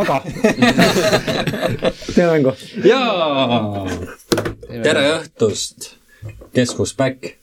[0.00, 0.22] aga
[2.14, 2.54] teeme mängu.
[2.84, 3.86] jaa,
[4.84, 5.90] tere õhtust,
[6.56, 7.34] Keskus Back,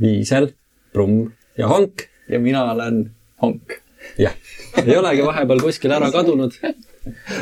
[0.00, 0.50] Viisel,
[0.92, 2.08] Brumm ja Honk.
[2.28, 3.06] ja mina olen
[3.42, 3.78] Honk.
[4.20, 4.36] jah,
[4.84, 6.56] ei olegi vahepeal kuskile ära kadunud,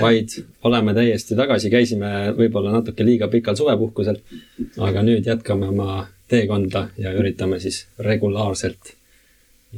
[0.01, 4.23] vaid oleme täiesti tagasi, käisime võib-olla natuke liiga pikal suvepuhkusel.
[4.79, 8.95] aga nüüd jätkame oma teekonda ja üritame siis regulaarselt,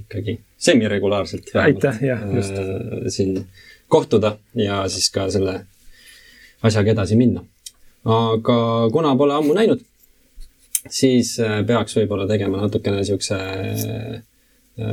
[0.05, 1.55] ikkagi semiregulaarselt.
[1.65, 2.61] Aitäh, jah, just.
[3.09, 3.47] siin
[3.95, 5.61] kohtuda ja siis ka selle
[6.65, 7.45] asjaga edasi minna.
[8.05, 8.57] aga
[8.93, 9.80] kuna pole ammu näinud,
[10.91, 14.19] siis äh, peaks võib-olla tegema natukene siukse äh,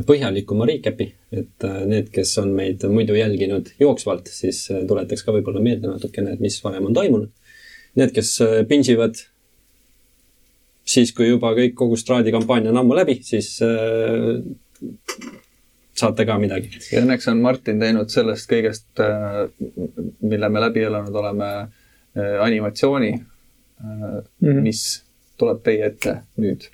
[0.08, 5.64] põhjalikuma recap'i, et äh, need, kes on meid muidu jälginud jooksvalt, siis tuletaks ka võib-olla
[5.64, 7.32] meelde natukene, et mis varem on toimunud.
[8.00, 8.38] Need, kes
[8.70, 9.20] binge ivad
[10.88, 13.58] siis, kui juba kõik, kogu Stradi kampaania on ammu läbi, siis
[16.02, 16.70] saate ka midagi.
[16.92, 18.90] ja õnneks on Martin teinud sellest kõigest,
[20.22, 21.50] mille me läbi elanud oleme,
[22.48, 23.14] animatsiooni,
[23.82, 24.62] Mhm.
[24.62, 24.82] mis
[25.42, 26.68] tuleb teie ette nüüd.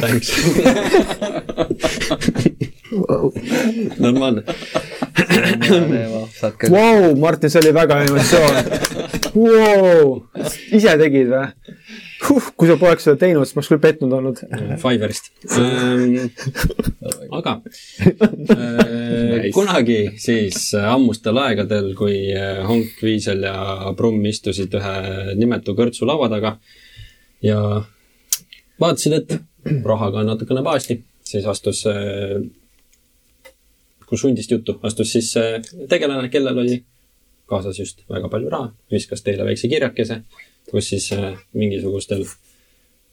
[0.00, 0.32] Thanks.
[3.98, 4.42] normaalne.
[6.70, 8.54] Vau, Martin, see oli väga emotsioon
[9.36, 10.10] wow..
[10.74, 11.46] ise tegid või
[12.28, 12.50] huh,?
[12.56, 14.42] kui sa poleks seda teinud, siis ma oleks küll pettunud olnud.
[14.82, 16.28] Fiverrist ähm,.
[17.38, 17.56] aga
[18.10, 24.96] äh, kunagi siis ammustel aegadel, kui äh, Honk, Viisel ja Brumm istusid ühe
[25.38, 26.56] nimetu kõrtsu laua taga
[27.44, 27.60] ja
[28.80, 32.38] vaatasid, et rahaga on natukene paasti, siis astus äh,
[34.06, 36.80] kus hundist juttu, astus siis äh, tegelane, kellel oli
[37.50, 40.22] kaasas just väga palju raha, viskas teile väikse kirjakese,
[40.70, 42.24] kus siis äh, mingisugustel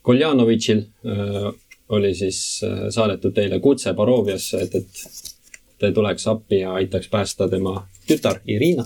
[0.04, 1.48] Koljanovitšil äh,
[1.94, 7.48] oli siis äh, saadetud teile kutse Baroviasse, et, et te tuleks appi ja aitaks päästa
[7.50, 7.78] tema
[8.08, 8.86] tütar Irina.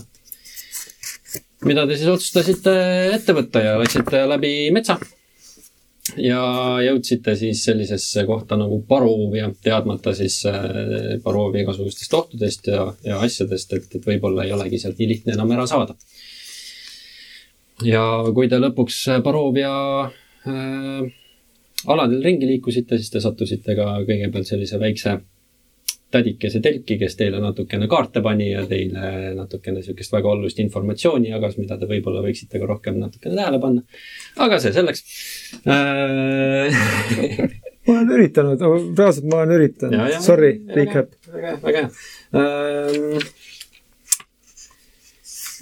[1.64, 2.74] mida te siis otsustasite
[3.14, 4.98] ette võtta ja läksite läbi metsa.
[6.16, 6.42] ja
[6.84, 10.42] jõudsite siis sellisesse kohta nagu Barovia, teadmata siis
[11.24, 15.56] Barovia igasugustest ohtudest ja, ja asjadest, et, et võib-olla ei olegi sealt nii lihtne enam
[15.56, 15.96] ära saada.
[17.86, 19.72] Ja kui te lõpuks Barovia
[20.04, 21.08] äh,
[21.86, 25.18] aladel ringi liikusite, siis te sattusite ka kõigepealt sellise väikse
[26.10, 31.58] tädikese telki, kes teile natukene kaarte pani ja teile natukene niisugust väga olulist informatsiooni jagas,
[31.60, 33.82] mida te võib-olla võiksite ka rohkem natukene tähele panna.
[34.36, 35.04] aga see selleks
[35.68, 36.78] äh,.
[37.88, 38.64] ma olen üritanud,
[38.96, 41.12] reaalselt ma olen üritanud sorry, recap.
[41.28, 41.90] väga hea, väga hea
[42.40, 43.28] ähm,.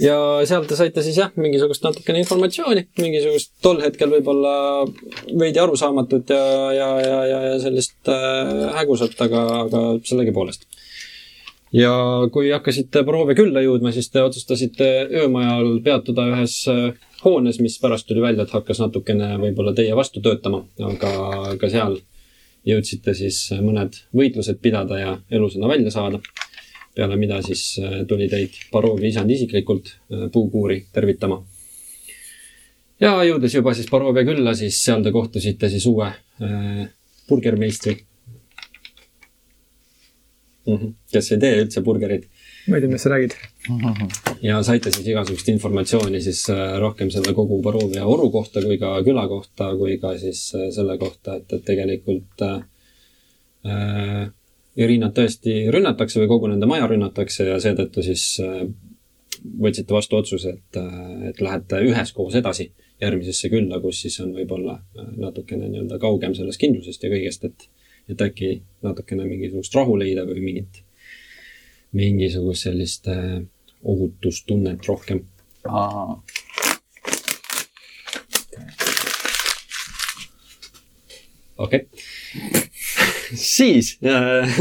[0.02, 0.16] Ja
[0.48, 4.54] sealt te saite siis jah, mingisugust natukene informatsiooni, mingisugust tol hetkel võib-olla
[5.38, 6.42] veidi arusaamatut ja,
[6.76, 10.66] ja, ja, ja, ja sellist äh, hägusat, aga, aga sellegipoolest.
[11.76, 11.92] ja
[12.32, 14.90] kui hakkasite proove külla jõudma, siis te otsustasite
[15.22, 16.90] öömajal peatuda ühes äh,
[17.24, 21.98] hoones, mis pärast tuli välja, et hakkas natukene võib-olla teie vastu töötama, aga ka seal
[22.66, 26.20] jõudsite siis mõned võitlused pidada ja elusana välja saada.
[26.96, 31.42] Peale mida siis äh, tuli teid Barovi isand isiklikult äh, puukuuri tervitama.
[33.00, 36.86] ja jõudes juba siis Barovia külla, siis seal te kohtusite siis uue äh,
[37.28, 37.96] burgermeistri
[40.66, 40.76] mm.
[40.76, 40.94] -hmm.
[41.12, 42.24] kes ei tee üldse burgerit
[42.66, 43.32] ma ei tea, millest sa räägid.
[44.42, 46.46] ja saite siis igasugust informatsiooni siis
[46.80, 51.36] rohkem selle kogu Barovia oru kohta kui ka küla kohta, kui ka siis selle kohta,
[51.36, 54.32] et, et tegelikult äh,
[54.76, 58.66] Irinat tõesti rünnatakse või kogu nende maja rünnatakse ja seetõttu siis äh,
[59.62, 60.78] võtsite vastu otsuse, et,
[61.30, 62.70] et lähete üheskoos edasi
[63.00, 67.68] järgmisesse külla, kus siis on võib-olla äh, natukene nii-öelda kaugem sellest kindlusest ja kõigest, et,
[68.12, 68.52] et äkki
[68.84, 70.82] natukene mingisugust rahu leida või mingit,
[71.96, 73.40] mingisugust sellist äh,
[73.86, 75.24] ohutustunnet rohkem.
[81.56, 82.66] okei okay..
[83.56, 84.58] siis äh,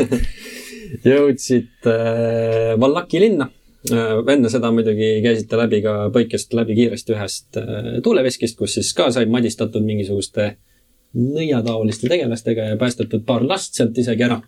[1.05, 3.49] jõudsid äh, Vallaki linna
[3.91, 4.21] äh,.
[4.33, 9.11] enne seda muidugi käisite läbi ka põikest läbi kiiresti ühest äh, tuuleveskist, kus siis ka
[9.13, 10.55] sai madistatud mingisuguste
[11.15, 14.41] nõiataoliste tegelastega ja päästetud paar last sealt isegi ära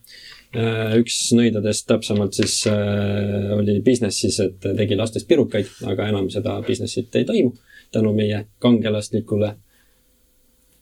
[0.56, 0.98] äh,.
[1.00, 6.60] üks nõidadest täpsemalt siis äh, oli business siis, et tegi lastest pirukaid, aga enam seda
[6.68, 7.56] business'it ei toimu
[7.92, 9.54] tänu meie kangelaslikule,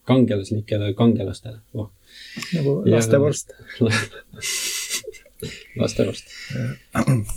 [0.09, 1.91] kangelaslikele kangelastele oh..
[2.55, 3.53] Nagu Ja- lastevorst.
[5.81, 6.25] lastevorst.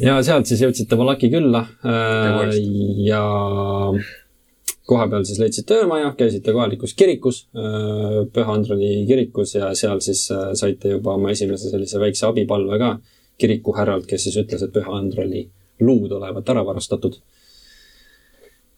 [0.01, 2.55] ja sealt siis jõudsite Valaki külla äh,
[3.05, 3.23] ja
[4.89, 10.95] kohapeal siis leidsite öömaja, käisite kohalikus kirikus, Püha Androni kirikus ja seal siis äh, saite
[10.95, 12.95] juba oma esimese sellise väikse abipalve ka
[13.39, 15.45] kirikuhärralt, kes siis ütles, et Püha Androni
[15.85, 17.21] luud olevat ära varastatud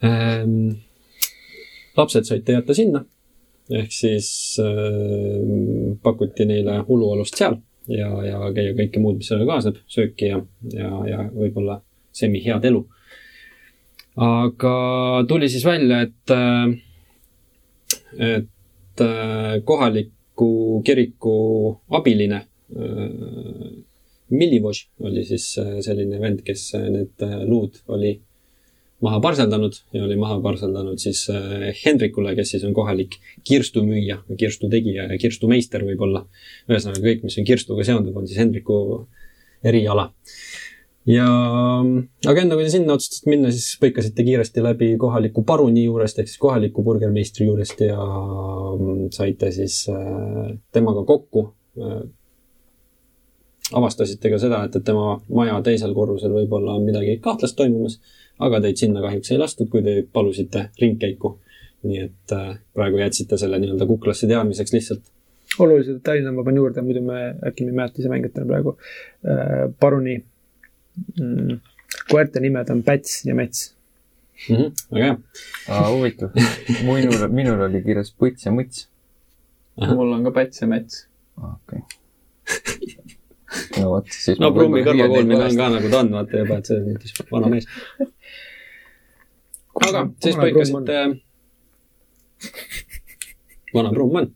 [0.05, 0.73] ähm,.
[1.96, 3.05] lapsed saite jätta sinna,
[3.70, 4.31] ehk siis
[4.62, 7.58] äh, pakuti neile ulualust seal
[7.90, 10.40] ja, ja käia kõike muud, mis sellega kaasneb, sööki ja,
[10.75, 11.81] ja, ja võib-olla
[12.12, 12.82] semi head elu.
[14.26, 14.75] aga
[15.28, 16.34] tuli siis välja, et,
[18.19, 19.05] et
[19.64, 21.37] kohaliku kiriku
[21.96, 22.44] abiline
[24.31, 25.46] Millivoš oli siis
[25.82, 28.12] selline vend, kes need luud oli
[29.05, 33.17] maha parseldanud ja oli maha parseldanud siis äh, Hendrikule, kes siis on kohalik
[33.49, 36.26] kirstumüüja, kirstutegija ja kirstumeister võib-olla.
[36.69, 38.76] ühesõnaga kõik, mis on kirstuga seonduv, on siis Hendriku
[39.64, 40.11] eriala.
[41.08, 41.26] ja,
[42.29, 46.29] aga enne kui te sinna otsustasite minna, siis põikasite kiiresti läbi kohaliku paruni juurest ehk
[46.29, 51.49] siis kohaliku burgermeistri juurest ja mm, saite siis äh, temaga kokku
[51.81, 52.02] äh,
[53.73, 58.00] avastasite ka seda, et, et tema maja teisel korrusel võib-olla on midagi kahtlast toimumas
[58.46, 61.38] aga teid sinna kahjuks ei lastud, kui te palusite ringkäiku.
[61.81, 65.06] nii et äh, praegu jätsite selle nii-öelda kuklasse teadmiseks lihtsalt.
[65.64, 69.70] olulised detailid ma panen juurde, muidu me äkki me ei mäleta ise mängijatena praegu äh,.
[69.81, 70.19] paruni
[71.20, 71.60] mm,
[72.10, 73.70] koerte nimed on Päts ja Mets
[74.48, 74.56] mm.
[74.56, 75.16] -hmm, väga
[75.69, 75.88] hea.
[75.88, 76.31] huvitav.
[76.82, 78.87] minul, minul oli kirjas Põts ja Mõts.
[79.76, 81.06] mul on ka Päts ja Mets.
[81.37, 82.96] okei okay.
[83.79, 84.38] no vot, siis.
[84.43, 87.67] no Brummi kõrvakool on ka nagu ta on, vaata juba, et selles mõttes vana mees
[89.87, 90.99] aga siis põikasite.
[93.75, 94.31] vana Brumm on?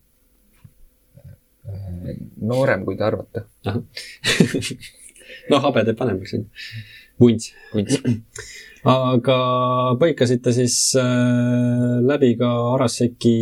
[2.44, 3.46] noorem, kui te arvate.
[5.50, 6.82] no habe teeb vanemaks, on ju.
[7.22, 7.52] vunts.
[7.72, 8.02] vunts.
[8.94, 9.38] aga
[10.00, 13.38] põikasite siis äh, läbi ka Araseki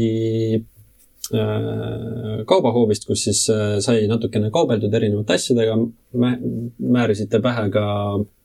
[0.62, 0.71] Äh,
[1.32, 5.76] kaubahoovist, kus siis äh, sai natukene kaubeldud erinevate asjadega.
[6.78, 7.84] määrisite pähe ka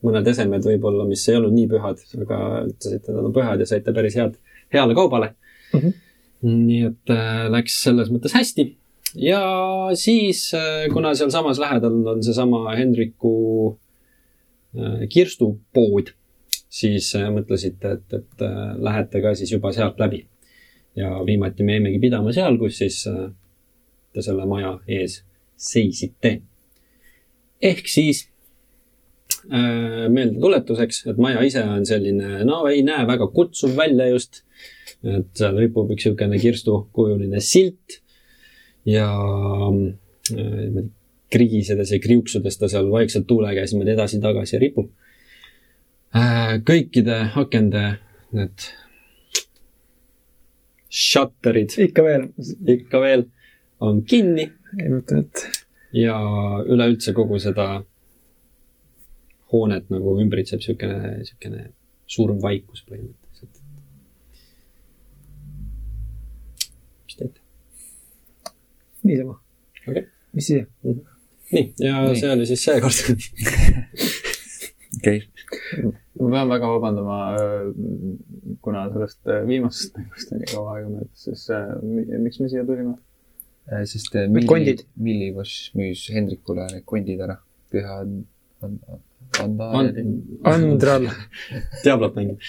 [0.06, 2.38] mõned esemed võib-olla, mis ei olnud nii pühad, aga
[2.69, 4.38] ütlesite, et nad on pühad ja saite päris head,
[4.74, 5.34] heale kaubale
[5.74, 5.80] mm.
[5.80, 5.94] -hmm.
[6.44, 8.69] nii et äh, läks selles mõttes hästi.
[9.16, 9.42] ja
[9.95, 10.51] siis,
[10.94, 13.78] kuna sealsamas lähedal on seesama Hendriku
[15.10, 16.12] kirstupood,
[16.69, 18.44] siis mõtlesite, et, et
[18.78, 20.28] lähete ka siis juba sealt läbi
[20.98, 23.28] ja viimati me jäimegi pidama seal, kus siis äh,
[24.14, 25.22] te selle maja ees
[25.58, 26.40] seisite.
[27.62, 28.28] ehk siis
[29.52, 34.44] äh, meeldetuletuseks, et maja ise on selline, no ei näe väga kutsuv välja just.
[35.04, 38.00] et seal ripub üks niisugune kirstukujuline silt
[38.88, 39.10] ja
[40.34, 40.80] äh,
[41.30, 44.90] krigisedes ja kriuksudes ta seal vaikselt tuule käes niimoodi edasi-tagasi ripub
[46.16, 46.58] äh,.
[46.66, 47.86] kõikide akende
[48.34, 48.70] need
[50.98, 51.76] shutterid.
[51.88, 52.28] ikka veel.
[52.78, 53.26] ikka veel
[53.84, 54.48] on kinni.
[54.82, 55.64] ei mõtle, et.
[55.96, 56.18] ja
[56.66, 57.68] üleüldse kogu seda
[59.54, 61.68] hoonet nagu ümbritseb niisugune, niisugune
[62.10, 63.62] surm vaikus põhimõtteliselt.
[67.08, 67.40] mis teete?
[69.08, 69.38] niisama
[69.86, 70.08] okay..
[70.34, 70.92] mis siis mm?
[70.92, 71.16] -hmm.
[71.52, 72.20] nii, ja nii.
[72.20, 72.98] see oli siis seekord
[74.98, 80.78] okei okay ma pean väga vabandama, äh, kuna sellest äh, viimasest mängust on nii kaua
[80.78, 81.68] aega möödas, siis äh,
[82.24, 82.97] miks me siia tulime?
[83.83, 87.33] sest Milli, Millivoš müüs Hendrikule need kondid ära,
[87.68, 87.97] püha
[89.44, 89.90] Andral.
[90.47, 91.09] Andral.
[91.83, 92.45] Diablot mängib.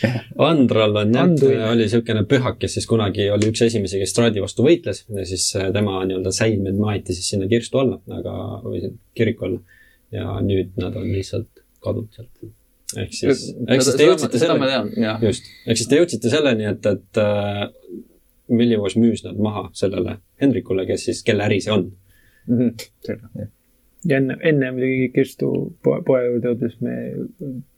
[0.46, 1.32] Andral on jah,
[1.72, 5.48] oli niisugune pühak, kes siis kunagi oli üks esimesi, kes Stradi vastu võitles ja siis
[5.74, 9.82] tema nii-öelda säilmed maeti siis sinna kirstu alla, aga, või kiriku alla.
[10.14, 12.46] ja nüüd nad on lihtsalt kadunud sealt
[12.96, 17.20] ehk siis, ehk siis te jõudsite selleni, just, ehk siis te jõudsite selleni, et, et
[17.22, 17.64] äh,
[18.48, 21.90] Millivoš müüs nad maha sellele Hendrikule, kes siis, kelle äri see on
[22.46, 22.58] mm.
[22.58, 23.48] -hmm.
[24.08, 25.50] ja enne, enne muidugi Kirstu
[25.84, 26.94] poe, poe juurde jõudes me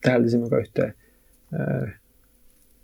[0.05, 1.91] täheldasime ka ühte äh,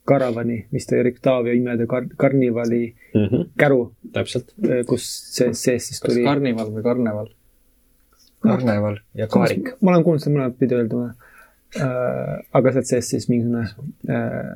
[0.08, 3.50] karavani, mis ta oli Octavia imede kar-, karnivali mm -hmm.
[3.60, 3.94] käru.
[4.14, 4.54] täpselt.
[4.64, 6.24] Äh, kus see sees siis tuli.
[6.24, 7.32] kas karnival või karneval?
[8.40, 9.74] karneval ja kaarik.
[9.82, 10.96] ma olen kuulnud seda mõlemat pidi öelda
[11.76, 13.64] aga sealt seest siis mingisugune
[14.10, 14.56] äh,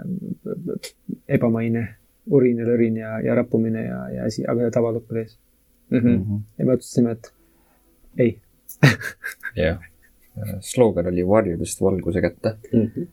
[1.27, 1.88] ebamaine
[2.32, 5.38] urin ja lõrin ja, ja rappumine ja, ja asi, aga tavalõpp oli ees
[5.89, 6.00] mm.
[6.00, 6.41] -hmm.
[6.58, 7.34] ja me otsustasime, et
[8.18, 8.39] ei
[9.65, 9.80] jah,
[10.60, 12.88] slogan oli varjudest valguse kätte mm.
[12.88, 13.08] -hmm.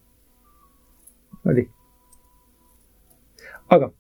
[1.51, 1.69] oli.
[3.71, 3.93] aga.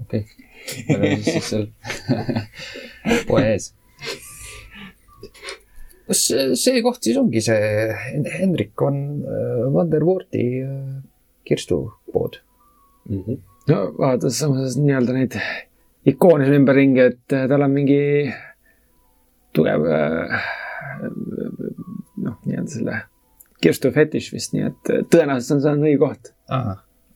[0.00, 1.66] okei okay., me oleme siis seal
[3.28, 3.74] poe ees
[6.08, 6.24] kas
[6.60, 7.68] see koht siis ongi see,
[8.38, 10.72] Hendrik on äh, Vandervoorti äh,
[11.48, 12.40] kirstupood
[13.08, 13.22] mm?
[13.22, 13.38] -hmm.
[13.68, 15.38] no vaadates samas nii-öelda neid
[16.06, 18.00] ikoone seal ümberringi, et äh, tal on mingi
[19.56, 19.86] tugev
[22.16, 23.00] noh, nii-öelda selle
[23.62, 26.32] kirstu fetiš vist, nii et tõenäoliselt on see on õige koht.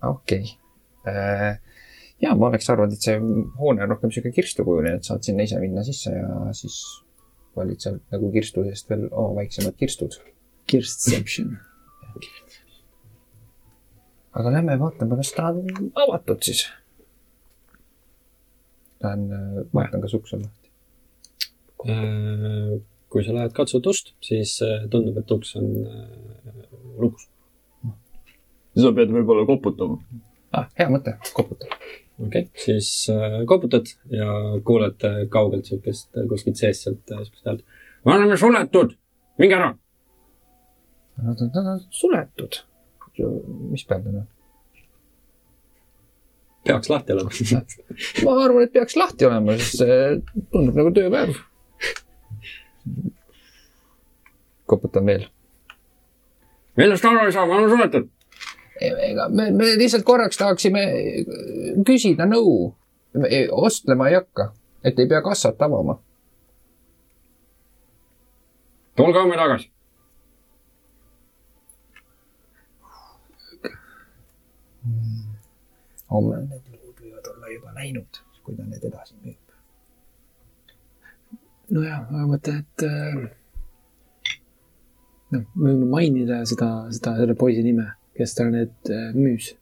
[0.03, 1.59] okei okay..
[2.23, 3.19] ja ma oleks arvanud, et see
[3.59, 6.79] hoone on rohkem sihuke kirstukujuline, et saad sinna ise minna sisse ja siis
[7.59, 10.19] valid sealt nagu kirstu seest veel oma väiksemad kirstud.
[10.69, 11.57] Kirstception.
[14.39, 16.67] aga lähme vaatame, kas ta on avatud siis.
[19.03, 20.71] Lähen äh, vaatan, kas uks on lahti.
[21.89, 25.71] Äh, kui sa lähed katsud ust, siis äh, tundub, et uks on
[26.99, 27.29] lukus.
[28.79, 29.99] sa pead võib-olla koputama.
[30.53, 31.71] ah, hea mõte, koputa.
[32.19, 34.31] Okei okay., siis äh, koputad ja
[34.65, 37.65] kuuled äh, kaugelt siukest äh, kuskilt seest sealt äh, siukest häält.
[38.05, 38.97] me oleme suletud,
[39.39, 39.75] minge ära.
[41.23, 42.63] Nad on, on suletud.
[43.71, 44.27] mis peab olema?
[46.69, 47.31] peaks lahti olema.
[48.25, 49.99] ma arvan, et peaks lahti olema, sest see
[50.53, 51.41] tundub nagu tööpäev.
[54.69, 55.25] koputan veel.
[56.77, 58.11] millest aru ei saa, me oleme suletud.
[58.81, 60.85] Ega me, me lihtsalt korraks tahaksime
[61.87, 62.75] küsida nõu.
[63.51, 64.53] ostlema ei hakka,
[64.85, 65.99] et ei pea kassat avama.
[68.97, 69.71] tulge homme tagasi.
[76.11, 79.53] homme need lood võivad olla juba läinud, kui ta need edasi müüb.
[81.77, 83.19] nojah, ma mõtlen, et äh,
[85.35, 89.53] noh, me võime mainida seda, seda, selle poisi nime, kes talle need äh, müüs.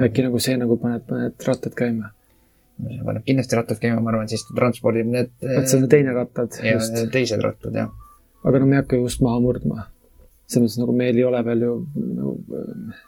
[0.00, 2.12] äkki nagu see nagu paneb, paneb rattad käima.
[2.82, 5.32] see paneb kindlasti rattad käima, ma arvan, siis ta transpordib need.
[5.42, 6.98] vot see on teine rattad ja just.
[7.14, 7.90] teised rattad, jah.
[8.44, 9.88] aga no me ei hakka ju ust maha murdma.
[10.46, 13.02] selles mõttes nagu meil ei ole veel ju nagu äh,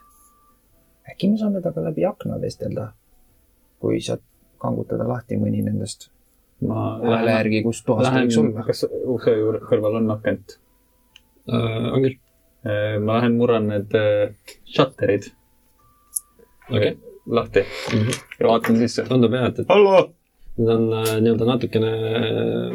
[1.13, 2.91] äkki me saame temaga läbi akna vestelda,
[3.81, 4.19] kui sa
[4.63, 6.09] kangutada lahti mõni nendest
[6.63, 8.67] ma hääle järgi, kus toas ta lähen võiks, olla.
[8.69, 10.59] kas ukse juurde kõrval on akent?
[11.51, 12.19] Äh, on küll.
[12.65, 15.31] Ma lähen murran need äh, shutterid
[16.71, 16.97] okei.
[17.27, 17.65] lahti
[18.41, 19.05] ja vaatan sisse.
[19.09, 19.99] tundub jah, et, et hallo,
[20.57, 22.75] need on äh, nii-öelda natukene äh,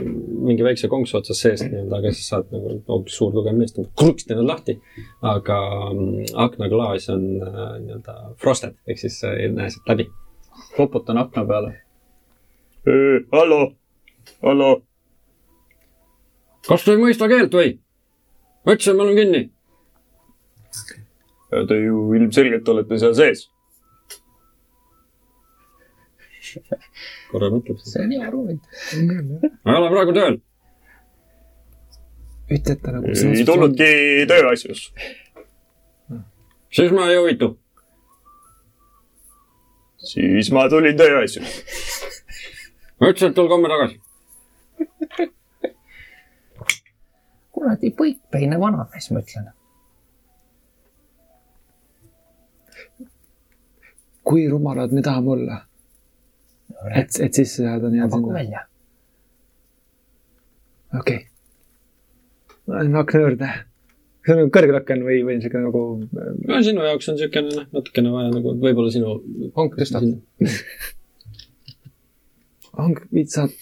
[0.49, 4.35] mingi väikse konksu otsas seest nii-öelda, aga siis saad nagu hoopis suur tugev mees, kruksti
[4.35, 4.79] need lahti.
[5.21, 5.59] aga
[5.93, 10.09] mm, aknaklaas on äh, nii-öelda frosted ehk siis äh, ei näe sealt läbi.
[10.75, 11.73] koputan akna peale.
[13.31, 13.61] hallo,
[14.43, 14.71] hallo,
[16.67, 17.77] kas te ei mõista keelt või?
[18.65, 19.47] ma ütlesin, me oleme kinni.
[21.49, 23.47] Te ju ilmselgelt olete seal sees.
[27.29, 28.53] korra mõtleb see on hea rool.
[28.53, 30.37] ma ei ole praegu tööl.
[32.57, 33.15] ütlete nagu.
[33.15, 33.89] ei tulnudki
[34.29, 34.85] tööasjus.
[36.77, 37.51] siis ma ei huvitu.
[40.13, 41.59] siis ma tulin tööasjus.
[42.99, 44.01] ma ütlesin, et tulge homme tagasi.
[47.53, 49.49] kuradi põikpäine vanamees, ma ütlen.
[54.29, 55.61] Kui rumalad me tahame olla,
[56.93, 58.65] et, et sisse saada nii-öelda paku välja.
[60.99, 61.25] okei okay..
[62.67, 63.49] ma lähen akna juurde.
[64.21, 65.83] kas see on kõrgel aken või, või niisugune nagu
[66.51, 69.17] no sinu jaoks on niisugune noh, natukene vaja nagu võib-olla sinu.
[69.57, 70.05] honk tõstab.
[72.77, 73.55] hang, viid saad.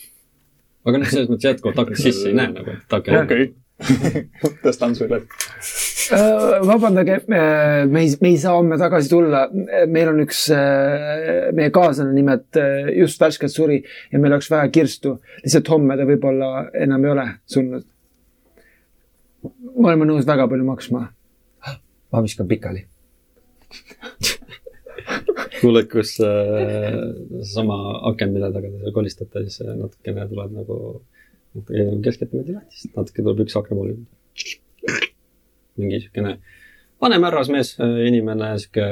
[0.87, 3.49] aga noh, selles mõttes jätkuvalt aknast sisse ei näe nagu, et aken okei,
[4.63, 5.21] tõstan sulle.
[6.15, 7.41] Äh, vabandage, me
[8.01, 9.43] ei, me ei saa homme tagasi tulla.
[9.91, 10.45] meil on üks,
[11.57, 13.81] meie kaaslane nimelt äh, just värskelt suri
[14.11, 15.17] ja meil oleks vaja kirstu.
[15.43, 17.85] lihtsalt homme ta võib-olla enam ei ole surnud.
[19.43, 21.07] me oleme nõus väga palju maksma.
[22.11, 22.85] ma viskan pikali.
[25.61, 26.97] kuuled, kus äh,
[27.47, 27.77] sama
[28.11, 31.16] aken, mille taga te seal kolistate, siis äh, natukene tuleb nagu, keskelt
[31.69, 33.97] niimoodi lahti, siis natuke tuleb üks akna poole.
[35.77, 36.37] mingi siukene
[37.01, 37.75] vanem härrasmees,
[38.07, 38.85] inimene, sihuke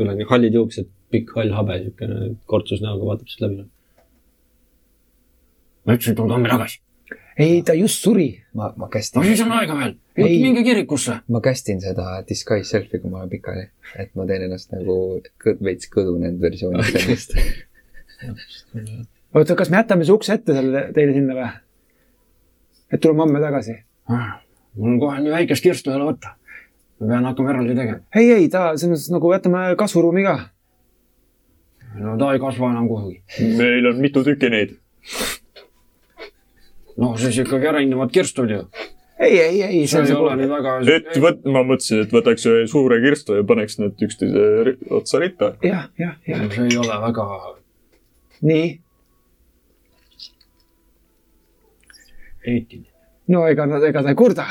[0.00, 3.68] üleni hallid juuksed, pikk hall habe, siukene kortsus näoga vaatab sealt läbi.
[5.82, 6.80] ma ütlesin, tulge homme tagasi.
[7.40, 8.28] ei, ta just suri.
[8.54, 11.20] ma, ma no kästin, siis on aega veel, minge kirikusse.
[11.28, 13.66] ma kästin seda disguise selfie, kui ma olen pikali.
[13.96, 14.96] et ma teen ennast nagu
[15.44, 17.36] kõd, veits kõdunenud versioonist endast.
[19.34, 21.52] oota, kas me jätame see ukse ette selle teile sinna või?
[22.92, 23.76] Et tuleme homme tagasi?
[24.76, 26.34] mul on kohe nii väikest kirstu ole võtta.
[27.00, 28.00] ma pean hakkama eraldi tegema.
[28.16, 30.38] ei, ei, ta selles mõttes nagu jätame kasvuruumi ka.
[32.00, 33.22] no ta ei kasva enam kuhugi.
[33.58, 34.76] meil on mitu tükki neid.
[36.96, 38.62] no siis ikkagi erinevad kirstud ju.
[39.18, 40.76] ei, ei, ei, see ei ole on nii väga.
[40.96, 45.54] et võt-, ma mõtlesin, et võtaks ühe suure kirstu ja paneks need üksteise otsa ritta.
[45.64, 47.28] jah, jah, jah, see ei ole väga.
[48.52, 48.72] nii.
[52.46, 52.90] eetiline.
[53.28, 54.46] no ega nad, ega ta ei kurda.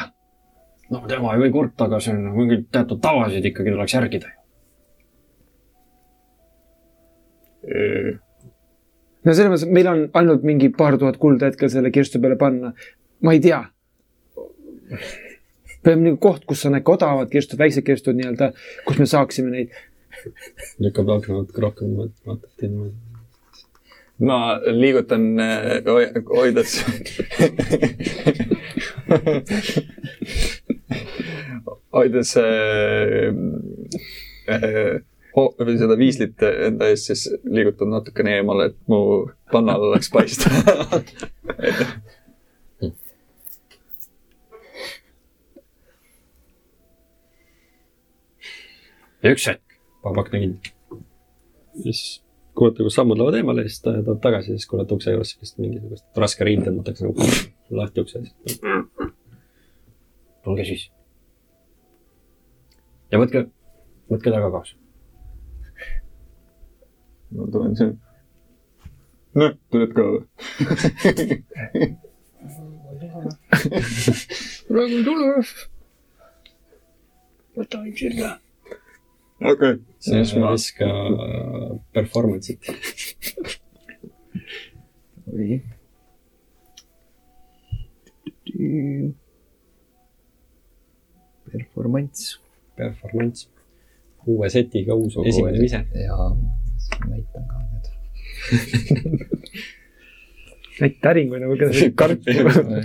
[0.91, 4.31] no tema ei või kurta, aga see on nagu mingeid teatud tavasid ikkagi tuleks järgida.
[9.25, 12.39] no selles mõttes, et meil on ainult mingi paar tuhat kulda hetkel selle kirstu peale
[12.39, 12.73] panna.
[13.21, 13.61] ma ei tea.
[15.83, 18.51] peab nagu koht, kus on äkki odavad kirstud, väiksed kirstud nii-öelda,
[18.87, 19.77] kus me saaksime neid.
[20.79, 21.95] lükkab akna natuke rohkem,
[22.25, 23.10] vaatab niimoodi
[24.21, 25.81] ma liigutan äh,
[26.29, 26.85] hoides
[31.95, 33.33] hoides äh,
[35.35, 38.99] või seda viislit enda ees, siis liigutan natukene eemale, et mu
[39.51, 40.51] pannal oleks paista
[49.21, 49.63] üks hetk,
[50.03, 50.59] Babak nägin.
[51.83, 52.21] siis
[52.61, 56.19] kuulete, kus sammud lähevad eemale, siis ta tuleb tagasi, siis kuulete ukse juures sellist mingisugust
[56.23, 57.21] raske riim tõmmatakse nagu
[57.79, 58.21] lahti ukse.
[60.45, 60.83] tulge siis.
[63.09, 63.39] ja võtke,
[64.13, 64.77] võtke ta ka kaasa.
[67.33, 67.97] ma tulen siin.
[69.41, 70.21] noh, tuled ka või?
[74.69, 75.31] praegu ei tule.
[77.57, 78.29] võta üks sirge
[79.41, 79.90] okei okay..
[80.01, 80.87] Siis ma viska
[81.93, 82.61] performance'it.
[85.33, 85.61] oi.
[91.51, 92.39] Performance.
[92.75, 93.47] Performance.
[94.27, 95.79] uue setiga uus Kogu esimene vise.
[95.97, 96.27] jaa,
[97.09, 97.87] näitan ka nüüd
[100.85, 101.57] äkki täring või nagu
[102.01, 102.21] karp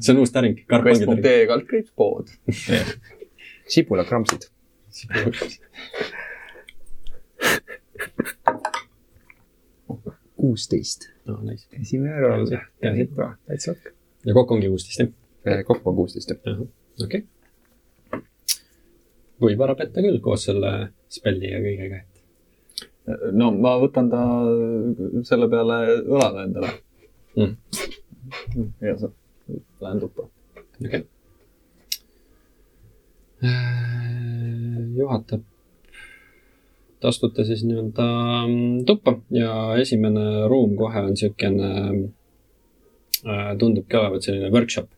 [0.00, 0.56] see on uus täring.
[0.68, 2.26] quest.ee kaldkriips pood.
[3.68, 4.48] sibulakramsid
[10.36, 11.08] kuusteist.
[11.26, 11.66] no nice.
[11.80, 12.46] esimene roll,
[13.46, 13.92] täitsa okei.
[14.26, 15.00] ja kokku ongi kuusteist,
[15.44, 15.64] jah?
[15.64, 16.60] kokku on kuusteist, jah.
[17.04, 17.24] okei.
[19.42, 20.72] võib ära petta küll koos selle
[21.12, 23.26] spelli ja kõigega, et.
[23.32, 24.22] no ma võtan ta
[25.28, 26.72] selle peale õlale endale
[27.36, 27.52] mm..
[28.86, 29.12] ja sa,
[29.82, 30.30] lähen tuppa.
[30.80, 31.04] okei okay.
[33.44, 35.42] Äh, juhatab
[37.00, 38.06] te astute siis nii-öelda
[38.46, 41.72] mm, tuppa ja esimene ruum kohe on niisugune,
[43.26, 44.88] äh, tundubki olevat selline workshop,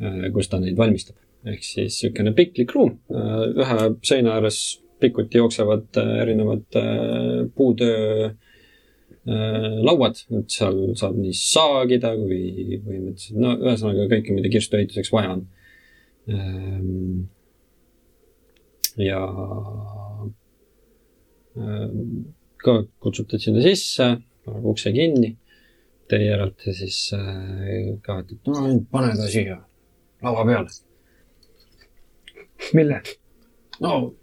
[0.00, 1.18] äh, kus ta neid valmistab.
[1.42, 4.62] ehk siis niisugune piklik ruum, äh, ühe seina ääres
[5.02, 6.76] pikuti jooksevad erinevad
[7.56, 8.30] puutöö
[9.82, 15.42] lauad, et seal saab nii saagida kui põhimõtteliselt, no ühesõnaga kõike, mida kirstuehituseks vaja on.
[19.02, 19.20] ja
[22.62, 24.08] ka kutsute sinna sisse,
[24.44, 25.34] paneb ukse kinni.
[26.10, 29.60] Teie järelete siis äh, ka, et no pane ta siia
[30.22, 30.68] laua peale.
[32.74, 33.00] mille?
[33.80, 34.14] no.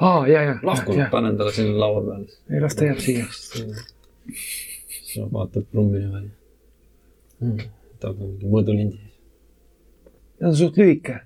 [0.00, 0.56] aa, ja, ja.
[0.62, 2.26] lahku, panen talle sinna laua peale.
[2.50, 3.26] ei, las ta jääb siia.
[3.30, 6.34] siis ta vaatab ruumile välja
[7.40, 7.70] hmm,.
[7.92, 9.02] võtab mingi mõõdulindi.
[10.40, 11.20] ta on suht lühike.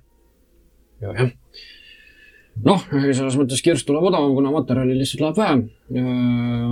[1.00, 1.32] ja, jah
[2.66, 5.62] noh, selles mõttes kirst tuleb odavam, kuna materjali lihtsalt läheb vähem.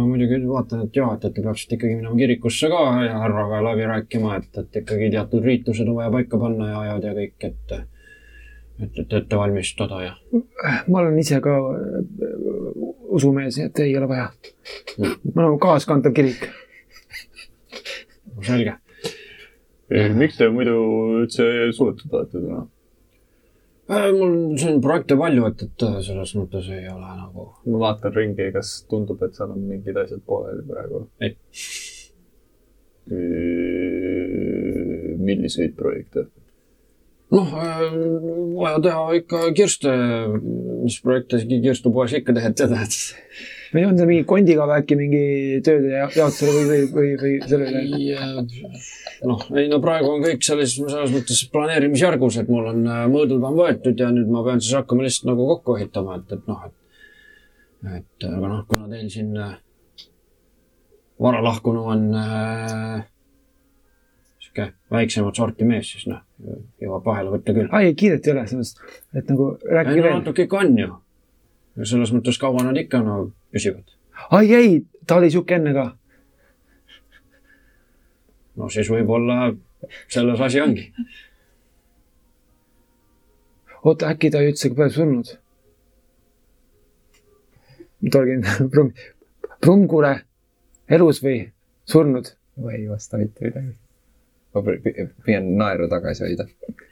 [0.09, 3.87] muidugi vaatan, et jaa, et, et te peaksite ikkagi minema kirikusse ka ja härraga läbi
[3.91, 7.77] rääkima, et, et ikkagi teatud riitused on vaja paika panna ja ajad ja kõik, et,
[8.85, 10.15] et, et ette valmistada ja.
[10.89, 12.01] ma olen ise ka äh,
[13.19, 14.31] usumees, et ei ole vaja.
[14.99, 16.49] ma olen nagu kaaskantav kirik.
[18.47, 18.79] selge.
[20.15, 20.81] miks te muidu
[21.23, 22.67] üldse suletud olete täna?
[22.67, 22.78] Äh,
[23.89, 27.47] mul siin projekte palju, et, et äh, selles mõttes ei ole nagu.
[27.73, 31.07] ma vaatan ringi, kas tundub, et seal on mingid asjad pooleli praegu?
[31.25, 31.37] ei.
[35.29, 36.29] milliseid projekte?
[37.33, 37.87] noh äh,,
[38.59, 39.95] vaja teha ikka kirste,
[40.85, 43.01] mis projekte kirstupoes ikka teed, tead, et
[43.75, 45.23] või on see mingi kondikava äkki mingi
[45.67, 48.47] tööde jaotusele või, või, või, või sellele?
[49.29, 53.45] noh, ei no praegu on kõik sellises, selles mõttes planeerimisjärgus, et mul on äh, mõõdud
[53.45, 56.67] on võetud ja nüüd ma pean siis hakkama lihtsalt nagu kokku ehitama, et, et noh,
[56.69, 56.77] et
[57.87, 59.55] et aga noh, kuna teil siin äh,
[61.23, 63.05] vara lahkunu on äh,
[64.43, 66.23] sihuke väiksemat sorti mees, siis noh,
[66.83, 67.71] jõuab vahele võtta küll.
[67.75, 70.19] ai, kiiret ei ole, selles mõttes, et nagu rääkige veel.
[70.21, 70.97] natuke ikka on ju.
[71.85, 73.85] Selles mõttes kaua nad ikka no püsivad.
[74.35, 75.87] ai ei, ta oli sihuke enne ka.
[78.59, 79.53] no siis võib-olla
[80.11, 80.89] selles asi ongi.
[83.85, 85.37] oota, äkki ta üldse pole surnud?
[88.13, 88.93] Tolkien, Brumm,
[89.63, 90.13] Brummkure,
[90.91, 91.41] elus või
[91.91, 92.35] surnud?
[92.59, 93.73] ma ei vasta mitte midagi.
[94.55, 96.47] ma pü- pü- püüan naeru tagasi hoida.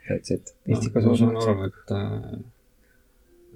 [0.06, 0.52] That's it.
[0.66, 2.36] Pistikas ma saan aru, et äh,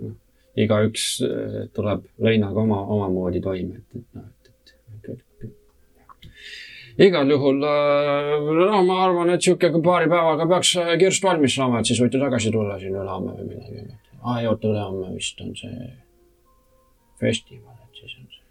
[0.02, 0.16] noh,
[0.58, 4.74] igaüks äh, tuleb leinaga oma, omamoodi toime, et, et noh, et, et,
[5.14, 11.24] et, et igal juhul äh, noh, ma arvan, et sihuke paari päevaga peaks äh, kirst
[11.24, 13.98] valmis saama, et siis võite tagasi tulla siin ülehomme või midagi.
[14.20, 15.90] aa, ei oota, ülehomme vist on see
[17.20, 18.44] festival, et siis on see,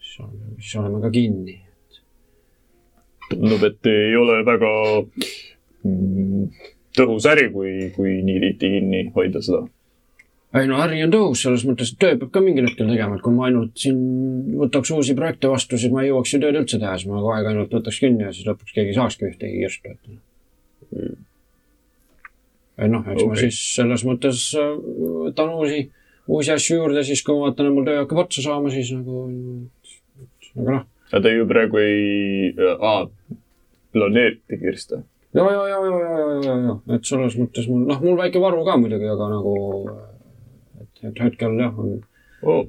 [0.00, 1.58] siis oleme, siis oleme ka kinni.
[3.30, 4.70] tundub, et ei ole väga
[5.86, 6.46] mm,
[6.98, 9.62] tõhus äri, kui, kui nii tihti kinni hoida seda.
[10.58, 13.24] Ei no äri on tõhus selles mõttes, et töö peab ka mingil hetkel tegema, et
[13.24, 14.00] kui ma ainult siin
[14.58, 17.34] võtaks uusi projekte vastu, siis ma ei jõuaks ju tööd üldse teha, siis ma kogu
[17.36, 20.02] aeg ainult võtaks kinni ja siis lõpuks keegi ei saakski ühtegi kirstu, et.
[22.82, 23.30] ei noh, eks okay.
[23.30, 24.72] ma siis selles mõttes äh,
[25.28, 25.84] võtan uusi,
[26.26, 29.26] uusi asju juurde, siis kui ma vaatan, et mul töö hakkab otsa saama, siis nagu,
[30.56, 33.04] aga noh, ja te ju praegu ei ah,,
[33.94, 35.04] planeerite kirste.
[35.34, 38.42] ja, ja, ja, ja, ja, ja, ja, ja, et selles mõttes mul, noh, mul väike
[38.42, 39.54] varu ka muidugi, aga nagu,
[41.02, 41.98] et, et hetkel jah, on
[42.40, 42.64] Oh.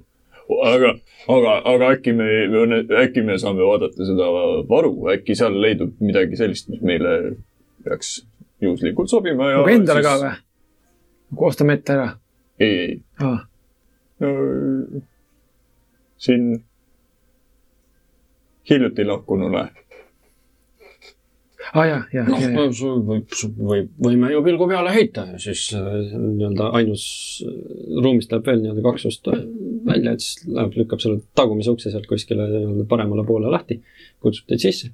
[0.68, 0.90] aga,
[1.32, 2.26] aga, aga äkki me,
[3.00, 4.26] äkki me saame vaadata seda
[4.68, 7.14] varu, äkki seal leidub midagi sellist, mis meile
[7.86, 8.18] peaks
[8.62, 9.62] juhuslikult sobima ja.
[9.62, 10.34] nagu endale ka või?
[11.32, 12.10] nagu ostame ette ära
[12.60, 13.40] ei, ei, ah.?
[16.22, 16.52] siin
[18.70, 19.70] hiljuti lahkunule.
[21.74, 22.68] Ah, jaa, jaa, noh jaa.
[23.08, 27.04] võib, võib, võime ju pilgu peale heita ja siis äh, nii-öelda ainus
[27.48, 27.58] äh,
[28.04, 32.08] ruumist läheb veel nii-öelda kaks ust välja, et siis läheb, lükkab selle tagumise ukse sealt
[32.10, 33.80] kuskile nii-öelda paremale poole lahti,
[34.24, 34.92] kutsub teid sisse.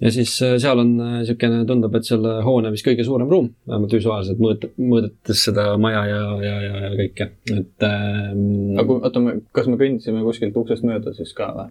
[0.00, 3.50] ja siis äh, seal on äh, niisugune, tundub, et selle hoone vist kõige suurem ruum,
[3.68, 9.02] vähemalt visuaalselt mõõt-, mõõdetes seda maja ja, ja, ja, ja kõike, et ähm, aga kui,
[9.02, 9.26] oota,
[9.58, 11.70] kas me kõndisime kuskilt uksest mööda siis ka või?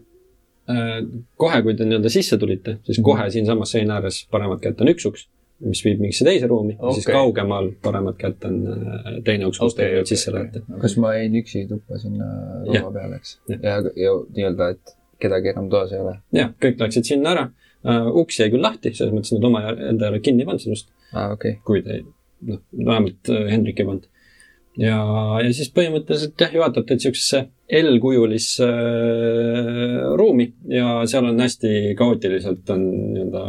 [0.69, 0.99] Äh,
[1.39, 5.07] kohe, kui te nii-öelda sisse tulite, siis kohe siinsamas seina ääres paremat kätt on üks
[5.09, 5.23] uks,
[5.65, 9.79] mis viib mingisse teise ruumi okay., siis kaugemal paremat kätt on äh, teine uks, kust
[9.79, 10.61] te Okei, okay, sisse lähete.
[10.83, 12.27] kas ma jäin üksi tuppa sinna
[12.67, 13.39] laua peale, eks?
[13.49, 13.63] Jah.
[13.63, 16.15] ja, ja nii-öelda, et kedagi enam toas ei ole.
[16.37, 18.11] jah, kõik läksid sinna ära uh,.
[18.21, 21.33] uks jäi küll lahti, selles mõttes nad oma enda järele kinni ei pannud sinust, aa,
[21.33, 21.57] okei.
[21.65, 22.03] kui te,
[22.45, 24.05] noh, vähemalt uh, Hendrik ei pannud.
[24.79, 24.97] ja,
[25.43, 27.43] ja siis põhimõtteliselt jah, juhatate siuksesse
[27.79, 33.43] L-kujulisse äh, ruumi ja seal on hästi kaootiliselt on nii-öelda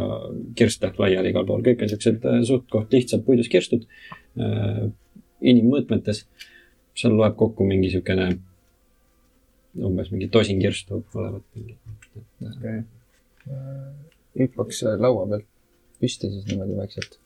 [0.59, 4.85] kirste laiali igal pool, kõik on siuksed äh, suht-koht lihtsad puidust kirstud äh,
[5.41, 6.25] inimmõõtmetes.
[6.95, 8.27] seal loeb kokku mingi siukene
[9.79, 11.43] umbes mingi tosin kirstu olevat.
[14.37, 15.47] hüppaks äh, laua pealt
[16.01, 17.19] püsti siis niimoodi vaikselt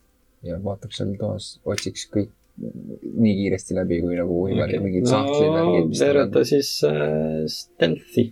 [0.45, 5.51] ja vaataks seal toas, otsiks kõik nii kiiresti läbi, kui nagu võimalik okay., mingid sahtlid,
[5.51, 6.47] värgid, tal veereta on.
[6.47, 8.25] siis äh, stealth'i.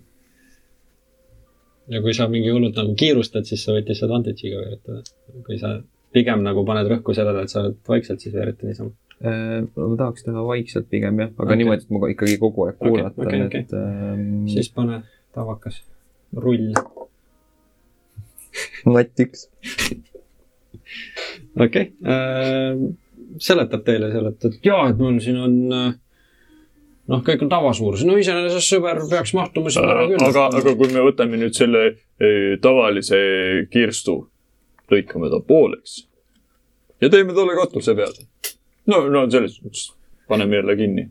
[1.91, 5.03] ja kui sa mingi hullult nagu kiirustad, siis sa võid lihtsalt advantage'iga veeretada.
[5.47, 5.75] kui sa
[6.15, 8.93] pigem nagu paned rõhku sellele, et sa oled vaikselt, siis veereta niisama.
[9.23, 11.59] Äh, ma tahaks teha vaikselt pigem jah, aga okay.
[11.59, 13.67] niimoodi, et ma ikkagi kogu aeg okei, okay,, okei.
[13.67, 15.03] et ähm, siis pane
[15.35, 15.83] tavakas
[16.35, 16.71] rull.
[18.95, 19.47] latt üks.
[21.59, 22.93] okei okay.,
[23.41, 25.91] seletab teile seal, et, et jaa, et mul siin on äh,
[27.11, 30.23] noh, kõik on tavasuurus, no iseenesest sõber peaks mahtuma sinna ära küll.
[30.27, 33.19] aga, aga kui me võtame nüüd selle eh, tavalise
[33.73, 34.19] kirstu,
[34.91, 36.03] lõikame ta pooleks
[37.03, 38.27] ja teeme talle katuse peale.
[38.91, 39.91] no, no selles suhtes
[40.29, 41.09] paneme jälle kinni.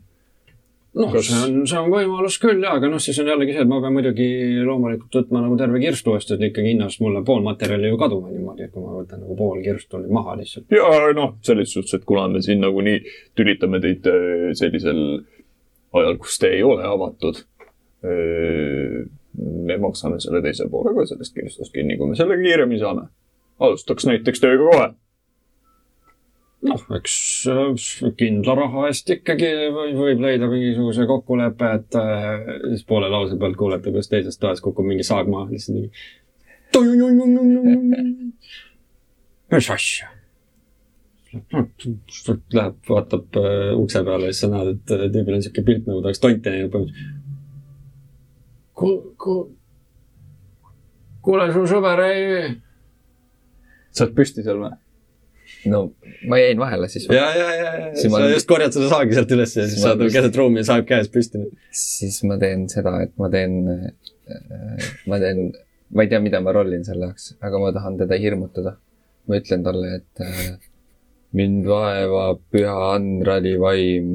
[0.99, 3.69] noh, see on, see on võimalus küll jaa, aga noh, siis on jällegi see, et
[3.69, 4.27] ma pean muidugi
[4.65, 8.67] loomulikult võtma nagu terve kirstu vastu, et ikkagi hinnast mulle pool materjali ju kaduma niimoodi,
[8.67, 10.69] et kui ma võtan nagu pool kirstu nüüd maha lihtsalt.
[10.73, 13.01] ja noh, selles suhtes, et kuna me siin nagunii
[13.37, 15.03] tülitame teid eh, sellisel
[15.93, 17.43] ajal, kus te ei ole avatud,
[18.03, 23.07] me maksame selle teise poole ka sellest kirstust kinni, kui me selle kiiremini saame.
[23.63, 24.87] alustaks näiteks tööga kohe.
[26.63, 27.15] noh, eks
[28.19, 33.57] kindla raha eest ikkagi või- võib leida mingisuguse kokkuleppe, et äh, siis poole lause pealt
[33.59, 35.91] kuulete, kuidas teises toas kukub mingi saag maha, lihtsalt mingi.
[39.53, 40.09] mis asja?
[41.33, 45.87] Läheb, vaatab äh, ukse peale ja siis sa näed, et äh, tüübil on siuke pilt
[45.89, 47.19] nagu ta oleks tonti näinud põhimõtteliselt.
[48.77, 49.49] ku-, ku-,
[51.25, 52.21] kuule, su sõber ei
[53.93, 54.73] sa oled püsti seal või?
[55.71, 55.81] No
[56.27, 57.05] ma jäin vahele siis.
[57.11, 59.67] ja, ja, ja, ja Siis ma sa olen- just korjad seda saagi sealt üles ja
[59.67, 61.43] siis Ma saad olen- keset ruumi ja saag käes püsti.
[61.71, 63.55] siis ma teen seda, et ma teen,
[65.07, 65.45] ma teen,
[65.93, 68.75] ma ei tea, mida ma rollin selle jaoks, aga ma tahan teda hirmutada.
[69.27, 70.57] ma ütlen talle, et äh,
[71.33, 74.09] mind vaevab püha Andrali vaim.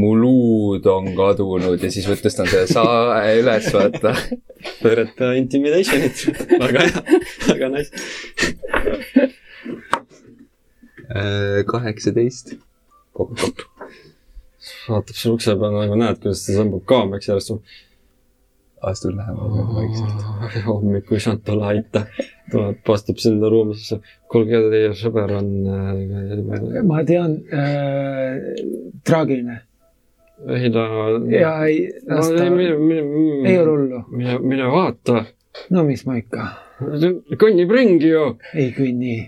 [0.00, 4.12] mu luud on kadunud ja siis võttes ta selle sae üles, vaata.
[4.82, 6.22] pöörata intimidation'it,
[6.60, 7.02] väga hea,
[7.48, 7.90] väga nice.
[11.66, 12.56] kaheksateist.
[13.12, 13.52] kokku.
[14.88, 17.72] vaatab seal ukse peal nagu näed, kuidas ta tõmbab kaameks järjest.
[18.90, 20.20] astun lähemale vaikselt.
[20.68, 22.04] hommikul ei saanud talle aita.
[22.50, 24.00] tuleb, astub sinna ruumi sisse.
[24.30, 28.38] kuulge, teie sõber on äh, ma tean äh,,
[29.04, 29.60] traagiline
[30.48, 30.86] ei ta.
[31.28, 34.04] ja ei, las ta, ei ole hullu.
[34.08, 35.24] mine, mine vaata.
[35.70, 36.46] no mis ma ikka,
[37.40, 38.24] kõnnib ringi ju.
[38.54, 39.18] ei kõnni.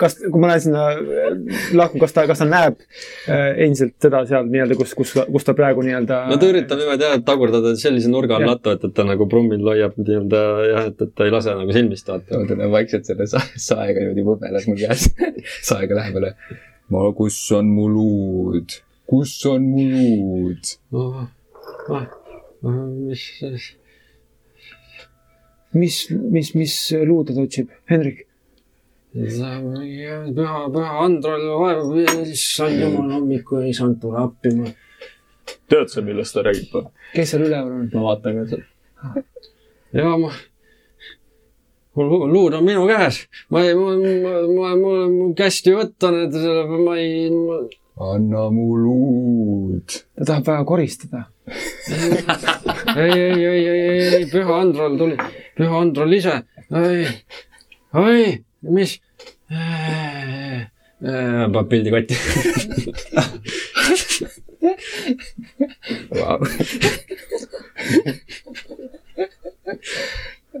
[0.00, 1.34] kas, kui ma lähen sinna äh,
[1.76, 5.54] lahku, kas ta, kas ta näeb äh, endiselt seda seal nii-öelda, kus, kus, kus ta
[5.58, 6.20] praegu nii-öelda.
[6.30, 9.64] no ta üritab niimoodi jah, tagurdada sellise nurga all lattu, et, et ta nagu prummil
[9.68, 12.40] hoiab nii-öelda jah, et, et ta ei lase nagu silmist vaata.
[12.40, 15.08] ma tunnen vaikselt selle sa- saega niimoodi võbelas mul käes.
[15.70, 16.34] saega lähemale.
[16.92, 18.78] ma, kus on mu luud?
[19.10, 20.74] kus on mu luud?
[23.04, 23.24] mis,
[25.74, 28.24] mis, mis, mis luude ta otsib, Hendrik?
[29.14, 31.92] püha, püha Androl vaevab,
[32.26, 34.50] issand jumal, hommikul ei saanud tulla appi.
[34.58, 34.72] ma
[35.70, 36.88] tead sa, millest ta räägib või?
[37.14, 37.86] kes seal üleval on?
[37.94, 38.64] ma vaatan ka seal.
[39.94, 40.32] ja ma,
[41.94, 43.22] mul lu- luud on minu käes,
[43.54, 46.34] ma ei, ma, ma, ma, mul on mul kästi võtta need,
[46.88, 47.30] ma ei,
[48.10, 50.00] anna mu luud.
[50.18, 51.24] ta tahab väga koristada.
[52.96, 55.20] ei, ei, ei, ei, ei, ei, püha Androl tuli,
[55.54, 56.40] püha Androl ise,
[56.74, 57.06] ei,
[57.94, 58.24] oi,
[58.74, 58.98] mis,
[61.52, 62.14] paneb pildi kotti.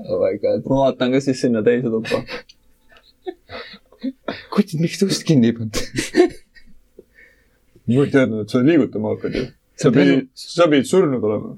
[0.08, 0.60] oh my god.
[0.68, 2.18] ma vaatan ka siis sinna teise tuppa.
[4.54, 5.76] kutid, miks te ust kinni ei pannud?
[7.86, 9.44] ma ei teadnud, et sa liigutama hakkad ju.
[9.80, 11.50] sa pidid, sa pidid surnud olema.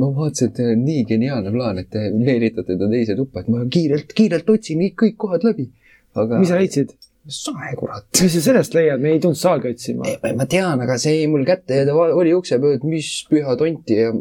[0.00, 3.48] ma vaatasin, et teil on nii geniaalne plaan, et te meelitate ta teise tuppa, et
[3.52, 5.70] ma kiirelt, kiirelt otsin kõik kohad läbi.
[6.14, 6.40] aga.
[6.40, 6.58] mis sa?
[6.60, 6.96] leidsid?
[7.30, 8.06] sae, kurat.
[8.16, 10.08] mis sa sellest leiad, me ei tulnud saagi otsima.
[10.36, 13.56] ma tean, aga see jäi mul kätte ja ta oli ukse peal, et mis püha
[13.60, 14.14] tonti ja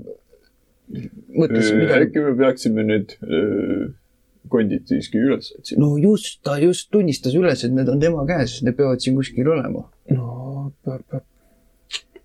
[0.90, 2.10] mõtles midagi.
[2.10, 3.88] äkki me peaksime nüüd öö,
[4.50, 5.84] kondid siiski üles otsima.
[5.84, 9.50] no just, ta just tunnistas üles, et need on tema käes, need peavad siin kuskil
[9.54, 9.86] olema.
[10.16, 10.72] no,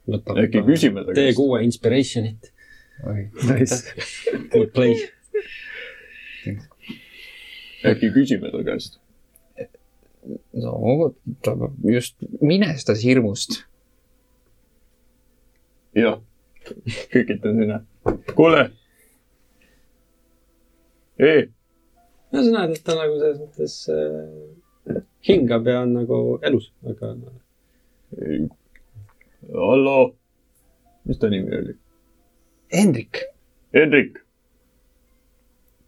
[0.05, 1.39] äkki küsime ta käest.
[1.39, 2.53] T6 Inspirationit,
[3.51, 3.81] nice.
[4.75, 4.99] play.
[7.93, 9.01] äkki küsime ta käest.
[10.53, 11.11] No
[11.45, 13.63] ta just minestas hirmust.
[15.95, 16.19] jah,
[17.13, 17.81] kõikitan sinna.
[18.35, 18.65] kuule.
[21.19, 21.47] ei,
[22.33, 27.15] no sa näed, et ta nagu selles mõttes äh, hingab ja on nagu elus, aga
[29.55, 29.99] hallo.
[31.05, 31.75] mis ta nimi oli?
[32.73, 33.25] Hendrik.
[33.75, 34.19] Hendrik.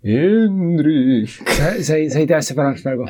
[0.04, 1.28] Hendrik.
[1.28, 3.08] sa, sa ei, sa ei tea asja paremaks praegu.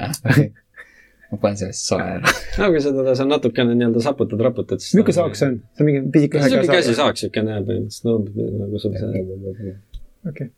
[1.30, 2.32] Ma panen selle sae ära.
[2.60, 4.94] no kui seda sa natukene nii-öelda saputad, raputad, siis.
[4.98, 5.58] milline saak see on?
[5.74, 9.76] see on mingi pisike sihuke käsisaak, siukene põhimõtteliselt, no nagu sul see.
[10.30, 10.50] okei.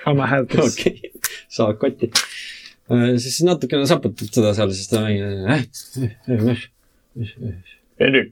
[0.00, 0.78] I m a help this.
[0.78, 1.12] okei,
[1.58, 2.10] saak kotti.
[3.22, 5.24] siis natukene saputad seda seal, siis ta mingi
[5.56, 6.66] äh,,
[8.00, 8.30] Hendrik,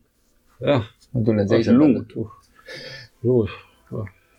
[0.63, 2.15] jah, ma tunnen teise luud.
[3.27, 3.59] luud,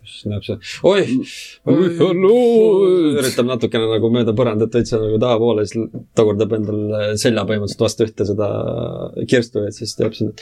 [0.09, 0.57] siis näeb see,
[0.89, 1.03] oi,
[2.17, 3.19] luud.
[3.21, 6.81] üritab natukene nagu mööda põrandat täitsa nagu tahapoole, siis tagurdab endal
[7.21, 8.49] selja põhimõtteliselt vastu ühte seda
[9.29, 10.35] kirstu, et siis teeb sinna.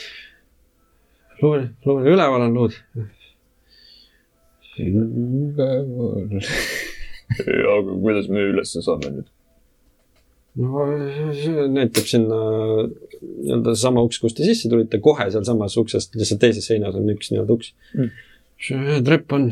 [1.42, 2.78] luud, luud, üleval on luud.
[4.82, 6.38] üleval.
[7.76, 9.28] aga kuidas me ülesse saame nüüd?
[10.58, 10.86] no
[11.70, 12.38] näitab sinna
[13.18, 17.32] nii-öelda sama uks, kust te sisse tulite, kohe sealsamas uksest, lihtsalt teises seinas on üks
[17.32, 18.10] nii-öelda uks Mm.
[18.62, 19.50] See trepp on,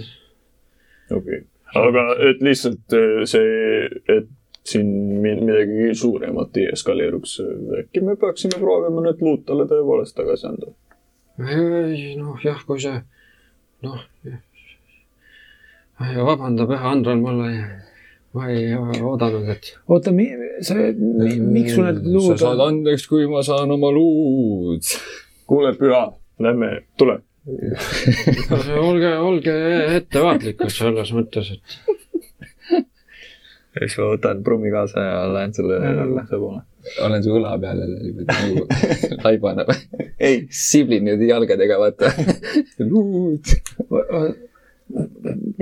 [1.10, 1.44] okei okay.,
[1.76, 4.28] aga et lihtsalt äh, see, et
[4.66, 4.88] siin
[5.22, 7.38] mi- midagi suuremat ei eskaleeruks,
[7.82, 10.72] äkki me peaksime proovima need luud talle tõepoolest tagasi anda?
[12.16, 12.96] noh jah, kui see,
[13.84, 14.00] noh,
[16.00, 17.60] vabanda, püha Andron, mul ei,
[18.36, 20.12] ma ei oodanud, et oota,
[20.64, 24.84] sa, miks sul need luud sa saad andeks, kui ma saan oma luud.
[25.46, 26.08] kuule, Püha,
[26.42, 27.20] lähme, tule.
[28.88, 29.52] olge, olge
[30.00, 31.61] ettevaatlikud selles mõttes, et
[33.78, 35.78] siis ma võtan prummi kaasa ja lähen selle
[36.16, 36.62] ukse poole.
[37.06, 38.66] olen su õla peal jälle niimoodi nagu
[39.24, 39.66] laibana.
[40.18, 42.12] ei, siblin niimoodi jalgadega, vaata.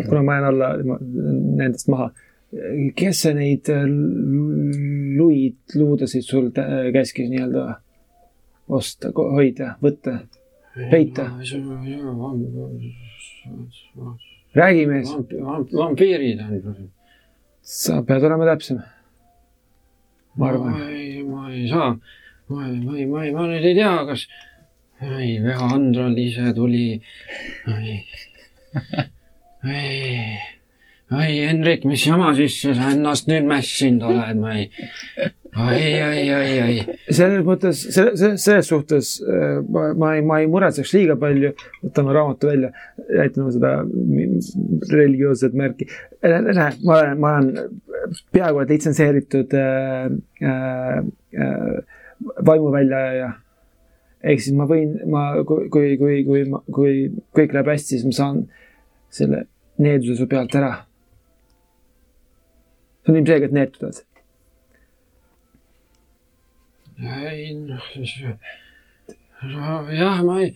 [0.09, 2.11] kuna ma jään alla nendest maha.
[2.97, 3.85] kes see neid äh,
[5.19, 6.53] luid, luudasid sul
[6.95, 7.81] käskis nii-öelda?
[8.69, 10.23] osta, hoida, võtta,
[10.75, 11.31] peita,
[14.55, 15.13] räägi mees,
[15.73, 16.91] vampiirid on.
[17.61, 18.81] sa pead olema täpsem.
[20.37, 21.99] ma arvan, ei, ma ei saa,
[22.49, 24.27] ma ei, ma ei, ma ei, ma nüüd ei tea, kas,
[25.03, 26.89] ei, Veho Andral ise tuli,
[27.71, 28.01] ei,
[29.71, 30.54] ei,
[31.23, 34.69] ei, Hendrik, mis jama sisse sa ennast nüüd mässinud oled, ma ei,
[35.77, 40.49] ei, ei, ei, ei, selles mõttes, selle, selles suhtes äh, ma, ma ei, ma ei
[40.51, 41.53] muretseks liiga palju.
[41.85, 42.73] võtame raamatu välja,
[43.11, 43.77] näitame seda
[44.91, 45.89] religioosset märki.
[46.25, 47.81] näe, ma olen, ma olen
[48.35, 50.11] peaaegu et litsenseeritud äh,
[50.43, 50.99] äh,
[51.39, 52.05] äh,
[52.47, 53.33] vaimuväljaja.
[54.25, 56.95] ehk siis ma võin, ma, kui, kui, kui, kui, kui
[57.37, 58.45] kõik läheb hästi, siis ma saan
[59.13, 59.45] selle
[59.79, 60.73] needuse su pealt ära.
[63.05, 64.03] See on ilmselgelt neetud
[67.31, 67.89] ei noh,
[69.93, 70.53] jah, ma ei,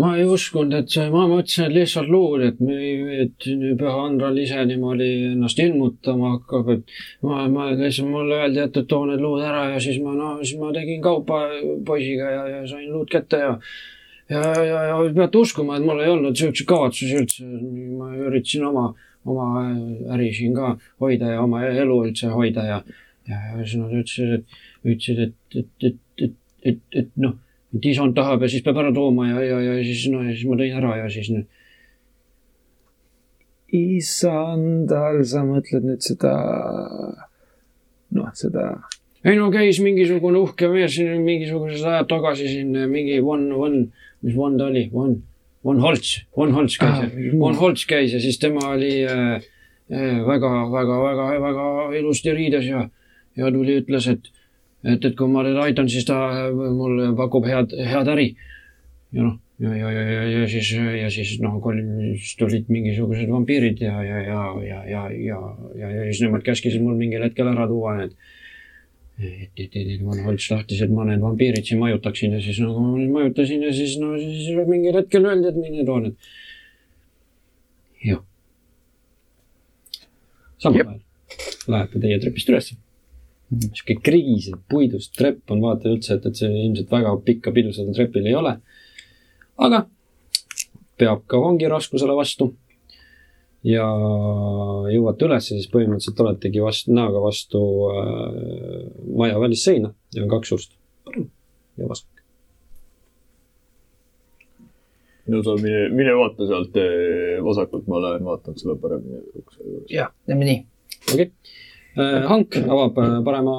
[0.00, 2.76] ma ei uskunud, et see, ma mõtlesin, et lihtsalt luul, et me
[3.24, 3.48] et
[3.80, 8.90] Püha Andral ise niimoodi ennast ilmutama hakkab, et ma, ma lihtsalt mulle öeldi, et, et
[8.90, 11.42] too need luud ära ja siis ma, no siis ma tegin kaupa
[11.86, 13.54] poisiga ja, ja sain luud kätte ja
[14.30, 17.46] ja, ja, ja peate uskuma, et mul ei olnud siukseid kavatsusi üldse,
[17.98, 18.92] ma üritasin oma,
[19.28, 19.68] oma
[20.14, 22.82] äri siin ka hoida ja oma elu üldse hoida ja
[23.28, 26.36] ja, siis nad ütlesid, et, ütlesid, et, et, et, et,
[26.72, 27.36] et, et noh,
[27.76, 30.46] et isand tahab ja siis peab ära tooma ja, ja, ja siis no ja siis
[30.48, 31.48] ma tõin ära ja siis nüüd.
[33.70, 36.32] Isandal, sa mõtled nüüd seda,
[38.16, 38.64] noh, seda,
[39.22, 43.84] ei no käis mingisugune uhke mees mingisugused ajad tagasi siin mingi One, One,
[44.26, 45.20] mis One ta oli, One,
[45.62, 49.42] One Holtz, One Holtz käis Ah, One Holtz käis ja siis tema oli äh,
[49.92, 51.66] äh, väga, väga, väga, väga
[51.98, 52.86] ilusti riides ja,
[53.36, 54.30] ja tuli, ütles, et,
[54.84, 58.30] et, et kui ma teda aitan, siis ta äh, mulle pakub head, head äri.
[59.12, 61.60] ja noh, ja, ja, ja, ja, ja siis, ja siis noh,
[62.16, 65.40] siis tulid mingisugused vampiirid ja, ja, ja, ja, ja, ja,
[65.76, 68.16] ja, ja siis nemad käskisid mul mingil hetkel ära tuua need
[69.20, 72.60] et, et, et, et Van Holtz tahtis, et ma need vampiirid siin majutaksin ja siis
[72.64, 76.32] nagu ma neid majutasin ja siis no siis mingil hetkel öeldi, et too need.
[78.08, 78.24] jah.
[80.58, 81.00] samal ajal
[81.70, 82.72] läheb ta teie trepist üles.
[83.50, 87.96] sihuke kriisev puidust trepp on vaata üldse, et, et see ilmselt väga pikka pidu sellel
[87.96, 88.56] trepil ei ole.
[89.58, 89.84] aga
[91.00, 92.52] peab ka vangi raskusele vastu
[93.66, 93.86] ja
[94.90, 98.86] jõuate üles siis põhimõtteliselt oletegi vastu, näoga vastu äh,
[99.20, 101.28] maja välisseina ja on kaks ust, parem
[101.76, 102.08] ja vasak.
[105.30, 109.90] no sa mine, mine vaata sealt eh, vasakult, ma lähen vaatan selle paremini ukse juures.
[109.92, 110.62] jah, teeme nii.
[111.12, 111.58] okei okay..
[112.30, 113.54] Hank avab äh, parema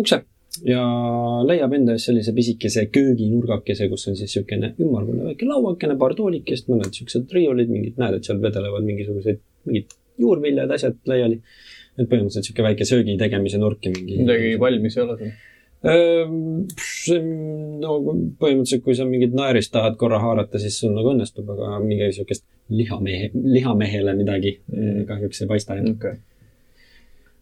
[0.00, 0.24] ukse
[0.66, 0.82] ja
[1.46, 6.70] leiab enda ees sellise pisikese kööginurgakese, kus on siis niisugune ümmargune väike lauakene, paar toolikest,
[6.70, 11.42] mõned niisugused riiulid, mingid, näed, et seal vedelevad mingisugused, mingid juurviljad, asjad laiali.
[11.98, 14.22] et põhimõtteliselt niisugune väike söögi tegemise nurk ja mingi.
[14.22, 15.36] midagi valmis ei ole seal?
[15.86, 16.64] Ehm,
[17.78, 17.98] no
[18.40, 22.46] põhimõtteliselt, kui sa mingit naerist tahad korra haarata, siis sul nagu õnnestub, aga mingi niisugust
[22.68, 25.06] lihamehe, lihamehele midagi mm.
[25.08, 25.86] kahjuks ei paista jah.
[25.92, 26.18] okei.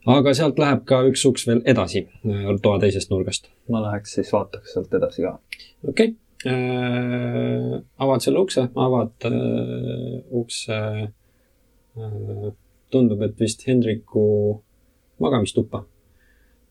[0.07, 3.51] Aga sealt läheb ka üks uks veel edasi äh, toa teisest nurgast.
[3.69, 5.37] ma läheks siis vaataks sealt edasi ka.
[5.87, 6.15] okei okay.,
[7.97, 12.49] avad selle ukse, avad äh, ukse äh,,
[12.93, 14.61] tundub, et vist Hendriku
[15.19, 15.83] magamistuppa.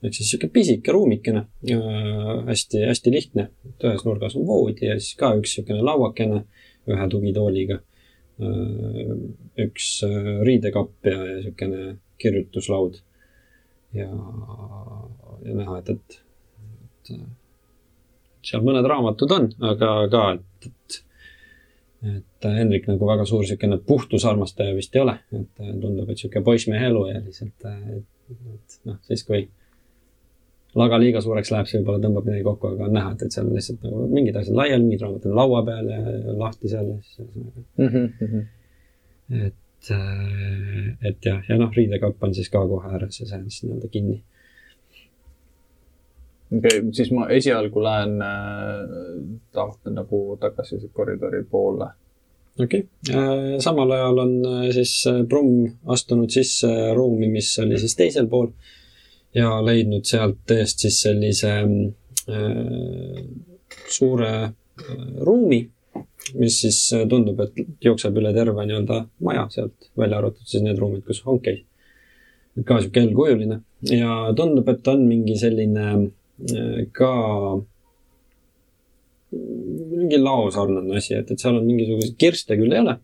[0.03, 5.17] ehk siis sihuke pisike ruumikene äh,, hästi-hästi lihtne, et ühes nurgas on voodi ja siis
[5.19, 6.43] ka üks niisugune lauakene
[6.87, 9.13] ühe tugitooliga äh,.
[9.67, 13.01] üks äh, riidekapp ja, ja niisugune kirjutuslaud.
[13.95, 14.07] ja,
[15.45, 16.19] ja näha, et, et,
[17.09, 21.03] et seal mõned raamatud on, aga ka, et, et
[22.05, 26.89] et Hendrik nagu väga suur niisugune puhtusarmastaja vist ei ole, et tundub, et niisugune poissmehe
[26.91, 27.65] elu ja lihtsalt,
[27.97, 29.47] et noh, siis kui
[30.77, 33.49] laga liiga suureks läheb, siis võib-olla tõmbab midagi kokku, aga on näha, et, et seal
[33.49, 37.17] lihtsalt nagu mingid asjad laiali, mingid raamatud on laua peal ja lahti seal ja siis
[37.23, 38.43] ühesõnaga,
[39.47, 39.57] et,
[39.91, 43.91] et jah, ja noh, riidekapp on siis ka kohe ääres ja see on siis nii-öelda
[43.93, 44.17] kinni.
[46.57, 51.91] okei okay,, siis ma esialgu lähen äh, nagu tagasi koridori poole.
[52.59, 57.95] okei okay., samal ajal on äh, siis äh, Brumm astunud sisse ruumi, mis oli siis
[57.95, 58.51] teisel pool
[59.35, 63.23] ja leidnud sealt eest siis sellise äh,
[63.89, 64.53] suure äh,
[65.19, 65.61] ruumi,
[66.35, 70.79] mis siis äh, tundub, et jookseb üle terve nii-öelda maja sealt, välja arvatud siis need
[70.81, 71.63] ruumid, kus Hank käis.
[72.57, 73.61] et ka sihuke L-kujuline
[73.93, 77.11] ja tundub, et on mingi selline äh, ka
[79.31, 82.95] mingi laosarnane asi, et, et seal on mingisuguseid kirste küll ei ole,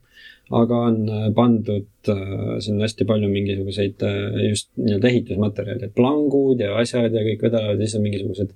[0.53, 6.63] aga on äh, pandud äh, sinna hästi palju mingisuguseid äh, just nii-öelda ehitusmaterjali, et plangud
[6.63, 8.55] ja asjad ja kõik vedavad ja siis on mingisugused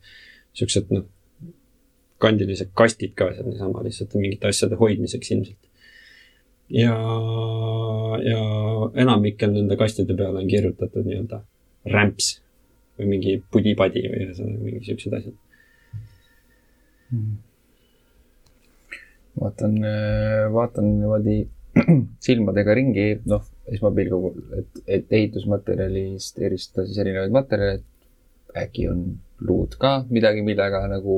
[0.58, 1.06] siuksed noh,
[2.22, 5.64] kandilised kastid ka seal niisama lihtsalt mingite asjade hoidmiseks ilmselt.
[6.70, 6.96] ja,
[8.28, 8.42] ja
[9.04, 11.42] enamikel nende kastide peale on kirjutatud nii-öelda
[11.94, 12.38] rämps
[12.98, 15.38] või mingi pudi-padi või ühesõnaga mingi siuksed asjad
[17.12, 17.36] mm
[19.42, 21.38] vaatan, äh, vaatan niimoodi
[22.26, 29.04] silmadega ringi, noh, esmapilgul, et, et ehitusmaterjalist eristada siis erinevaid materjale, et äkki on
[29.46, 31.18] luud ka midagi, millega nagu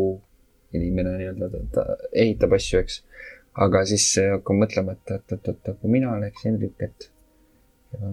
[0.78, 3.02] inimene nii-öelda ta ehitab asju, eks.
[3.66, 7.10] aga siis hakkan mõtlema, et, et, et, et, et kui mina oleks Hendrik, et
[7.94, 8.10] ja,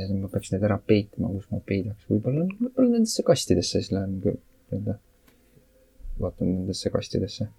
[0.00, 3.94] ja siis ma peaks need ära peitma, kus ma peidaks, võib-olla, võib-olla nendesse kastidesse, siis
[3.94, 4.98] lähen nii-öelda,
[6.20, 7.50] vaatan nendesse kastidesse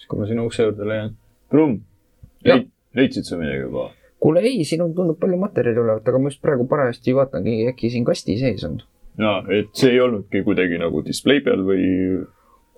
[0.00, 1.16] siis kui ma sinna ukse juurde leian,
[1.52, 1.80] Brumm,
[2.96, 3.90] leidsid sa midagi juba?
[4.20, 7.88] kuule ei, siin on, tundub palju materjali olevat, aga ma just praegu parajasti vaatangi, äkki
[7.92, 8.80] siin kasti sees on.
[9.20, 11.88] jaa, et see ei olnudki kuidagi nagu display peal või?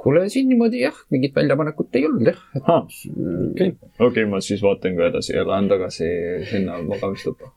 [0.03, 2.40] Kuule, siin niimoodi jah, mingit väljapanekut ei olnud jah.
[2.76, 6.09] okei, okei, ma siis vaatan ka edasi ja lähen tagasi
[6.50, 7.53] sinna magamistuppa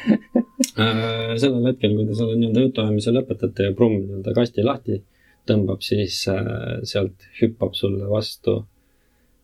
[0.82, 5.00] äh, sellel hetkel, kui te selle nii-öelda jutuajamise lõpetate ja Brumm nii-öelda kasti lahti
[5.48, 8.60] tõmbab, siis äh, sealt hüppab sulle vastu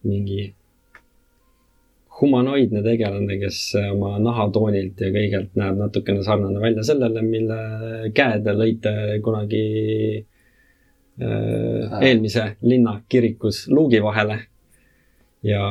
[0.06, 0.52] mingi
[2.20, 3.58] humanoidne tegelane, kes
[3.90, 7.58] oma nahatoonilt ja kõigelt näeb natukene sarnane välja sellele, mille
[8.16, 9.66] käe te lõite kunagi
[10.20, 10.24] äh,
[11.20, 14.38] eelmise linna kirikus luugi vahele.
[15.46, 15.62] ja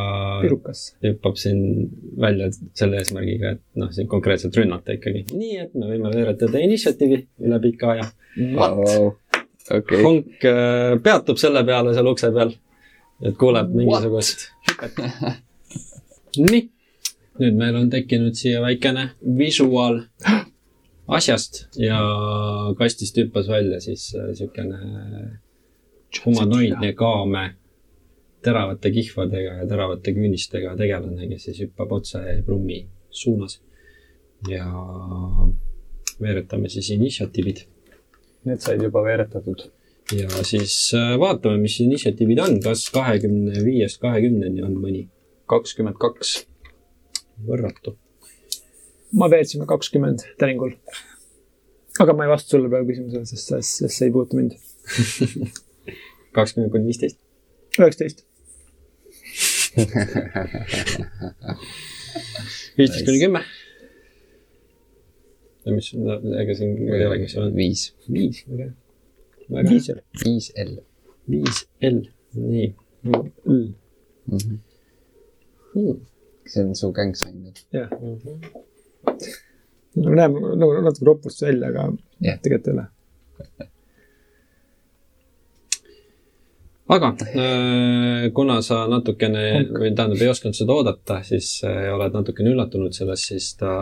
[0.41, 0.95] Pirukas.
[1.03, 1.89] hüppab siin
[2.21, 5.25] välja selle eesmärgiga, et noh, siin konkreetselt rünnata ikkagi.
[5.33, 8.09] nii et me võime veeretada initsiatiivi üle pika aja.
[8.55, 9.13] Wow.
[9.65, 10.03] Okay.
[10.03, 12.53] Honk äh, peatub selle peale seal ukse peal
[13.23, 14.99] et kuuleb mingisugust hüpet.
[16.49, 16.61] nii,
[17.41, 20.01] nüüd meil on tekkinud siia väikene visuaal
[21.07, 21.99] asjast ja
[22.77, 24.79] kastist hüppas välja siis äh, siukene
[26.25, 27.45] humanoidne kaame
[28.45, 33.61] teravate kihvadega ja teravate küünistega tegelane, kes siis hüppab otse Brummi suunas.
[34.49, 34.65] ja
[36.21, 37.63] veeretame siis initsiatiivid.
[38.45, 39.65] Need said juba veeretatud
[40.13, 45.07] ja siis äh, vaatame, mis initsiatiivid on, kas kahekümne viiest kahekümneni on mõni?
[45.49, 46.45] kakskümmend kaks.
[47.45, 47.97] võrratu.
[49.19, 50.71] Ma veetsin ka kakskümmend täningul.
[51.99, 54.51] aga ma ei vasta sulle praegu küsimusele, sest, sest see ei puuduta mind.
[56.37, 57.17] kakskümmend kuni viisteist?
[57.79, 58.19] üheksateist.
[62.77, 63.41] viisteist kuni kümme.
[65.65, 65.87] ja mis,
[66.43, 67.81] ega siin ei olegi, seal on viis.
[68.11, 68.71] viis, okei
[69.49, 69.99] viis L.
[70.23, 70.77] viis L.
[71.29, 71.99] viis L,
[72.33, 72.75] nii.
[73.05, 73.73] L.
[74.25, 74.59] Mhm.
[75.73, 75.99] Hmm.
[76.45, 77.57] see on su gängsain nüüd?
[77.73, 77.89] jah.
[80.01, 81.87] No näeb nagu natuke ropust välja, aga
[82.23, 82.39] yeah.
[82.41, 82.85] tegelikult ei ole.
[86.95, 92.53] aga äh, kuna sa natukene või tähendab, ei osanud seda oodata, siis äh, oled natukene
[92.53, 93.75] üllatunud sellest, siis ta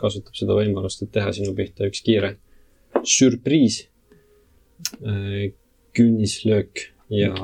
[0.00, 2.36] kasutab seda võimalust, et teha sinu pihta üks kiire
[3.06, 3.84] sürpriis
[5.02, 5.52] Äh,
[5.92, 6.70] künnislöök
[7.08, 7.34] ja.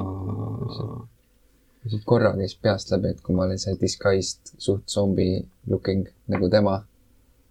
[2.04, 5.40] korra käis peast läbi, et kui ma olin see disguised suht zombi
[5.70, 6.82] looking nagu tema,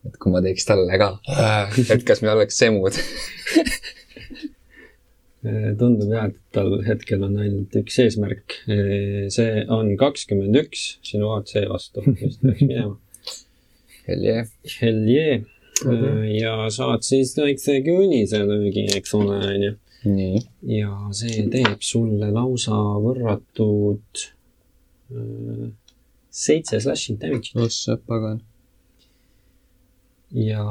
[0.08, 1.12] et kui ma teeks talle ka,
[1.95, 2.93] et kas me oleks semud
[5.45, 8.60] äh, tundub jah, et tal hetkel on ainult üks eesmärk.
[8.72, 12.97] Äh, see on kakskümmend üks sinu AC vastu, mis peaks minema.
[14.08, 14.45] Hell yeah.
[14.80, 15.41] Hell yeah
[15.86, 15.91] mm.
[15.91, 16.24] -hmm.
[16.41, 19.74] ja saad siis väikse küünise löögi, eks ole, onju.
[20.04, 20.41] nii.
[20.78, 24.24] ja see teeb sulle lausa võrratud
[25.16, 25.68] äh,
[26.30, 27.58] seitse slashing damage'it.
[27.66, 28.41] ossa pagan.
[30.32, 30.65] Ja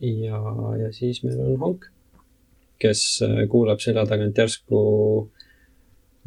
[0.00, 0.42] ja,
[0.78, 1.88] ja siis meil on Honk,
[2.78, 4.80] kes äh, kuuleb selja tagant järsku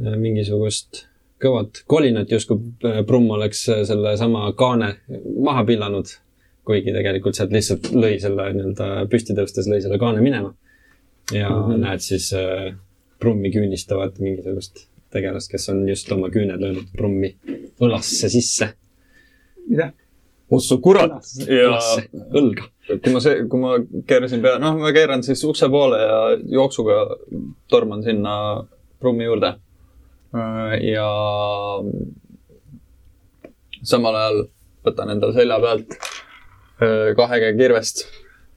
[0.01, 1.05] mingisugust
[1.41, 2.59] kõvat kolinat, justkui
[3.07, 4.95] Brumm oleks sellesama kaane
[5.39, 6.17] maha pillanud.
[6.65, 10.53] kuigi tegelikult sealt lihtsalt lõi selle nii-öelda püsti tõustes lõi selle kaane minema.
[11.33, 11.81] ja mm -hmm.
[11.85, 12.75] näed siis äh,
[13.19, 17.33] Brummi küünistavad mingisugust tegelast, kes on just oma küüned löönud Brummi
[17.81, 18.73] õlasse sisse.
[19.67, 19.91] mida?
[20.51, 21.77] otsa kurat ja
[22.35, 22.67] õlga.
[22.91, 23.75] kui ma see, kui ma
[24.07, 26.21] keerasin pea, noh, ma keeran siis ukse poole ja
[26.59, 27.03] jooksuga
[27.71, 28.33] torman sinna
[28.99, 29.55] Brummi juurde
[30.31, 31.07] Äh, ja
[33.83, 34.37] samal ajal
[34.87, 38.05] võtan enda selja pealt äh, kahe käe kirvest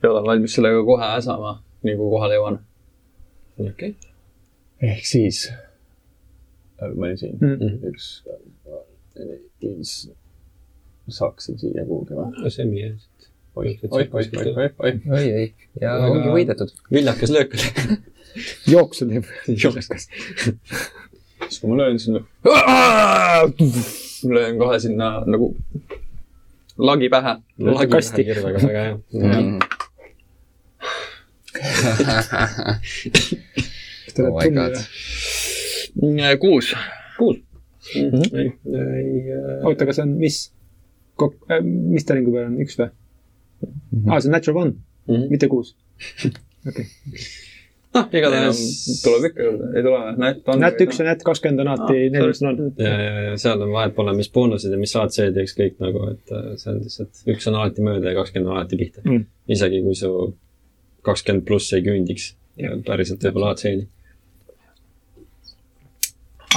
[0.04, 2.60] ja olen valmis sellega kohe äsama, nii kui kohale jõuan.
[3.58, 3.96] okei okay..
[4.86, 5.48] ehk siis,
[6.94, 7.58] ma olin siin Mm.
[7.90, 8.22] üks,
[9.62, 10.10] viis,
[11.08, 12.50] saaksin siia kuhugi või?
[12.50, 12.92] semi jah.
[13.56, 14.24] oi, oi, oi, oi,
[14.56, 14.92] oi, oi.
[15.10, 16.70] oi, ei, ja Väga- ongi võidetud.
[16.92, 17.62] viljakas löök oli.
[18.74, 19.24] jooksu teeb.
[19.62, 20.08] Jooksus.
[21.48, 22.20] siis kui ma löön sinna,
[24.24, 25.54] löön kohe sinna nagu
[26.78, 27.36] lagi pähe.
[27.92, 28.24] kasti.
[28.26, 28.98] väga hea.
[34.18, 34.74] My god.
[36.40, 36.74] kuus.
[37.18, 37.40] kuus.
[37.94, 40.42] ei, ei, oota, aga see on mis?
[41.62, 42.90] mis täringu peal on, üks või?
[44.08, 45.74] aa, see on natural one, mitte kuus.
[46.68, 46.86] okei.
[47.94, 48.62] noh, igatahes.
[49.04, 50.30] tuleb ikka juurde, ei tule või?
[50.50, 50.62] on.
[50.64, 53.62] nätt üks ja nätt kakskümmend on alati Ah,, neil, mis on ja, ja, ja seal
[53.62, 56.80] on vahet pole, mis boonused ja mis AC-d ja ükskõik nagu, et äh, see on
[56.82, 59.26] lihtsalt, üks on alati mööda ja kakskümmend on alati pihta Mm.
[59.54, 60.10] isegi kui su
[61.04, 62.32] kakskümmend pluss ei küündiks
[62.86, 63.88] päriselt võib-olla AC-ni.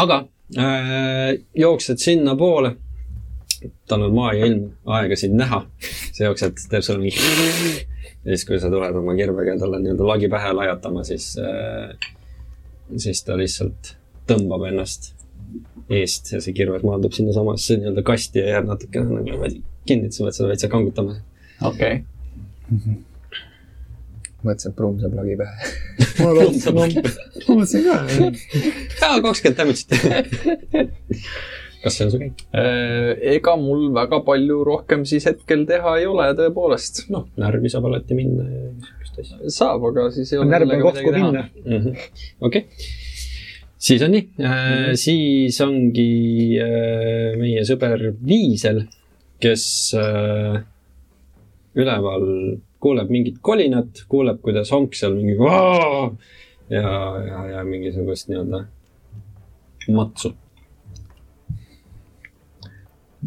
[0.04, 0.24] Aga
[0.58, 2.76] äh, jooksed sinnapoole,
[3.90, 5.64] tal on maa ja ilm aega sind näha,
[6.14, 7.22] sa jooksed, teeb sulle mingi
[8.28, 11.94] ja siis, kui sa tuled oma kirvega talle nii-öelda lagi pähe laiatama, siis äh,,
[12.98, 13.96] siis ta lihtsalt
[14.28, 15.14] tõmbab ennast
[15.90, 20.16] eest ja see kirves maandub sinnasamasse nii-öelda kasti ja jääb natukene nagu niimoodi kinni, et
[20.16, 21.16] sa pead seda veitsa kangutama.
[21.70, 22.02] okei.
[24.46, 25.56] mõtlesin, et pruum saab lagi pähe.
[26.22, 26.30] ma
[27.58, 27.96] mõtlesin ka.
[29.02, 29.90] jaa, kakskümmend damage'it.
[31.84, 32.46] kas see on su käik?
[32.58, 37.06] Äh, ega mul väga palju rohkem siis hetkel teha ei ole tõepoolest.
[37.14, 40.52] noh, närvi saab alati minna ja niisugust asja saab, aga siis ei ole.
[40.54, 41.48] närv on koht, kuhu minna.
[41.64, 42.08] mm -hmm..
[42.50, 42.66] okei
[43.78, 46.12] siis on nii äh,, siis ongi
[46.62, 48.86] äh, meie sõber Viisel,
[49.42, 49.68] kes
[49.98, 50.62] äh,
[51.78, 52.26] üleval
[52.80, 55.38] kuuleb mingit kolinat, kuuleb, kuidas honk seal mingi
[56.70, 56.82] ja,
[57.28, 58.66] ja, ja mingisugust nii-öelda
[59.96, 60.34] matsu.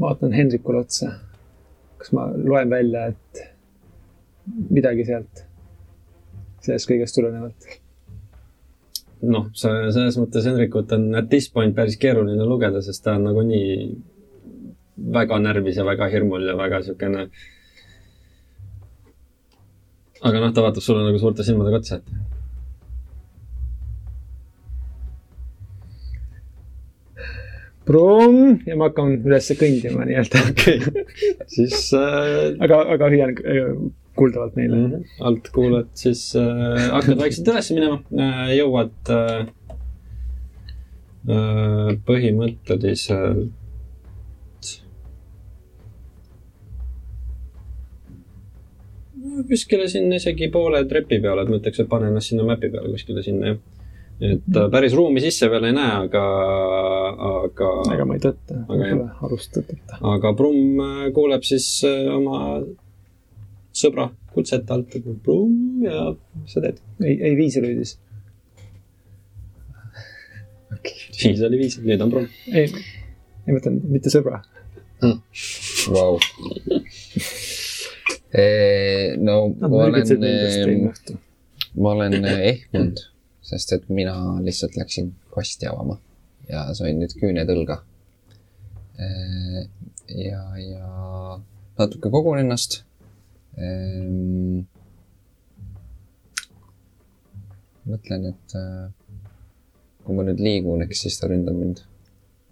[0.01, 1.13] vaatan Hendrikule otsa.
[1.99, 3.43] kas ma loen välja, et
[4.71, 5.45] midagi sealt,
[6.65, 7.81] sellest kõigest tulenevalt?
[9.21, 13.91] noh, selles mõttes Hendrikut on at this point päris keeruline lugeda, sest ta on nagunii
[15.13, 17.27] väga närvis ja väga hirmul ja väga siukene.
[20.21, 22.39] Aga noh, ta vaatab sulle nagu suurte silmadega otsa, et
[27.91, 30.43] Pruum ja ma hakkan üles kõndima nii-öelda.
[30.53, 31.05] okei okay.,
[31.51, 33.73] siis äh, aga, aga hüüan äh,
[34.19, 34.77] kuuldavalt neile.
[34.77, 35.25] mm -hmm.
[35.27, 39.41] alt kuuled, siis äh, hakkad vaikselt üles minema äh,, jõuad äh,
[41.35, 43.51] äh, põhimõtteliselt
[49.49, 52.93] kuskile sinna isegi poole trepi peale, et ma ütleks, et pane ennast sinna mäpi peale
[52.95, 53.59] kuskile sinna jah.
[54.21, 56.25] et äh, päris ruumi sisse veel ei näe, aga,
[57.31, 60.01] aga ega ma ei tõtta, ma pole alust tõtata.
[60.15, 62.61] aga Brumm äh, kuuleb siis äh, oma
[63.73, 66.81] sõbra kutset alt, et Brumm ja mis sa teed?
[67.03, 67.97] ei, ei viis rüüdis.
[71.21, 72.41] siis oli viis, nüüd on Brumm.
[72.53, 72.69] ei,
[73.47, 74.43] ei mõtlen mitte sõbra.
[75.89, 76.19] Vau.
[79.19, 80.85] No Nad ma olen ehm,
[81.75, 83.03] ma olen eh, ehmunud,
[83.43, 84.15] sest et mina
[84.45, 85.99] lihtsalt läksin kasti avama
[86.51, 87.81] ja sain nüüd küüned õlga.
[89.01, 90.89] ja, ja
[91.79, 92.83] natuke kogun ennast.
[97.91, 98.91] mõtlen, et äh,
[100.05, 101.83] kui ma nüüd liigun, eks siis ta ründab mind.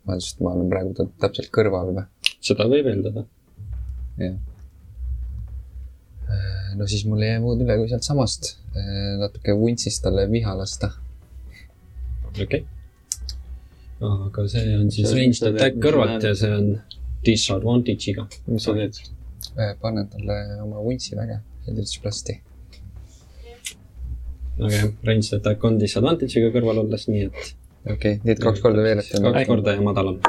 [0.08, 2.06] sest ma olen praegu täpselt kõrval või?
[2.40, 3.26] seda võib eeldada.
[4.18, 4.38] jah.
[6.76, 10.90] No siis mul ei jää muud üle, kui sealtsamast eh, natuke vuntsist talle viha lasta.
[12.28, 12.64] okei okay..
[14.08, 16.72] aga see on siis ranged attack kõrvalt ja see on
[17.26, 18.26] disadvantage'iga.
[18.46, 19.00] mis sa teed?
[19.58, 22.40] Eh, panen talle oma vuntsi väge, Eldritch Blasti.
[24.58, 27.40] aga jah, ranged attack on disadvantage'iga kõrval olles, nii et
[27.86, 30.20] okei okay,, need kaks korda veel, et kaks korda ja madalam.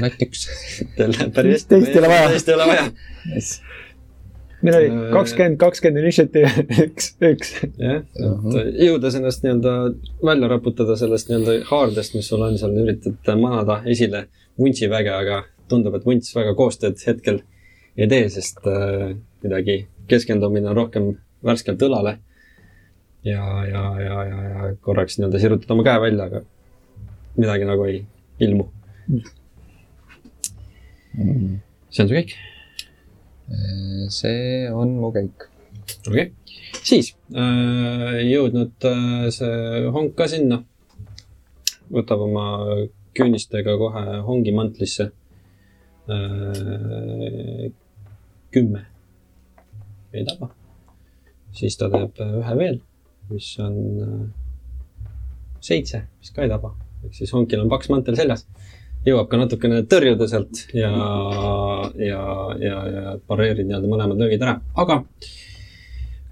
[0.00, 0.46] natt üks.
[0.96, 1.74] Teil läheb päris hästi.
[1.74, 2.28] Teist ei ole vaja.
[2.32, 2.86] teist ei ole vaja.
[4.62, 6.56] Meil oli Äh, kakskümmend, kakskümmend initiatiiv,
[6.86, 7.52] üks, üks.
[7.78, 9.74] jah, et jõudes ennast nii-öelda
[10.24, 14.26] välja raputada sellest nii-öelda haardest, mis sul on seal, üritad manada esile
[14.58, 17.42] vuntsiväge, aga tundub, et vunts väga koostööd hetkel
[17.98, 19.80] ei tee, sest äh, kuidagi
[20.10, 21.10] keskendumine on rohkem
[21.44, 22.18] värskelt õlale.
[23.26, 26.42] ja, ja, ja, ja, ja korraks nii-öelda sirutad oma käe välja, aga
[27.38, 28.02] midagi nagu ei
[28.42, 28.70] ilmu.
[31.90, 32.38] see on su kõik.
[33.48, 35.46] See on mu kõik.
[36.08, 36.32] okei okay.,
[36.84, 40.62] siis äh, jõudnud äh, see honk ka sinna.
[41.88, 42.44] võtab oma
[43.16, 45.08] küünistega kohe hongi mantlisse
[46.12, 47.70] äh,.
[48.52, 48.84] kümme
[50.12, 50.50] ei taba.
[51.52, 52.80] siis ta teeb ühe veel,
[53.32, 53.74] mis on
[55.60, 56.74] seitse, mis ka ei taba.
[57.04, 58.44] ehk siis honkil on paks mantel seljas
[59.06, 60.90] jõuab ka natukene tõrjuda sealt ja,
[62.02, 62.22] ja,
[62.62, 65.02] ja, ja pareerid nii-öelda mõlemad löögid ära, aga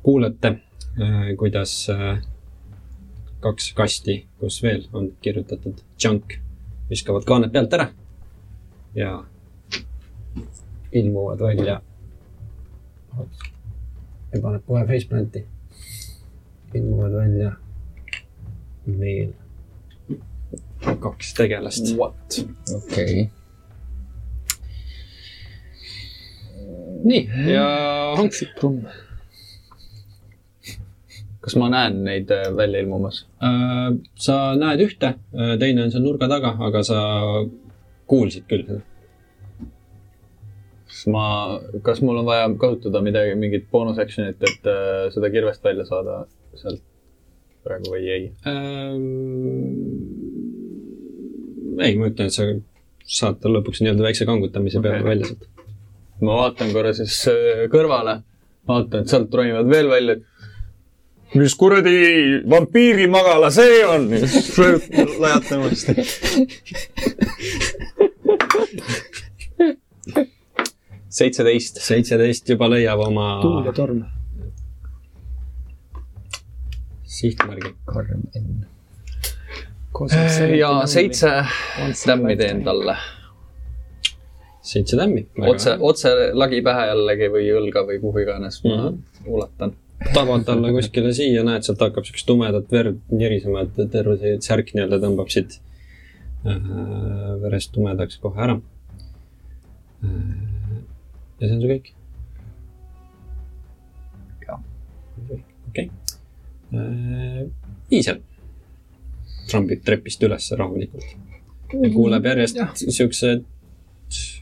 [0.06, 0.56] kuulete,
[1.00, 2.18] äh, kuidas äh,
[3.44, 6.38] kaks kasti, kus veel on kirjutatud junk,
[6.90, 7.90] viskavad kaaned pealt ära
[8.96, 9.16] ja
[10.92, 11.80] ilmuvad välja.
[14.32, 15.46] ja paneb kohe faceplanti.
[16.74, 17.52] ilmuvad välja
[18.86, 19.32] meil
[20.94, 21.92] kaks tegelast.
[21.96, 22.38] What?
[22.76, 23.26] okei okay..
[27.06, 27.66] nii, ja
[28.16, 28.32] Hank.
[31.46, 33.22] kas ma näen neid äh, välja ilmumas?
[33.42, 36.98] Äh, sa näed ühte, äh, teine on seal nurga taga, aga sa
[38.10, 38.82] kuulsid küll seda.
[40.86, 41.26] kas ma,
[41.86, 46.24] kas mul on vaja kasutada midagi, mingit boonus action'it, et äh, seda kirvest välja saada
[46.56, 46.82] sealt
[47.66, 49.95] praegu või ei ähm,?
[51.80, 52.48] Ei, ma ütlen, et sa
[53.06, 55.10] saad tal lõpuks nii-öelda väikse kangutamise peale okay.
[55.12, 55.46] välja sealt.
[56.22, 57.18] ma vaatan korra siis
[57.72, 58.20] kõrvale,
[58.68, 60.16] vaatan, et sealt ronivad veel välja
[61.34, 61.96] mis kuradi
[62.50, 64.08] vampiirimagala see on?
[65.22, 65.94] lajatan uuesti.
[71.08, 71.82] seitseteist.
[71.82, 73.28] seitseteist juba leiab oma.
[73.42, 74.04] tuul ja torm.
[77.18, 77.74] sihtmärgi.
[77.84, 78.75] karm N.
[80.58, 81.30] ja seitse
[82.04, 82.96] tämmi teen talle.
[84.62, 85.26] seitse tämmi.
[85.46, 88.82] otse, otse lagi pähe jällegi või õlga või kuhu iganes mm -hmm.
[88.82, 89.34] ma mhm.
[89.34, 89.76] ulatan
[90.14, 94.74] tabad talle kuskile siia, näed, sealt hakkab siukest tumedat verd nirisema, et terve see särk
[94.74, 95.60] nii-öelda tõmbab siit
[96.46, 96.60] äh,
[97.42, 98.60] verest tumedaks kohe ära.
[100.04, 100.78] Äh,
[101.40, 101.92] ja see on su kõik.
[104.46, 104.60] jah.
[105.68, 105.90] okei.
[107.90, 108.20] Iisel
[109.50, 111.08] trambib trepist üles rahulikult.
[111.72, 113.46] Ja kuuleb järjest siukseid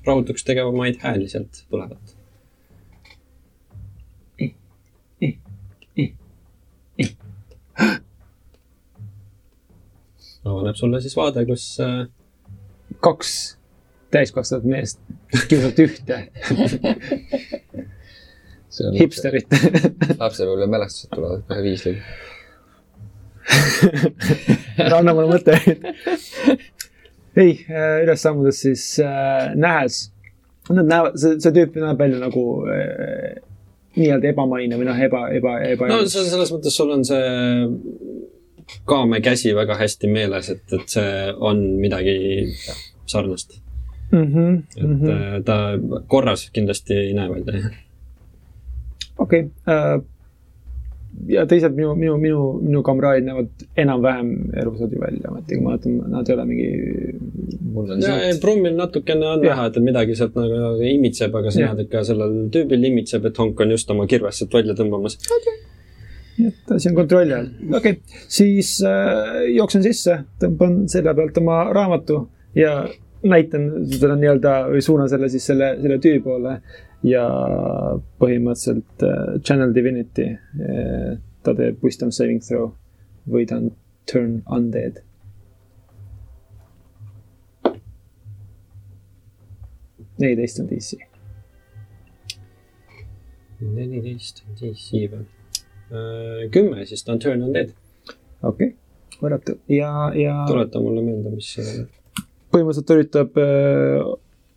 [0.06, 2.14] rahutuks tegevamaid hääli sealt tulevat
[10.44, 12.06] avaneb sulle siis vaade, kus äh...
[13.04, 13.30] kaks
[14.14, 15.00] täiskasvanud meest
[15.48, 16.20] kiusavad ühte.
[18.98, 19.52] Hipsterit.
[20.22, 21.96] Lapsepõlve mälestused tulevad kohe viis lõi.
[24.98, 25.58] anna mulle mõte
[27.36, 30.08] ei, äh, üles sammudes siis äh, nähes,
[30.70, 33.34] nad näevad, see, see tüüp näeb välja nagu äh,
[33.98, 35.90] nii-öelda ebamaine või noh, eba, eba, eba.
[35.90, 37.26] no selles mõttes sul on see
[38.88, 42.16] kaame käsi väga hästi meeles, et, et see on midagi
[43.10, 43.58] sarnast
[44.10, 44.24] mm.
[44.24, 45.44] -hmm, et mm -hmm.
[45.44, 45.58] ta
[46.08, 47.70] korras kindlasti ei näe välja.
[49.18, 49.50] okei okay.
[49.68, 50.04] uh,,
[51.30, 56.00] ja teised minu, minu, minu, minu kamraadid näevad enam-vähem elusad ju välja, ometigi ma vaatan,
[56.12, 56.70] nad ei ole mingi.
[58.04, 62.04] ja Brummil natukene on näha, et midagi sealt nagu imitseb, aga sa näed, et ka
[62.06, 65.62] sellel tüübil imitseb, et Honk on just oma kirvest sealt välja tõmbamas okay
[66.34, 67.50] nii et asi on kontrolli all.
[67.70, 72.24] okei okay., siis äh, jooksen sisse, tõmban selja pealt oma raamatu
[72.58, 72.80] ja
[73.24, 76.58] näitan seda nii-öelda või suunan selle siis selle, selle tüü poole
[77.04, 77.24] ja
[78.20, 81.16] põhimõtteliselt äh, Channel Divinity äh,.
[81.44, 82.70] ta teeb wisdom saving throw
[83.28, 83.74] või ta on
[84.08, 85.02] turn undead.
[90.18, 90.96] neliteist on DC.
[93.60, 95.26] neliteist on DC või?
[95.92, 97.74] Äh, kümme, siis ta on turn undead.
[98.42, 100.40] okei okay., võrratu ja, ja.
[100.48, 101.84] tuleta mulle meelde, mis see.
[102.54, 104.14] põhimõtteliselt ta üritab äh,,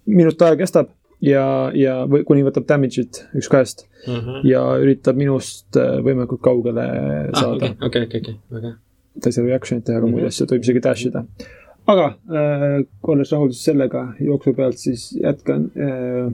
[0.08, 4.30] minut aega kestab ja, ja või kuni võtab damage'it üks kahest uh Mhm.
[4.30, 4.42] -huh.
[4.48, 6.84] ja üritab minust äh, võimalikult kaugele
[7.34, 7.74] saada.
[7.82, 8.76] okei, okei, okei, väga hea.
[9.22, 10.14] ta ei saa reaction'it teha, aga Mhm.
[10.16, 11.26] muid asju, ta võib isegi dash ida.
[11.88, 16.32] aga äh, olles rahul siis sellega jooksu pealt, siis jätkan äh,.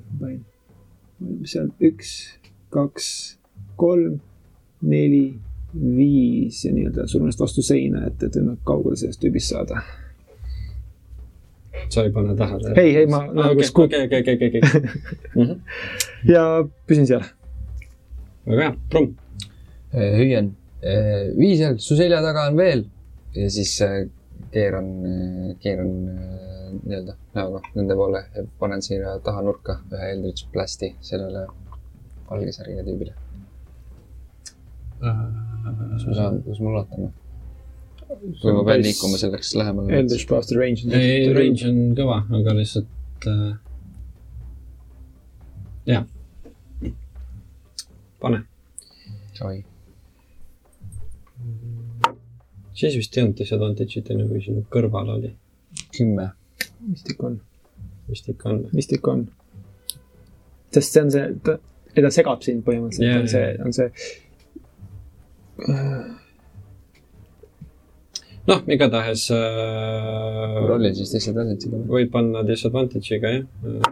[1.20, 2.38] mis seal, üks,
[2.70, 3.38] kaks,
[3.78, 4.20] kolm,
[4.82, 5.34] neli,
[5.74, 9.82] viis ja nii-öelda surun ennast vastu seina, et, et võimalikult kaugele sellest tüübist saada.
[11.90, 12.74] Sa ei pane tähele?
[12.82, 14.62] ei, ei, ma nagu okei, okei, okei, okei, okei.
[15.36, 15.54] Mhm.
[16.30, 16.44] ja
[16.88, 17.24] püsin seal.
[18.48, 19.16] väga hea, Brumm.
[19.94, 20.52] hüüan,
[21.38, 22.86] Viisel, su selja taga on veel
[23.36, 24.04] ja siis äh,
[24.52, 24.90] keeran,
[25.60, 31.48] keeran äh, nii-öelda näoga nende poole ja panen sinna taha nurka ühe Eldritch Blasti sellele
[32.30, 33.14] valgesärgiga tüübile.
[35.00, 37.12] kas ma saan, kas ma ulatan
[38.44, 40.00] või ma pean liikuma selleks lähemale?
[40.00, 43.54] Eldritch Blaster range on ei, range on kõva, aga lihtsalt äh,.
[45.92, 46.08] jah.
[48.24, 48.40] pane,
[49.44, 49.58] oi,
[52.74, 55.32] siis vist ei olnud disadvantage'it enne, kui sinu kõrval oli,
[55.98, 56.30] kümme.
[56.84, 57.38] Mystic on,
[58.10, 58.66] vist ikka on.
[58.76, 59.28] Mystic on.
[60.74, 61.58] sest see on see, ta,
[61.96, 63.90] ta segab sind põhimõtteliselt yeah,, on see on see.
[68.50, 71.86] noh, igatahes äh, rollin siis disadvantage'i peale.
[71.92, 73.92] võib panna disadvantage'iga jah.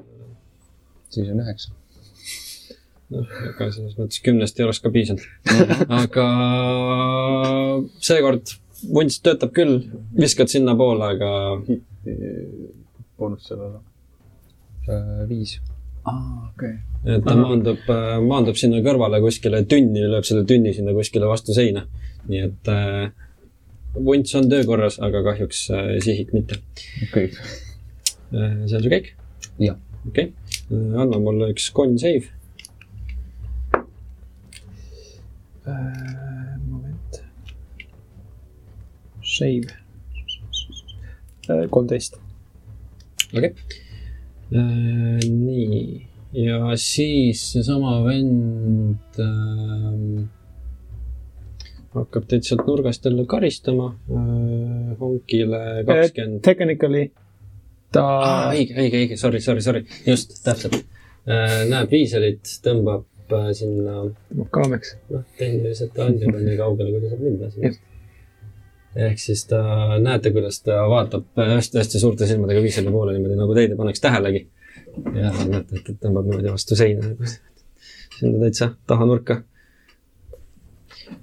[1.11, 1.75] siis on üheksa.
[3.15, 5.23] noh, ega selles mõttes kümnest ei oleks ka piisanud.
[6.01, 6.27] aga
[8.03, 8.55] seekord
[8.91, 9.77] vunts töötab küll,
[10.17, 11.31] viskad sinnapoole, aga
[13.21, 13.81] boonus sellele.
[14.89, 15.59] Äh, viis.
[16.09, 16.77] aa, okei.
[17.05, 17.83] et ta maandub,
[18.25, 21.85] maandub sinna kõrvale kuskile tünni, lööb selle tünni sinna kuskile vastu seina.
[22.27, 23.11] nii et äh,
[23.95, 26.59] vunts on töökorras, aga kahjuks äh, sihik mitte
[27.07, 27.31] okei.
[28.31, 28.67] äh,.
[28.67, 29.13] see on su käik?
[29.59, 29.77] jah.
[30.07, 30.31] okei
[30.69, 32.31] okay., anna mulle üks con save.
[35.67, 37.21] Äh, moment.
[39.21, 39.75] Shave.
[41.69, 42.19] kolmteist.
[43.35, 45.29] okei okay..
[45.29, 50.29] nii, ja siis seesama vend ähm,
[51.95, 54.95] hakkab teid sealt nurgast jälle karistama äh,.
[54.99, 56.41] honkile kakskümmend.
[56.45, 57.09] Technically
[57.91, 61.61] ta aa, õige, õige, õige, sorry, sorry, sorry, just, täpselt äh,.
[61.69, 64.95] näeb viiselit, tõmbab äh, sinna, tõmbab kaameks.
[65.11, 67.75] noh, tehniliselt ta on juba nii kaugele, kui ta saab minna sinna.
[69.09, 69.61] ehk siis ta,
[70.03, 74.47] näete, kuidas ta vaatab hästi-hästi suurte silmadega viiseli poole niimoodi, nagu teid ei paneks tähelegi.
[75.19, 77.13] ja näete, et tõmbab niimoodi vastu seina
[78.21, 79.41] sinna täitsa taha nurka.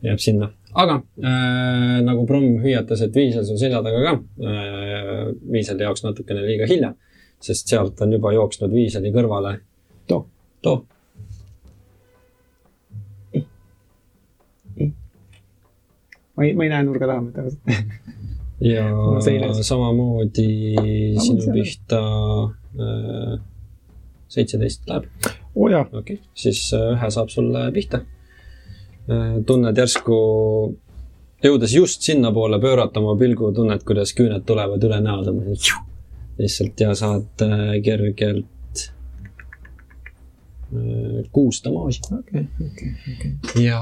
[0.03, 4.13] jääb sinna, aga äh, nagu Brumm hüüatas, et Viisel sul selja taga ka
[4.45, 6.93] äh,, Viiseli jaoks natukene liiga hilja,
[7.41, 9.59] sest sealt on juba jooksnud Viiseli kõrvale
[10.11, 10.27] too,
[10.63, 10.85] too.
[16.39, 17.75] ma ei, ma ei näe nurga taha mitte
[18.63, 18.85] ja
[19.49, 20.51] on samamoodi
[21.25, 22.03] sinu pihta
[22.79, 23.39] äh,
[24.29, 25.09] seitseteist läheb,
[25.55, 28.03] oo oh, jaa, okei okay., siis äh, ühe saab sulle pihta.
[29.49, 30.17] Tunned järsku,
[31.45, 35.69] jõudes just sinnapoole pöörata oma pilgu, tunned, kuidas küüned tulevad üle näo, tõmbad
[36.39, 38.85] lihtsalt ja saad äh, kergelt
[40.73, 42.01] äh, kuus damaaži.
[42.19, 43.65] okei, okei, okei.
[43.65, 43.81] ja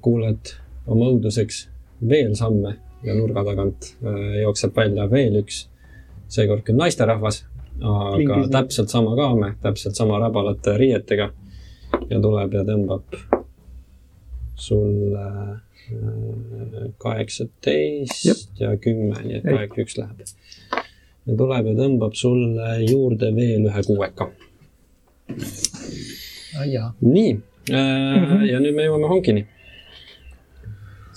[0.00, 0.54] kuuled
[0.86, 1.64] oma õuduseks
[2.08, 2.76] veel samme
[3.06, 5.64] ja nurga tagant äh, jookseb välja veel üks,
[6.30, 7.44] seekord küll naisterahvas,
[7.80, 11.30] aga Klingis- täpselt sama kaame, täpselt sama räbalate riietega
[12.10, 13.39] ja tuleb ja tõmbab
[14.60, 20.24] sulle äh, kaheksateist ja kümme, nii et kaheksa üks läheb.
[21.26, 24.30] ja tuleb ja tõmbab sulle juurde veel ühe kuueka.
[27.00, 27.32] nii
[27.70, 29.10] äh,, ja nüüd me jõuame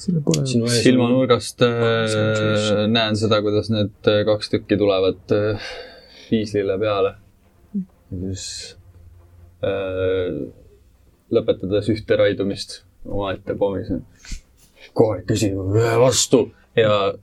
[0.04, 5.68] on silmanurgast äh, näen seda, kuidas need äh, kaks tükki tulevad äh,
[6.32, 7.16] viislile peale.
[8.12, 8.48] ja siis
[9.64, 10.41] äh,
[11.34, 13.88] lõpetades ühte raidumist omaette pommis.
[14.93, 17.14] kohe küsin ühe vastu ja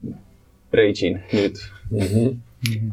[0.72, 1.56] rage'in nüüd
[1.90, 2.00] mm.
[2.00, 2.92] -hmm.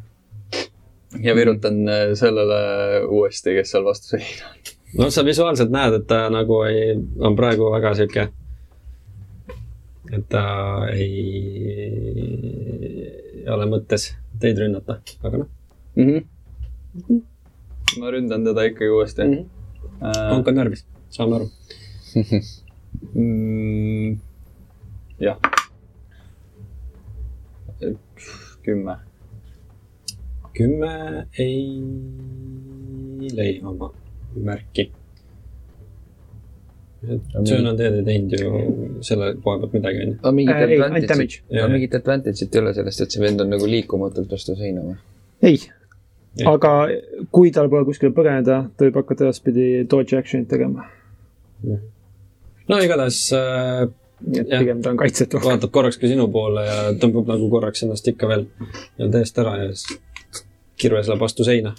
[1.23, 2.59] ja virutan äh, sellele
[3.05, 4.57] uuesti, kes seal vastu seina on.
[4.97, 8.27] no sa visuaalselt näed, et ta nagu ei, on praegu väga sihuke,
[10.13, 10.43] et ta
[10.93, 11.23] ei,
[13.41, 15.49] ei ole mõttes teid rünnata, aga noh
[15.95, 16.21] mm.
[17.07, 17.21] -hmm.
[17.99, 19.29] ma ründan teda ikkagi uuesti mm.
[19.29, 19.35] mm.,
[20.01, 20.31] -hmm.
[20.31, 21.51] Honk on närvis, saame aru.
[23.13, 24.19] Mm,
[25.19, 25.37] jah.
[28.63, 28.95] kümme.
[30.53, 31.81] kümme ei
[33.35, 33.93] leia oma
[34.35, 34.91] märki.
[37.45, 38.51] söön on teed ei teinud ju
[39.01, 40.15] selle koha pealt midagi, onju.
[40.21, 44.31] aga mingit advantage'it, aga mingit advantage'it ei ole sellest, et see vend on nagu liikumatult
[44.31, 44.97] vastu seina või?
[45.41, 45.59] ei,
[46.39, 46.47] Ei.
[46.49, 46.71] aga
[47.31, 50.89] kui tal pole kuskile põgeneda, ta võib hakata edaspidi dodge action'it tegema.
[52.69, 53.87] No igatahes äh,
[54.33, 54.59] et Jah.
[54.59, 55.39] pigem ta on kaitsetu.
[55.43, 59.53] vaatab korraks ka sinu poole ja tõmbab nagu korraks ennast ikka veel nii-öelda eest ära
[59.61, 59.99] ja siis
[60.81, 61.73] kirves läheb vastu seina.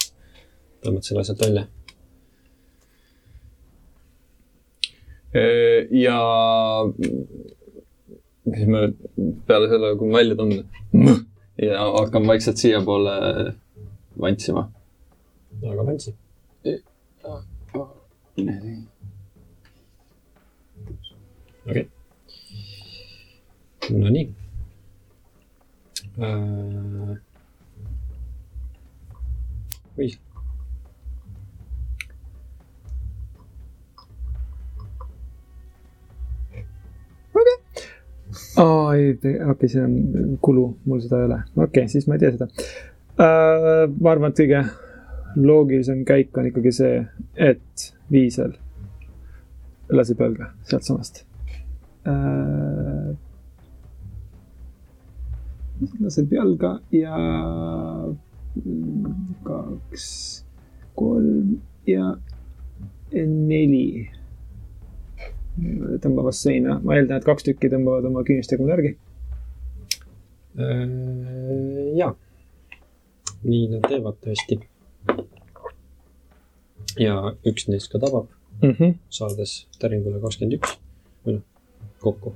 [0.84, 1.66] tõmbad selle sealt välja.
[6.04, 6.18] ja
[8.54, 8.84] siis ma
[9.46, 11.18] peale selle, kui ma välja tõmban
[11.68, 13.16] ja hakkan vaikselt siiapoole
[14.20, 14.68] vantsima.
[15.62, 16.14] aga Vantsi.
[21.68, 21.88] Okei okay..
[23.98, 24.34] Nonii
[26.18, 27.16] äh....
[29.98, 30.20] viis.
[38.56, 41.40] aa, ei, okei okay,, see on kulu, mul seda ei ole.
[41.56, 43.84] okei okay,, siis ma ei tea seda uh,.
[44.00, 44.64] ma arvan, et kõige
[45.36, 46.98] loogilisem käik on ikkagi see,
[47.36, 48.56] et Viisel
[49.92, 51.27] laseb jalga sealtsamast
[52.08, 53.16] uh,.
[56.02, 57.18] laseb jalga ja
[59.46, 60.06] kaks,
[60.98, 62.16] kolm ja
[63.12, 64.08] neli
[66.02, 68.92] tõmbavad seina, ma eeldan, et kaks tükki tõmbavad oma küünistega mul järgi.
[70.58, 70.82] Äh,
[71.98, 72.12] jaa,
[73.44, 74.60] nii nad teevad tõesti.
[76.98, 77.14] ja
[77.46, 78.26] üks neist ka tabab,
[78.62, 78.94] Mm -hmm.
[79.08, 80.72] saades täringule kakskümmend üks
[81.26, 81.42] või noh,
[82.00, 82.34] kokku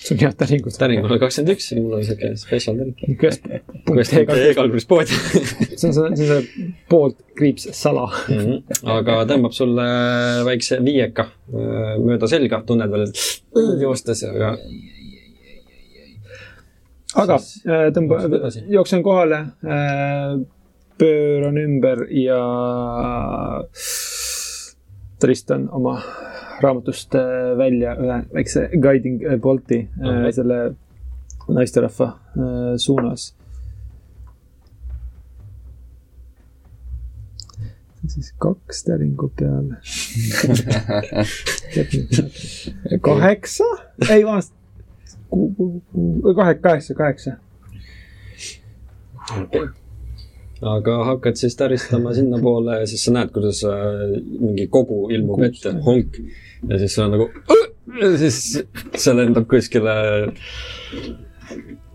[0.00, 0.74] see on head täringud.
[0.78, 3.18] täringule kakskümmend üks, mul on siuke spetsial täring.
[3.86, 5.16] kuidas, e-kalkulis poodi.
[5.76, 8.06] see on see, see on see poolt kriips sala.
[8.28, 8.86] Mhm.
[8.96, 9.88] aga tõmbab sulle
[10.48, 13.12] väikse viieka äh, mööda selga, tunned veel,
[13.84, 14.54] joostes, aga
[17.20, 18.22] aga äh, tõmba
[18.70, 19.44] jooksen kohale,
[21.00, 22.40] pööran ümber ja
[25.20, 25.98] Tristan oma
[26.62, 30.32] raamatust äh, välja ühe väikse guiding äh, bolti äh, Ahah.
[30.32, 30.74] selle
[31.48, 32.18] naisterahva
[32.76, 33.34] suunas.
[38.10, 39.76] siis kaks täringu peale.
[43.06, 43.64] kaheksa,
[44.10, 44.54] ei vabandust,
[46.36, 47.36] kahe, kaheksa, kaheksa.
[50.60, 54.02] Aga hakkad siis täristama sinnapoole ja siis sa näed, kuidas äh,
[54.40, 56.20] mingi kogu ilmub ette, honk.
[56.68, 57.30] ja siis on nagu,
[58.00, 59.94] ja siis see lendab kuskile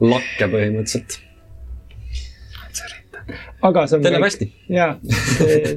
[0.01, 1.20] lakke põhimõtteliselt.
[3.66, 4.05] aga see on.
[4.05, 4.95] teil läheb hästi, jaa,
[5.38, 5.76] see,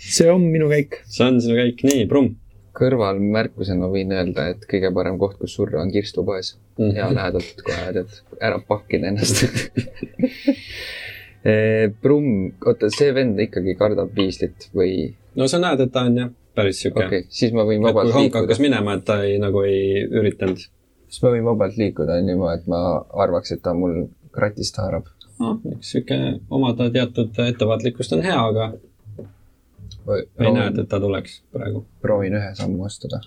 [0.00, 1.02] see on minu käik.
[1.04, 2.38] see on sinu käik, nii, Brumm.
[2.80, 6.54] kõrvalmärkusena võin öelda, et kõige parem koht, kus surra on kirstupoes.
[6.80, 6.96] Mhm.
[6.96, 9.44] hea lähedalt kohe tead, ära pakkida ennast.
[12.02, 15.14] Brumm, oota, see vend ikkagi kardab viislit või?
[15.40, 17.94] no sa näed, et ta on jah, päris sihuke okay,, siis ma võin et kui
[17.94, 18.60] vabalt liikuda hakkas.
[18.60, 20.60] minema, et ta ei, nagu ei üritanud.
[21.08, 22.82] siis ma võin vabalt liikuda niimoodi, et ma
[23.24, 24.02] arvaks, et ta mul
[24.34, 25.08] kratist haarab.
[25.40, 26.20] noh, eks sihuke
[26.52, 28.72] omada teatud ettevaatlikkust on hea, aga
[30.44, 31.86] ei näe, et ta tuleks praegu.
[32.02, 33.22] proovin ühe sammu astuda.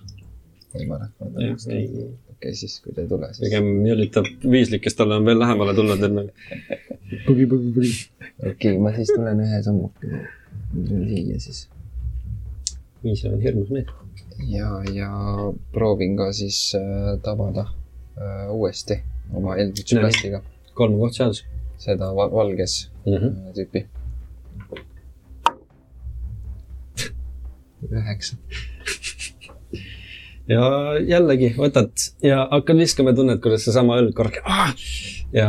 [0.76, 1.18] võimalik.
[1.18, 2.12] jah, okei ei,
[2.44, 3.48] okay,, siis kui ta ei tule, siis.
[3.48, 6.30] pigem jõlitab viislik, kes talle on veel lähemale tulnud, nagu
[7.28, 7.94] põgi, põgi, põgi.
[8.40, 10.24] okei okay,, ma siis tulen ühe sammuga
[10.74, 11.64] siia siis.
[13.04, 13.96] viis on hirmus mees.
[14.50, 15.10] ja, ja
[15.74, 17.68] proovin ka siis äh, tabada
[18.18, 19.00] äh, uuesti
[19.34, 20.00] oma Nii.
[20.00, 21.44] Blastiga kolm koht seadus
[21.78, 23.14] seda val valges mm.
[23.14, 23.48] -hmm.
[23.48, 23.88] äh, tüüpi.
[27.92, 28.38] üheksa.
[30.50, 30.64] Ja
[31.08, 34.74] jällegi võtad ja hakkad viskama ja tunned, kuidas seesama õlg korraks ah!
[35.36, 35.48] ja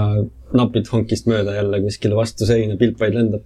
[0.54, 3.42] napid honkist mööda jälle kuskile vastu seina, pilpaid lendab.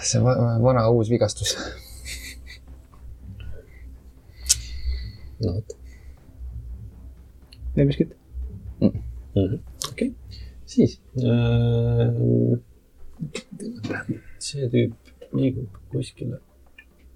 [0.00, 0.34] see va
[0.64, 1.56] vana uus vigastus.
[5.42, 5.76] no vot
[7.76, 8.14] veel miskit?
[8.80, 8.92] mm
[9.36, 9.58] -hmm.,
[9.90, 10.14] okei
[10.64, 12.08] siis äh,.
[14.38, 16.40] see tüüp liigub kuskile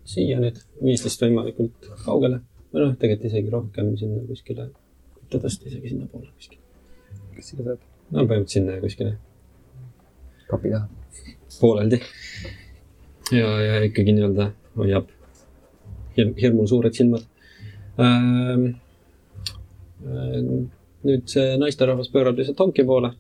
[0.05, 2.43] siia nüüd, viislist võimalikult kaugele
[2.77, 4.69] või noh, tegelikult isegi rohkem sinna kuskile,
[5.33, 6.61] ta tõsta isegi sinnapoole kuskile.
[7.37, 7.87] kes seda saab?
[8.11, 9.15] no põhimõtteliselt sinna kuskile
[10.51, 10.89] kapi taha.
[11.61, 12.01] pooleldi.
[13.33, 15.09] ja, ja ikkagi nii-öelda hoiab
[16.19, 17.25] hirm, hirmul suured silmad
[18.01, 18.69] ähm,.
[21.07, 23.15] nüüd see naisterahvas pöörab lihtsalt honki poole,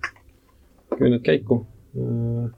[0.98, 1.62] küüned käiku
[1.96, 2.52] äh,.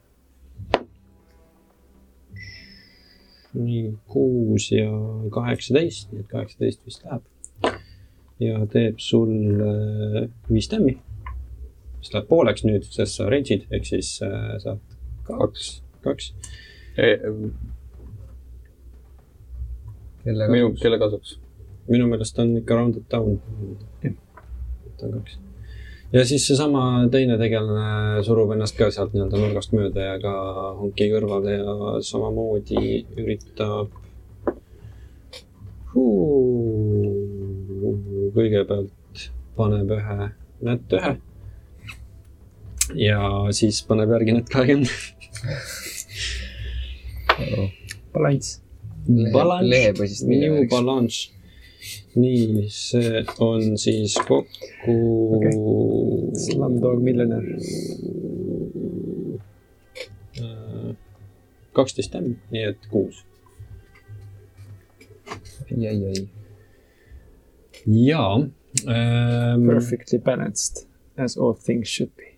[3.59, 4.91] Nii kuus ja
[5.35, 7.25] kaheksateist, nii et kaheksateist vist läheb.
[8.39, 10.95] ja teeb sulle viis tämmi.
[11.99, 14.81] mis läheb pooleks nüüd, sest sa range'id ehk siis äh, saad
[15.27, 16.33] kaks, kaks.
[20.25, 21.39] kellega minu, kelle kasuks?
[21.89, 23.41] minu meelest on ikka rounded down.
[24.05, 25.39] võtan kaks.
[26.13, 26.83] Ja siis seesama
[27.13, 30.35] teine tegelane surub ennast ka sealt nii-öelda nurgast mööda ja ka
[30.81, 31.75] honki kõrvale ja
[32.09, 33.93] samamoodi üritab.
[38.35, 39.25] kõigepealt
[39.57, 40.29] paneb ühe
[40.69, 41.17] nätt ühe.
[42.99, 43.21] ja
[43.53, 44.89] siis paneb järgi nätt kahekümne.
[48.15, 48.63] balanss.
[49.71, 50.65] lehepõsist New.
[50.71, 51.38] Balance.
[52.19, 54.97] nii, see on siis kokku
[55.37, 55.53] Okei.
[56.45, 57.59] Slumdog Millionaire.
[60.41, 60.97] äh,
[61.73, 63.25] kaksteist M, nii et kuus.
[65.71, 66.29] ai, ai, ai.
[68.09, 69.67] jaa ähm,.
[69.67, 72.35] Perfectly balanced as all things should be.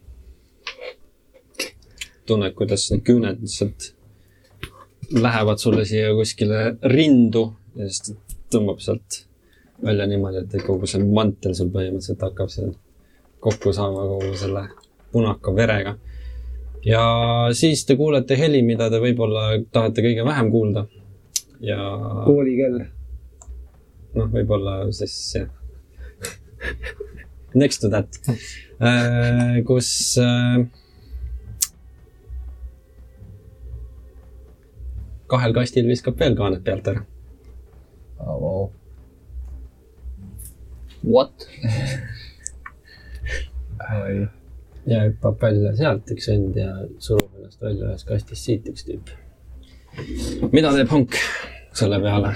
[2.27, 3.95] tunned, kuidas need küüned lihtsalt
[5.11, 8.15] lähevad sulle siia kuskile rindu ja siis
[8.53, 9.25] tõmbab sealt
[9.85, 12.73] välja niimoodi, et kogu see mantel sul põhimõtteliselt hakkab seal
[13.41, 14.67] kokku saama kogu selle
[15.13, 15.97] punaka verega.
[16.85, 17.03] ja
[17.53, 20.87] siis te kuulete heli, mida te võib-olla tahate kõige vähem kuulda.
[21.61, 21.79] ja
[22.25, 22.83] koolikell.
[24.15, 25.49] noh, võib-olla siis jah.
[27.55, 28.15] Next to that,
[29.67, 29.89] kus
[30.23, 30.61] äh,
[35.31, 37.03] kahel kastil viskab veel kaaned pealt ära.
[41.03, 41.49] What?
[44.87, 46.71] ja hüppab välja sealt üks vend ja
[47.01, 49.13] surub ennast välja ühest kastist siit üks tüüp.
[50.53, 51.17] mida teeb Honk
[51.73, 52.35] selle peale?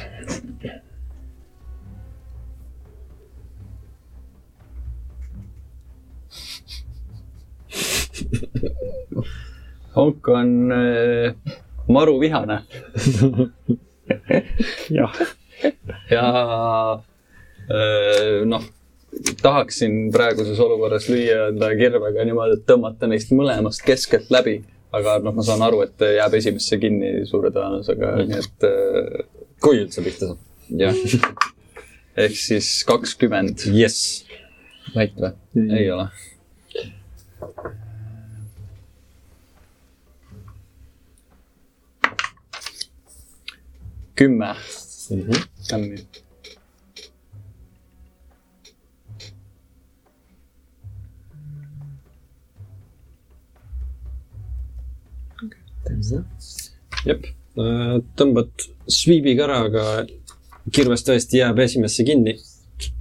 [9.94, 11.34] Honk on äh,
[11.88, 12.62] maru vihane
[14.98, 15.18] jah,
[16.10, 17.13] ja äh,
[18.50, 18.64] noh,
[19.42, 24.62] tahaksin praeguses olukorras lüüa enda kirvega niimoodi, et tõmmata neist mõlemast keskelt läbi.
[24.94, 29.24] aga noh, ma saan aru, et jääb esimesse kinni suure tõenäosusega, nii et äh,
[29.62, 30.44] kui üldse pihta saab.
[30.78, 31.00] jah.
[32.26, 34.22] ehk siis kakskümmend, jess.
[34.94, 35.34] Light või?
[35.80, 36.08] ei ole.
[44.14, 44.52] kümme
[55.86, 56.24] tämmi.
[57.06, 57.28] jep,
[58.18, 59.84] tõmbad sviibiga ära, aga
[60.72, 62.36] kirves tõesti jääb esimesse kinni.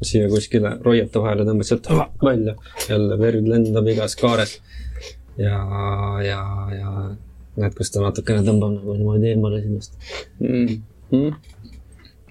[0.05, 1.87] siia kuskile roiete vahele tõmbad sealt
[2.21, 2.55] välja,
[2.89, 4.59] jälle verd lendab igas kaares.
[5.37, 5.59] ja,
[6.21, 6.41] ja,
[6.77, 6.89] ja
[7.57, 9.97] näed, kus ta natukene tõmbab nagu niimoodi eemale sinust.
[10.39, 10.81] mm.
[11.11, 11.33] -hmm.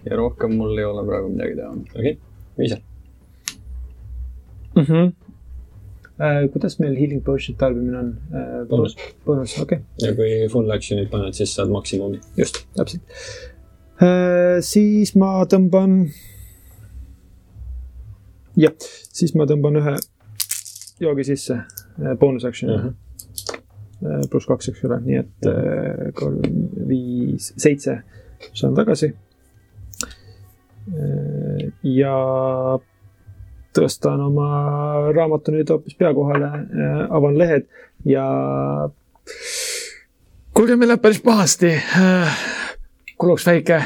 [0.04, 1.70] ja rohkem mul ei ole praegu midagi teha.
[1.70, 2.16] okei okay.,
[2.58, 2.76] Viisa.
[4.76, 4.82] mm.
[4.82, 5.12] -hmm.
[6.20, 8.66] Äh, kuidas meil healing potion tarbimine on äh,?
[8.68, 8.96] Boonus.
[9.24, 12.20] boonus, okei okay., ja kui full action'it paned, siis saad maksimumi.
[12.36, 13.00] just, täpselt
[13.96, 14.58] äh,.
[14.60, 15.94] siis ma tõmban.
[18.60, 18.76] jah,
[19.08, 19.96] siis ma tõmban ühe
[21.00, 21.62] joogi sisse
[22.20, 22.92] boonus action'i Mhm.
[24.04, 24.28] äh,.
[24.28, 25.50] pluss kaks, eks ole, nii et
[26.20, 26.44] kolm,
[26.92, 28.02] viis, seitse
[28.52, 29.14] saan tagasi
[31.88, 32.16] ja
[33.76, 34.48] tõstan oma
[35.14, 36.50] raamatu nüüd hoopis pea kohale,
[37.10, 37.68] avan lehed
[38.08, 38.26] ja.
[40.54, 41.72] kuulge, meil läheb päris pahasti.
[43.18, 43.80] kuluks väike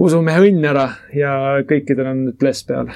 [0.00, 0.86] usumehe õnn ära
[1.16, 1.32] ja
[1.68, 2.90] kõikidel on nüüd bless peal.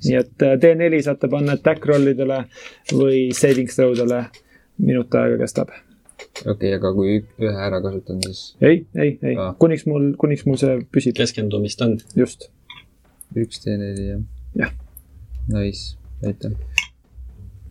[0.00, 2.44] nii et äh, D4 saate panna attack rollidele
[2.92, 4.24] või saving throw dele.
[4.80, 5.68] minut aega kestab.
[5.70, 10.46] okei okay,, aga kui ühe ära kasutan, siis ei, ei, ei Aa., kuniks mul, kuniks
[10.46, 11.98] mul see püsib, keskendumist on.
[12.16, 12.48] just.
[13.36, 14.28] üks D4 jah?
[14.58, 14.72] Jah..
[15.52, 15.96] Nice,
[16.26, 16.52] aitäh.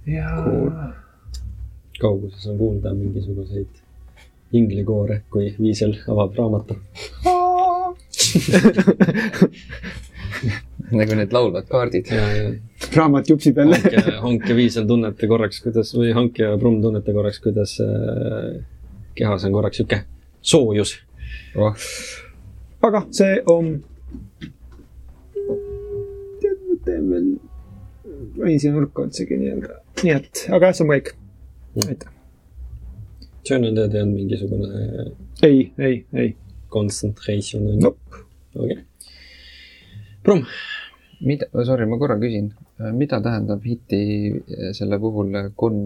[0.05, 0.71] ja Cool.
[2.01, 3.67] kauguses on kuulda mingisuguseid
[4.53, 6.75] inglikoore, kui Viisel avab raamatu.
[10.91, 12.05] nagu need laulvad kaardid.
[12.11, 12.51] ja, ja
[12.95, 13.77] raamat jupsib jälle.
[13.77, 17.77] Hank ja, Hank ja Viisel tunnete korraks, kuidas või Hank ja Brumm tunnete korraks, kuidas
[17.83, 18.63] äh,
[19.15, 20.03] kehas on korraks sihuke
[20.41, 20.97] soojus.
[21.55, 21.75] oh,
[22.81, 23.79] aga see on.
[27.09, 27.29] veel,
[28.37, 31.13] võin siia nurka üldsegi nii-öelda, nii et, aga jah, see on kõik.
[31.85, 32.15] aitäh.
[33.49, 34.69] Journal Dead ei olnud mingisugune
[35.47, 36.35] ei, ei, ei.
[36.69, 38.23] concentration on ju Nope..
[38.55, 38.83] okei okay..
[40.23, 40.43] Brumm,
[41.25, 42.51] mida, sorry, ma korra küsin,
[42.99, 44.01] mida tähendab hiti
[44.35, 45.79] eh, selle puhul kon,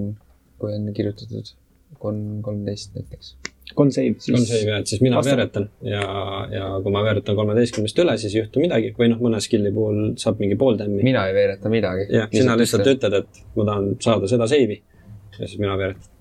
[0.59, 1.53] kui on kirjutatud
[2.01, 3.35] kon kolmteist näiteks?
[3.75, 4.35] Con save siis.
[4.37, 6.03] on see, et siis mina Vastu- veeretan ja,
[6.51, 10.01] ja kui ma veeretan kolmeteistkümnest üle, siis ei juhtu midagi või noh, mõne skill'i puhul
[10.19, 10.99] saab mingi pool tämmi.
[11.05, 12.05] mina ei veereta midagi.
[12.13, 14.81] jah, sina lihtsalt ütled, et ma tahan saada seda seivi
[15.39, 16.11] ja siis mina veeretan.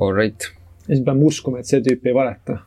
[0.00, 0.50] All right,
[0.88, 2.58] ja siis peame uskuma, et see tüüp ei valeta.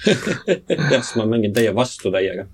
[0.92, 2.46] jah, siis ma mängin teie vastu täiega.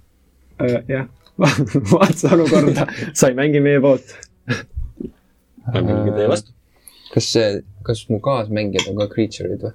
[0.89, 1.09] jah,
[1.93, 4.15] vaata olukorda, sa ei mängi meie poolt.
[5.67, 6.55] ma mängin teie vastu.
[7.13, 7.51] kas see,
[7.87, 9.75] kas mu kaasmängijad on ka creature'id või?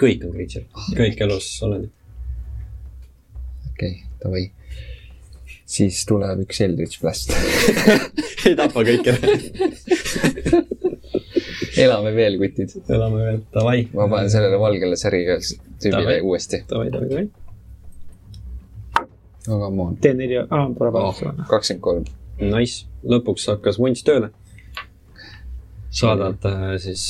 [0.00, 0.64] Kõik on creature,
[0.96, 1.92] kõik elus olendid.
[3.72, 4.44] okei okay,, davai.
[5.64, 7.26] siis tuleb üks Eldritch Blast.
[8.46, 9.12] ei tapa kõike.
[11.84, 12.70] elame veel, kutid.
[12.88, 13.80] elame veel, davai.
[13.94, 15.34] ma panen sellele valgele säriga
[15.82, 16.56] tüübile uuesti.
[16.70, 17.26] davai, davai, davai.
[19.48, 19.94] no come on.
[20.02, 21.32] T4, aa, pole vaja.
[21.50, 22.04] kakskümmend kolm.
[22.36, 24.28] Nice, lõpuks hakkas vunts tööle.
[25.96, 27.02] saadad äh, siis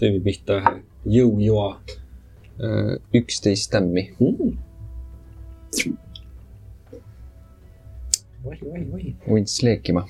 [0.00, 0.72] tüübi pihta ühe
[1.04, 1.70] jõujoa
[3.16, 4.10] üksteist tämmi.
[4.20, 4.52] mm..
[8.44, 9.14] oi, oi, oi.
[9.28, 10.04] vunts leekima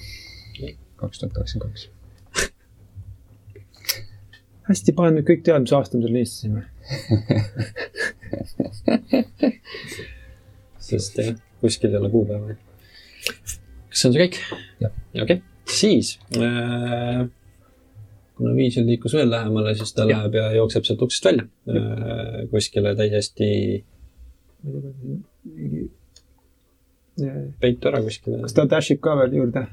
[1.00, 1.88] kaks tuhat kakskümmend kaks.
[4.68, 6.62] hästi, panen nüüd kõik tead, mis aasta me selle eestasime.
[10.90, 12.44] sest jah, kuskil ei ole kuupäeva.
[13.24, 14.36] kas see on see kõik?
[14.84, 15.38] Okei okay.,
[15.80, 17.20] siis äh,.
[18.40, 22.94] Kuna viisil liikus veel lähemale, siis ta läheb ja jookseb sealt uksest välja äh, kuskile
[22.96, 23.48] täiesti
[27.60, 28.40] peitu ära kuskile.
[28.44, 29.66] kas ta dash ib ka veel juurde?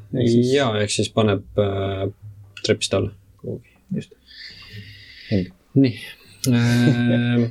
[0.52, 2.04] ja, ehk siis paneb äh,
[2.66, 3.72] trepist alla kuhugi.
[3.96, 4.12] just.
[5.76, 5.96] nii
[6.52, 7.48] äh,.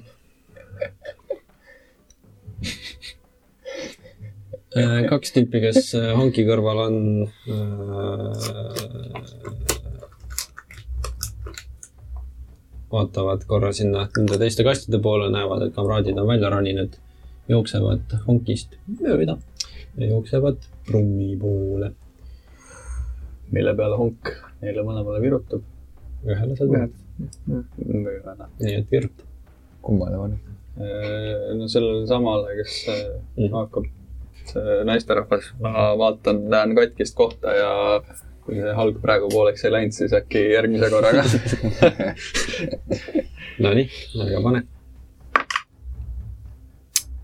[4.77, 6.97] Äh, kaks tüüpi, kes äh, hanki kõrval on
[7.49, 8.37] äh,.
[12.93, 16.97] Vaatavad korra sinna nende teiste kastide poole, näevad, et kamraadid on välja roninud,
[17.49, 19.37] jooksevad honkist mööda
[19.97, 21.93] ja jooksevad trummi poole.
[23.51, 24.33] mille peale honk
[24.63, 25.63] neile mõlemale virutab.
[26.27, 26.93] ühele saad ühed.
[27.87, 28.49] mööda.
[28.61, 29.25] nii et viruta.
[29.83, 30.53] kummale paneb?
[31.59, 33.05] no sellele samale, kes äh,
[33.37, 33.53] Mhm.
[33.55, 33.87] hakkab,
[34.47, 37.71] see naisterahvas, ma vaatan, näen katkist kohta ja
[38.47, 41.23] kui see halg praegu pooleks ei läinud, siis äkki järgmise korraga.
[43.65, 43.87] Nonii,
[44.27, 44.61] aga pane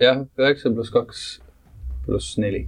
[0.02, 1.28] jah, üheksa pluss kaks
[2.06, 2.66] pluss neli.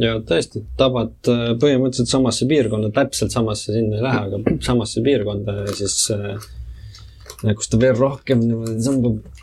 [0.00, 5.54] ja tõesti, tabad äh, põhimõtteliselt samasse piirkonda, täpselt samasse sinna ei lähe, aga samasse piirkonda
[5.62, 9.42] ja siis äh, kus ta veel rohkem niimoodi tõmbab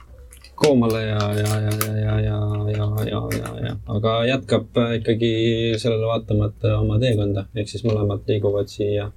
[0.63, 2.37] koomale ja, ja, ja, ja, ja, ja,
[2.69, 5.33] ja, ja, ja, ja, aga jätkab äh, ikkagi
[5.81, 9.11] sellele vaatamata oma teekonda, ehk siis mõlemad liiguvad siia.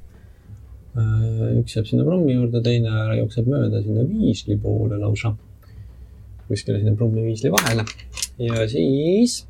[0.96, 2.88] üks jääb sinna prommi juurde, teine
[3.18, 5.34] jookseb mööda sinna viisli poole lausa.
[6.48, 7.84] Kuskile sinna prommi viisli vahele
[8.38, 9.48] ja siis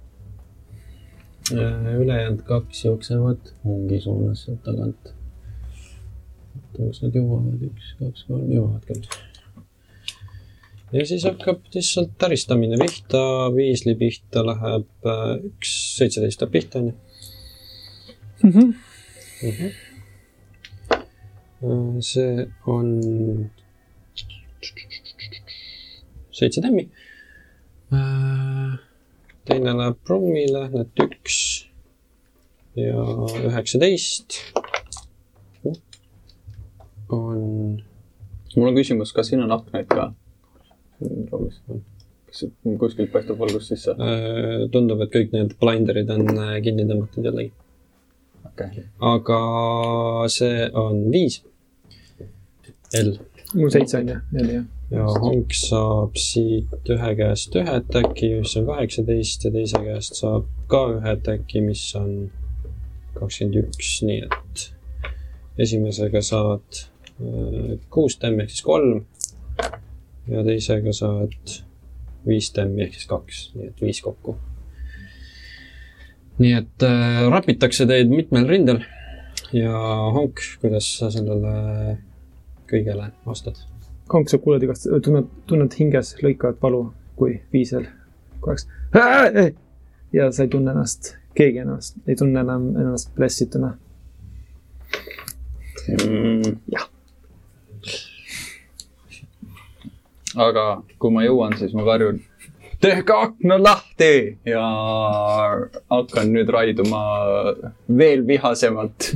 [1.53, 5.13] äh, ülejäänud kaks jooksevad ongi suunas sealt tagant.
[6.77, 9.05] kas nad jõuavad, üks, kaks, kolm, jõuavad küll.
[10.93, 13.23] ja siis hakkab lihtsalt täristamine pihta,
[13.57, 16.95] viisli pihta läheb äh, üks, seitseteist läheb pihta onju.
[18.47, 18.63] Äh,
[22.05, 22.89] see on
[26.37, 26.89] seitse tämmi.
[29.47, 31.37] teine läheb prommile, need üks
[32.77, 33.03] ja
[33.47, 34.41] üheksateist
[37.09, 37.83] on
[38.57, 40.11] mul on küsimus, kas siin on aknaid ka?
[41.31, 41.61] proovis.
[42.27, 42.45] kas
[42.81, 43.93] kuskilt paistab valgus sisse?
[43.93, 47.53] Äh, tundub, et kõik need blinderid on äh, kinni tõmmatud jällegi.
[48.49, 48.87] okei okay..
[49.13, 49.41] aga
[50.33, 51.43] see on viis.
[52.97, 53.17] L
[53.55, 54.65] mul seitse on ju, neli jah.
[54.91, 60.47] Ja Honk saab siit ühe käest ühe ätaki, mis on kaheksateist ja teise käest saab
[60.71, 62.31] ka ühe ätaki, mis on
[63.17, 64.67] kakskümmend üks, nii et
[65.67, 66.83] esimesega saad
[67.19, 69.05] äh, kuus tämmi ehk siis kolm
[70.31, 71.57] ja teisega saad
[72.27, 74.37] viis tämmi ehk siis kaks, nii et viis kokku.
[76.39, 78.85] nii et äh, rapitakse teid mitmel rindel
[79.57, 79.73] ja
[80.15, 81.97] Honk, kuidas sa sellele
[82.71, 83.65] kõigele vastad?
[84.07, 86.83] Konk, sa kuuled igast, tunned, tunned hinges lõikavat valu,
[87.19, 87.89] kui viisel
[88.41, 88.69] korraks.
[90.17, 93.75] ja sa ei tunne ennast, keegi ennast, ei tunne enam ennast blessituna.
[95.89, 96.55] mm..
[96.75, 96.89] Jah..
[100.37, 100.65] aga
[101.01, 102.21] kui ma jõuan, siis ma karjun
[102.81, 104.11] tehke aknad lahti
[104.45, 104.65] ja
[105.91, 107.01] hakkan nüüd raiduma
[107.99, 109.15] veel vihasemalt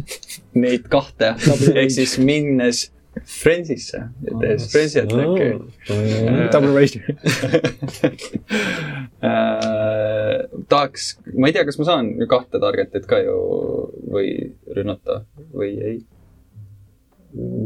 [0.56, 1.34] neid kahte
[1.74, 2.86] ehk siis minnes
[3.26, 7.00] Friendsisse ja tehes Friendsi attacki Double raise.
[9.20, 13.34] Äh, tahaks, ma ei tea, kas ma saan kahte target'it ka ju
[14.08, 14.30] või
[14.72, 15.18] rünnata
[15.52, 15.98] või ei.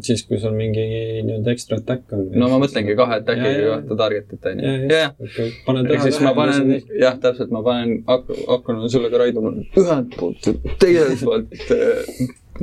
[0.02, 0.82] siis, kui sul mingi
[1.22, 2.24] nii-öelda ekstra attack on.
[2.34, 4.72] no ma mõtlengi kahe attack'iga kahte target'it onju.
[4.90, 10.50] jah, jah, ehk siis ma panen, jah, täpselt, ma panen, hakkan sellega raiduma ühelt poolt
[10.50, 11.54] ja teiselt poolt.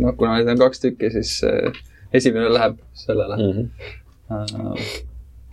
[0.04, 1.72] noh, kuna neid on kaks tükki, siis äh,
[2.14, 3.70] esimene läheb sellele mm.
[4.30, 4.80] -hmm.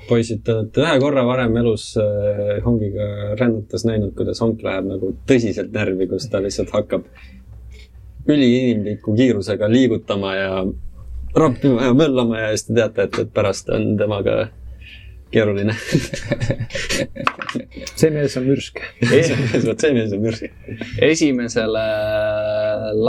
[0.09, 5.14] poisid, te olete ühe korra varem elus äh, hongiga rännates näinud, kuidas honk läheb nagu
[5.28, 7.09] tõsiselt närvi, kus ta lihtsalt hakkab
[8.28, 10.66] üliinimliku kiirusega liigutama ja
[11.36, 14.48] rappima ja möllama ja siis te teate, et, et pärast on temaga
[15.30, 15.74] keeruline.
[17.98, 18.80] see mees on mürsk.
[19.68, 20.44] vot see mees on mürsk.
[21.05, 21.86] esimesele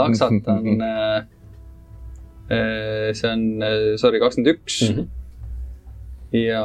[0.00, 1.20] laksatan äh,,
[2.50, 3.42] see on,
[4.00, 5.04] sorry, kakskümmend üks Mhm.
[6.34, 6.64] ja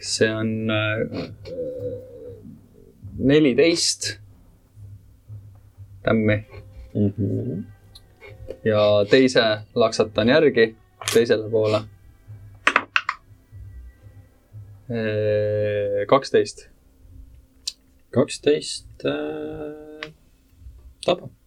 [0.00, 1.30] see on äh,
[3.18, 4.18] neliteist
[6.02, 6.38] tämmi
[6.94, 7.64] Mhm.
[8.64, 9.44] ja teise
[9.74, 10.74] laksatan järgi
[11.12, 11.82] teisele poole.
[16.08, 16.68] kaksteist.
[18.10, 20.12] kaksteist äh,
[21.04, 21.37] tabab.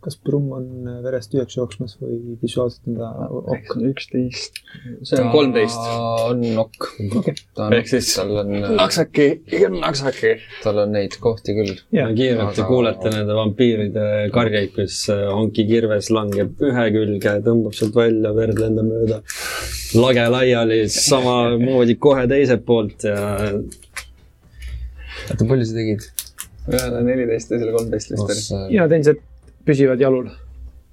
[0.00, 0.68] Kas Brumm on
[1.04, 3.08] verest tühjaks jooksmas või visuaalselt on ta
[3.52, 3.74] ok?
[3.90, 4.60] üksteist.
[5.04, 5.76] see on kolmteist.
[5.76, 6.40] on
[7.54, 9.26] ta on Ehk siis- tal on, naksaki,
[9.76, 10.30] naksaki.
[10.62, 11.74] tal on neid kohti küll.
[11.92, 17.94] Kiirelt te kuulete nende vampiiride karjeid, kus äh, honki kirves langeb ühe külge, tõmbab sealt
[18.00, 19.20] välja, verd lendab mööda.
[20.00, 23.20] lage laiali, samamoodi kohe teiselt poolt ja
[25.28, 26.08] oota, palju sa tegid?
[26.76, 28.74] Ühele neliteist, teisele kolmteist vist oli.
[28.74, 29.20] ja teised
[29.68, 30.30] püsivad jalul.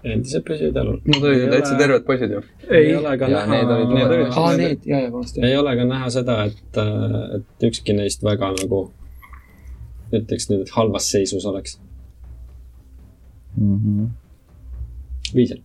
[0.03, 0.99] endiselt püsivad jalul.
[1.05, 2.43] Nad olid ju täitsa terved poisid ju.
[2.69, 5.41] ei ole ka Ja need olid näha need olid-, aa, need, ja, ja vabandust.
[5.43, 6.81] ei ole ka näha seda, et,
[7.39, 8.85] et ükski neist väga nagu
[10.13, 11.79] ütleks nüüd, et halvas seisus oleks.
[15.35, 15.59] viisel.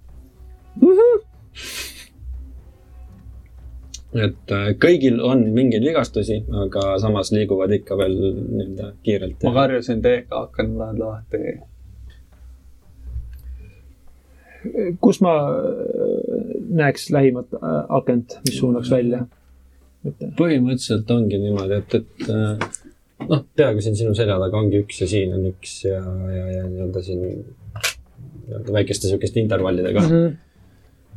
[4.13, 9.39] Et äh, kõigil on mingeid vigastusi, aga samas liiguvad ikka veel nii-öelda kiirelt.
[9.47, 11.55] ma karjusin tehke aknad lahti.
[15.01, 19.25] kus ma äh, näeks lähimat äh, akent, mis suunaks välja?
[20.37, 25.37] põhimõtteliselt ongi niimoodi, et, et noh, peaaegu siin sinu selja taga ongi üks ja siin
[25.37, 30.37] on üks ja, ja, ja nii-öelda siin nii-öelda väikeste sihukeste intervallidega mm.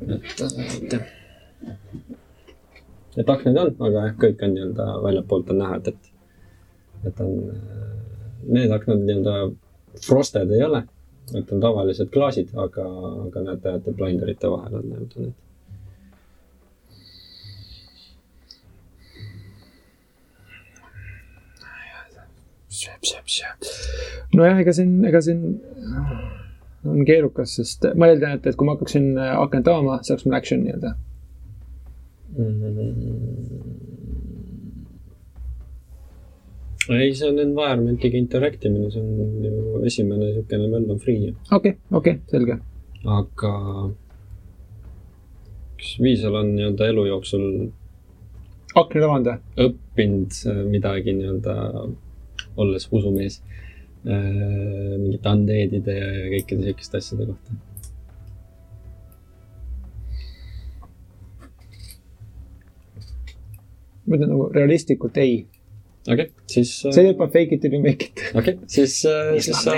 [0.06, 0.14] -hmm.
[0.14, 1.16] et, et,
[3.18, 6.12] et aknaid on, aga jah, kõik on nii-öelda väljapoolt on näha, et, et,
[7.12, 7.32] et on,
[8.58, 9.38] need aknad nii-öelda
[10.06, 10.84] frosted ei ole,
[11.34, 12.86] et on tavalised klaasid, aga,
[13.30, 15.42] aga näete, et blinderite vahel on nii-öelda need
[24.36, 25.42] nojah, ega siin, ega siin
[26.86, 30.28] on keerukas, sest ma eeldan, et, et kui ma hakkaksin äh, akent avama, see oleks
[30.28, 30.96] mul action nii-öelda.
[36.90, 41.34] ei, see on environment'iga interact imine, see on ju esimene niisugune on free.
[41.52, 42.60] okei, okei, selge.
[43.06, 43.54] aga
[45.80, 47.46] kas Viisal on nii-öelda elu jooksul
[48.76, 49.38] aknad avanud või?
[49.68, 51.56] õppinud äh, midagi nii-öelda,
[52.62, 53.42] olles usumees,
[54.06, 57.56] mingite undead'ide ja kõikide selliste asjade kohta?
[64.16, 65.36] Ma ütlen nagu realistlikult ei.
[66.08, 66.72] okei okay,, siis.
[66.86, 68.24] see tüüp on fake it till you make it.
[68.32, 69.76] okei okay,, siis, siis sa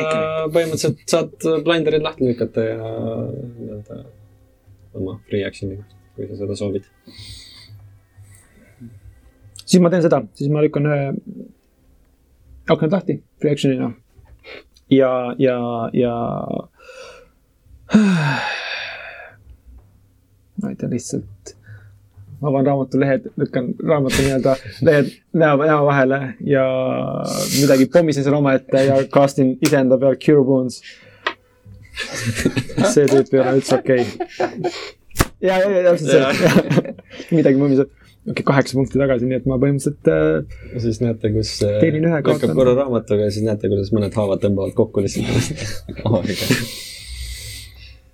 [0.54, 3.96] põhimõtteliselt saad blinderid lahti lükata ja nii-öelda
[4.98, 5.84] oma free action'iga,
[6.16, 6.86] kui sa seda soovid.
[9.64, 11.02] siis ma teen seda, siis ma lükkan ühe
[12.68, 13.90] aknad lahti free action'ina.
[14.94, 15.12] ja,
[15.42, 15.60] ja,
[15.94, 16.16] ja.
[20.62, 21.57] ma ei tea, lihtsalt
[22.42, 24.56] avan raamatulehed, lükkan raamatu nii-öelda
[24.86, 26.66] lehed näo, näo vahele ja
[27.62, 30.82] midagi pommisen seal omaette ja castin iseenda peal Cure Wounds.
[32.94, 34.72] see tüüp ei ole üldse okei okay..
[35.42, 36.22] ja, ja, ja täpselt see,
[37.40, 37.90] midagi mõmiseb.
[37.90, 41.80] okei okay,, kaheksa punkti tagasi, nii et ma põhimõtteliselt äh, ja siis näete, kus äh,
[41.82, 42.58] Teenin ühe, lükkab kaotan.
[42.60, 45.34] korra raamatuga ja siis näete, kuidas mõned haavad tõmbavad kokku lihtsalt.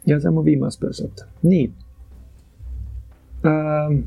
[0.07, 1.27] ja see on mu viimane shot.
[1.43, 1.67] nii.
[3.45, 4.03] Ähm,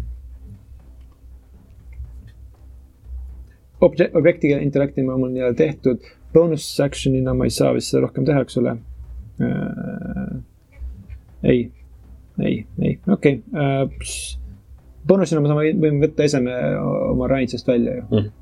[3.80, 6.04] obje-, objektiga interacting on mul nii-öelda tehtud,
[6.34, 8.76] bonus action'ina ma ei saa vist seda rohkem teha, eks ole
[9.40, 10.32] äh,.
[11.42, 11.60] ei,
[12.40, 13.62] ei, ei, okei okay.
[13.62, 14.38] äh,.
[15.08, 16.56] bonusina ma saan, võin võtta eseme
[17.12, 18.32] oma ranitsast välja ju mm..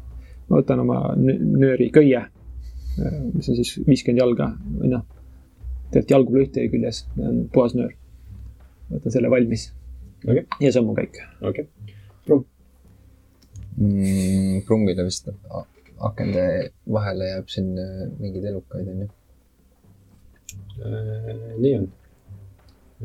[0.49, 2.25] ma võtan oma nööri köie,
[3.35, 5.07] mis on siis viiskümmend jalga või noh,
[5.91, 7.05] tegelikult jalgu pole ühtegi küljes,
[7.55, 7.95] puhas nöör.
[8.93, 9.73] võtan selle valmis
[10.25, 10.45] okay..
[10.61, 11.23] ja see on mu kõik.
[11.41, 12.45] okei okay
[13.77, 14.63] mm,.
[14.67, 15.29] krungile vist
[16.09, 16.47] akende
[16.97, 19.09] vahele jääb siin äh, mingeid elukaid, onju.
[20.85, 21.29] Äh,
[21.59, 21.87] nii on.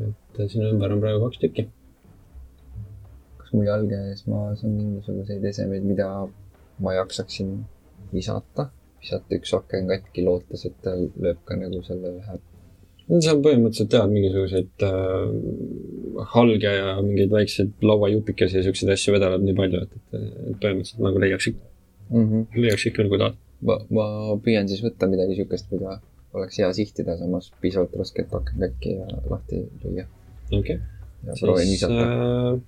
[0.00, 1.66] et sinu ümber on praegu kaks tükki.
[3.38, 6.10] kas mul jalge ees maas on mingisuguseid esemeid, mida
[6.78, 7.56] ma jaksaksin
[8.12, 8.70] visata?
[9.00, 12.38] visata üks aken katki, lootes, et ta lööb ka nagu selle ühe
[13.18, 19.56] seal põhimõtteliselt jah, mingisuguseid äh, halge ja mingeid väikseid lauajupikesi ja siukseid asju vedeleb nii
[19.58, 21.64] palju, et, et, et põhimõtteliselt nagu leiaks ikka
[22.10, 22.62] mm, -hmm.
[22.62, 23.40] leiaks ikka küll, kui tahad.
[23.66, 24.06] ma, ma
[24.44, 25.98] püüan siis võtta midagi siukest, mida
[26.38, 30.06] oleks hea sihtida, samas piisavalt raske, et hakan käkki ja lahti lüüa.
[30.52, 30.78] okei okay..
[31.26, 32.58] ja siis, proovin visata äh,.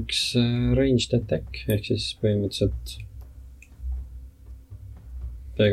[0.00, 2.98] üks äh, ranged attack ehk siis põhimõtteliselt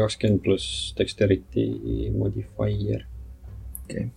[0.01, 1.67] kakskümmend pluss dexterity
[2.15, 3.05] modifier.
[3.85, 4.09] okei okay..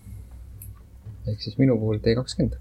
[1.31, 2.59] ehk siis minu puhul D kakskümmend.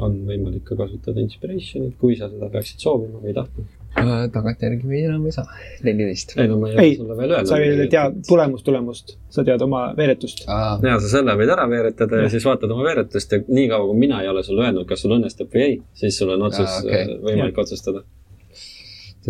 [0.00, 3.66] on võimalik ka kasutada inspiration'it, kui sa seda peaksid soovima või tahtma
[3.98, 4.28] uh,.
[4.32, 5.46] tagantjärgi või enam ei saa,
[5.84, 6.36] neliteist.
[6.38, 7.50] ei no ma ei ei, sulle veel öelda.
[7.50, 10.78] sa ei tea tulemust, tulemust, sa tead oma veeretust ah..
[10.84, 14.00] ja sa selle võid ära veeretada ja, ja siis vaatad oma veeretust ja niikaua, kui
[14.06, 16.80] mina ei ole sulle öelnud, kas sul õnnestub või ei, siis sul on otsus ah,,
[16.86, 17.20] okay.
[17.26, 17.66] võimalik ja.
[17.66, 18.04] otsustada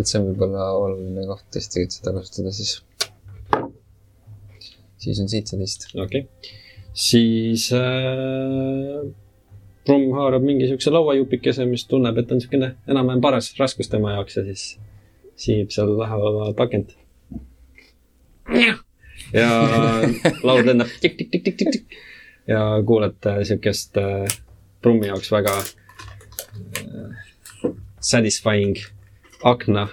[0.01, 2.75] et see on võib-olla oluline koht tõesti, et seda kasutada siis.
[5.01, 5.89] siis on seitseteist.
[5.95, 6.55] okei okay.,
[6.93, 9.01] siis äh,
[9.85, 14.37] Brum haarab mingi siukse lauajupikese, mis tunneb, et on siukene enam-vähem paras raskus tema jaoks
[14.37, 14.65] ja siis
[15.41, 16.95] siib seal läheval akent.
[19.33, 19.49] ja
[20.47, 21.99] laud lendab tikk-tikk-tikk-tikk-tikk
[22.51, 24.25] ja kuulete siukest äh,
[24.81, 27.17] Brummi jaoks väga äh,
[28.01, 28.77] satisfying
[29.43, 29.87] akna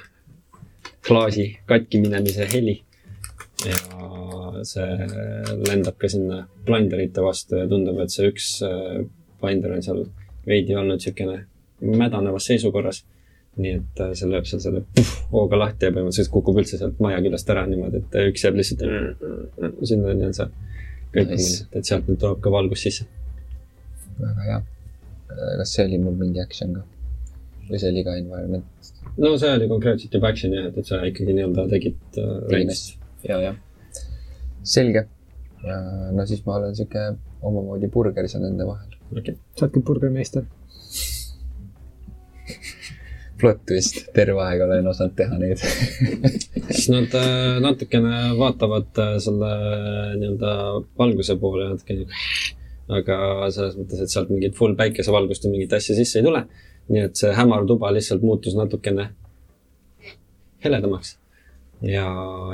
[1.06, 2.82] klaasi katki minemise heli.
[3.66, 3.76] ja
[4.62, 5.06] see
[5.66, 9.00] lendab ka sinna blinderite vastu ja tundub, et see üks äh,
[9.40, 10.04] blinder on seal
[10.46, 11.40] veidi olnud niisugune
[12.02, 13.04] mädanevas seisukorras.
[13.58, 17.00] nii et äh, see lööb seal selle puh, hooga lahti ja põhimõtteliselt kukub üldse sealt
[17.02, 18.84] maja küljest ära niimoodi, et üks jääb lihtsalt
[19.90, 20.46] sinnani on see
[21.14, 23.08] kõikumine nice., et sealt nüüd tuleb ka valgus sisse.
[24.20, 24.60] väga hea.
[25.58, 26.84] kas see oli mul mingi action ka?
[27.68, 28.92] või see oli ka environment?
[29.18, 32.98] No see oli konkreetselt juba action jah, et, et sa ikkagi nii-öelda tegid äh, rentst.
[33.26, 33.56] ja, jah.
[34.62, 35.06] selge.
[36.14, 37.10] no siis ma olen sihuke
[37.42, 38.94] omamoodi burger seal nende vahel.
[39.10, 39.38] okei okay..
[39.56, 40.46] sa oledki burgermeister
[43.38, 49.50] plott twist, terve aeg olen osanud teha neid siis nad äh, natukene vaatavad äh, selle
[50.20, 50.54] nii-öelda
[50.98, 52.06] valguse poole natuke
[52.88, 53.18] aga
[53.52, 56.46] selles mõttes, et sealt mingit full päikesevalgust või mingit asja sisse ei tule
[56.88, 59.10] nii et see hämar tuba lihtsalt muutus natukene
[60.64, 61.16] heledamaks.
[61.82, 62.08] ja,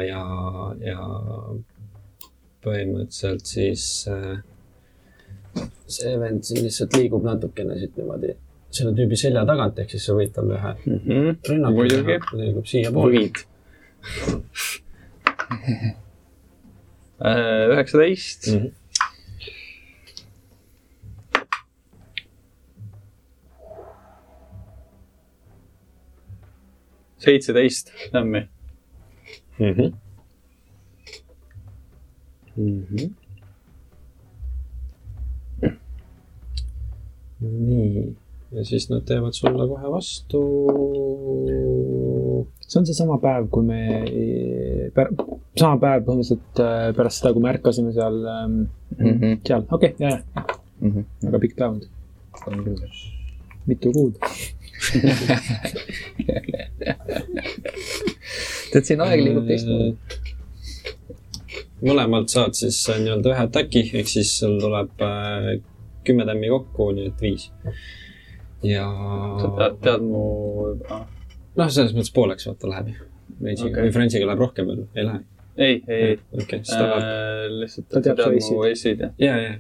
[0.05, 0.23] ja,
[0.85, 0.99] ja
[2.65, 4.43] põhimõtteliselt siis äh,
[5.87, 8.35] see vend siin lihtsalt liigub natukene siit niimoodi
[8.75, 11.37] selle tüübi selja tagant, ehk siis sa võid talle ühe mm -hmm.
[11.51, 11.85] rünnaku
[12.41, 13.29] liigub siiapoole.
[17.25, 18.49] Äh, üheksateist
[27.25, 28.41] seitseteist lämmi
[29.59, 29.71] mm.
[29.75, 29.93] -hmm.
[32.57, 33.11] Mm -hmm.
[37.41, 38.17] nii,
[38.53, 40.41] ja siis nad teevad sulle kohe vastu.
[42.61, 43.81] see on seesama päev, kui me,
[45.59, 48.67] sama päev põhimõtteliselt äh, pärast seda, kui me ärkasime seal mm,
[48.99, 49.37] -hmm.
[49.47, 50.45] seal, okei okay,, ja, ja
[50.81, 50.91] mm.
[50.91, 51.05] -hmm.
[51.27, 51.81] väga pikk päev on
[53.67, 54.19] mitu kuud
[58.73, 59.93] tead, siin aeg liigub teistmoodi.
[61.85, 65.11] mõlemalt saad siis äh, nii-öelda ühe attack'i, ehk siis sul tuleb äh,
[66.07, 67.45] kümme tämmi kokku, nii et viis.
[68.65, 68.87] ja.
[69.43, 70.25] sa tead, tead mu
[70.81, 72.99] noh, selles mõttes pooleks vaata läheb ju.
[73.45, 73.83] Range'iga okay.
[73.87, 75.21] või Frenchiga läheb rohkem veel, ei lähe?
[75.55, 76.15] ei, ei, ei.
[76.35, 77.07] okei, siis ta läheb äh,.
[77.61, 79.11] lihtsalt, ta teab mu AC-d, jah?
[79.23, 79.53] ja, ja,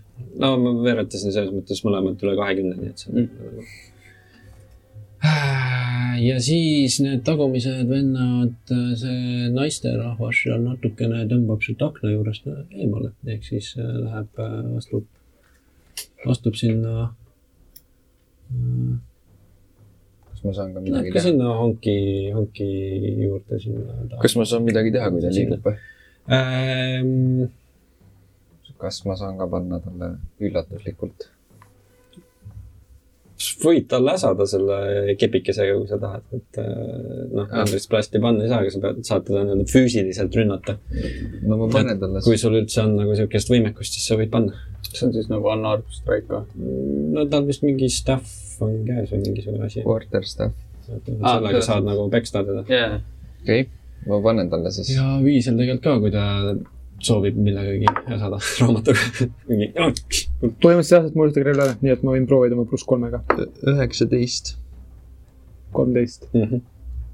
[0.42, 3.28] no ma veeretasin selles mõttes mõlemad üle kahekümne, nii et see on mm
[5.24, 13.44] ja siis need tagumised vennad, see naisterahvas seal natukene tõmbab sealt akna juurest eemale, ehk
[13.46, 14.44] siis äh, läheb,
[14.78, 15.05] astub
[16.30, 17.10] astub sinna
[18.51, 18.94] mm,
[20.30, 21.26] kas ma saan ka Läheb midagi ka teha?
[21.28, 21.98] sinna honki,
[22.36, 22.70] honki
[23.24, 23.98] juurde sinna.
[24.22, 25.76] kas ma saan midagi teha, kui ta liigub või?
[26.32, 27.46] ähm,?
[28.80, 31.28] kas ma saan ka panna talle üllatuslikult?
[33.62, 36.66] Võid talle äsada selle kepikesega, kui sa tahad, et äh,
[37.33, 37.61] noh, Ah.
[37.62, 40.77] Andrist plasti panna ei saa, aga sa pead, saad teda nii-öelda füüsiliselt rünnata.
[41.47, 44.53] no ma panen talle kui sul üldse on nagu niisugust võimekust, siis sa võid panna.
[44.95, 46.45] see on siis nagu unarmed strike või?
[47.15, 49.83] no tal vist mingi staff on käes või mingisugune asi.
[49.83, 50.55] quarter staff.
[51.23, 52.62] Ah, sellega see- saad nagu peksta teda.
[53.43, 53.69] okei
[54.07, 54.91] ma panen talle siis.
[54.97, 56.25] ja viisel tegelikult ka, kui ta
[57.06, 59.28] soovib millegagi äsada raamatuga.
[59.51, 59.70] mingi.
[59.74, 62.86] põhimõtteliselt jah, et mul ühtegi relva ei ole, nii et ma võin proovida oma pluss
[62.89, 63.22] kolmega.
[63.74, 64.55] üheksateist.
[65.74, 66.28] kolmteist,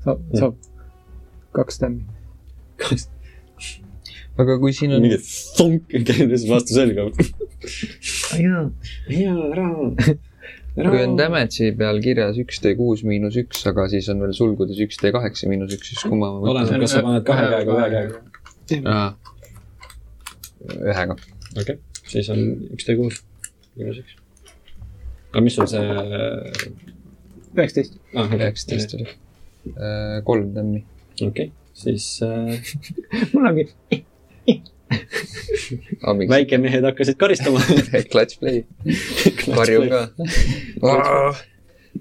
[0.04, 0.58] saab, saab
[1.56, 2.04] kaks tämmi.
[4.40, 7.08] aga kui siin on mingi funk käib siis vastu selga.
[8.40, 8.64] jaa.
[9.10, 9.68] jaa, ära.
[10.80, 14.80] kui on damage'i peal kirjas üks D kuus miinus üks, aga siis on veel sulgudes
[14.86, 17.82] üks D kaheksa miinus üks, siis kumma ma oleneb, kas sa paned kahe käega või
[17.82, 18.22] ühe käega.
[20.68, 21.16] Ühega.
[21.56, 21.78] okei okay.,
[22.10, 22.42] siis on
[22.74, 23.22] üks tee kuus,
[23.78, 24.16] miinus üks.
[25.30, 25.84] aga mis sul see
[27.56, 27.96] üheksateist.
[28.14, 28.34] ah,?
[28.36, 29.08] üheksateist oli.
[30.28, 30.84] kolm tämmi.
[31.20, 32.74] okei okay., siis äh,
[33.32, 33.68] mul ongi,
[36.02, 36.30] abiks.
[36.30, 37.60] väikemehed hakkasid karistama.
[38.12, 38.64] Clutch play.
[39.54, 40.02] karjun ka.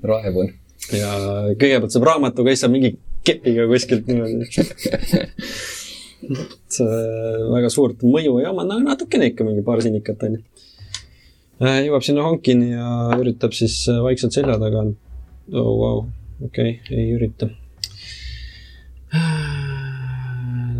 [0.03, 0.53] raevun.
[0.95, 1.11] ja
[1.59, 2.95] kõigepealt saab raamatuga, siis saab mingi
[3.27, 4.47] kepiga kuskilt niimoodi.
[6.23, 10.41] et äh, väga suurt mõju ei oma, no natukene ikka mingi paar sinikat onju.
[11.59, 12.89] jõuab sinna honkini ja
[13.19, 14.85] üritab siis äh, vaikselt selja taga.
[15.53, 16.05] oh vau,
[16.45, 17.49] okei ei ürita.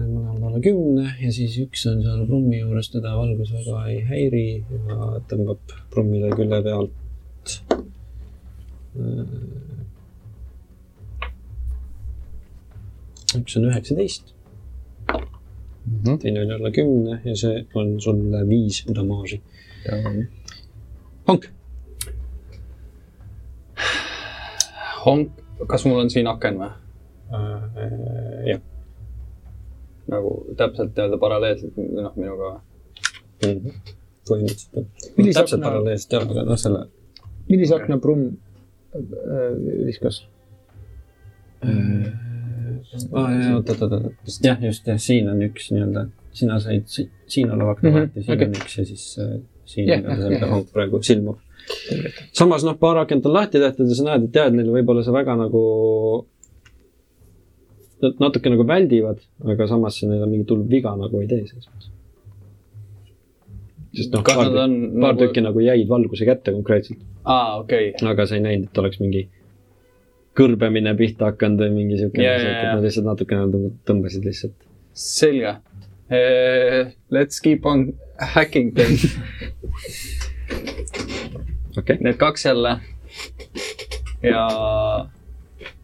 [0.10, 4.48] mõlemal alla kümne ja siis üks on seal Brummi juures, teda valgus väga ei häiri
[4.60, 7.06] ja tõmbab Brummile külje pealt
[13.38, 14.34] üks on üheksateist,
[16.22, 19.42] teine oli alla kümne ja see on sulle viis damaaži.
[21.28, 21.46] Honk,
[25.06, 25.32] Honk,
[25.68, 26.70] kas mul on siin aken või?
[28.50, 28.62] jah.
[30.10, 32.62] nagu täpselt nii-öelda paralleelselt noh, minuga või?
[33.46, 33.76] Mhm.
[34.30, 35.12] põhimõtteliselt jah.
[35.18, 36.86] Millise täpselt akna- paralleelselt jah, aga noh, selle
[37.50, 38.26] millise akna Brumm
[38.96, 39.54] äh,
[39.86, 40.24] viskas?
[41.62, 42.29] aa
[42.94, 46.08] jaa, oot, oot, oot, oot, jah, just, jah, siin on üks nii-öelda,
[46.40, 48.48] sina said si- siin oleva akna Mhm, lahti, siin okei.
[48.48, 51.38] on üks ja siis äh, siin Jah, on see, mida Honk praegu silmub.
[52.34, 55.04] samas noh, paar akent on lahti tehtud ja sa näed, et jah, et neil võib-olla
[55.06, 55.64] see väga nagu
[58.02, 61.42] Nad natuke nagu väldivad, aga samas see neil on mingi hull viga nagu ei tee
[61.50, 61.90] selles mõttes.
[63.98, 64.52] sest noh, paar,
[65.02, 68.78] paar tükki nagu jäid valguse kätte konkreetselt, aa, okei okay., aga sa ei näinud, et
[68.84, 69.26] oleks mingi
[70.40, 74.56] kõrbemine pihta hakanud või mingi siuke Jaa, asi, et nad lihtsalt natukene nagu tõmbasid lihtsalt.
[74.94, 75.58] selge.
[77.14, 77.92] Let's keep on
[78.36, 78.96] hacking them.
[81.78, 82.80] okei okay., Need kaks jälle.
[84.24, 84.48] ja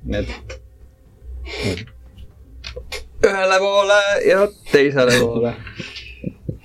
[0.03, 0.27] need
[3.25, 5.53] ühele poole ja teisele poole.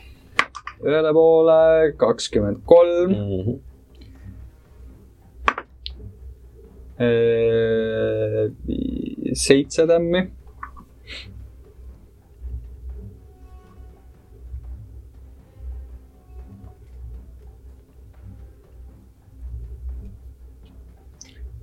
[0.89, 1.59] ühele poole
[2.01, 3.15] kakskümmend kolm,
[9.33, 10.31] seitse tämmi.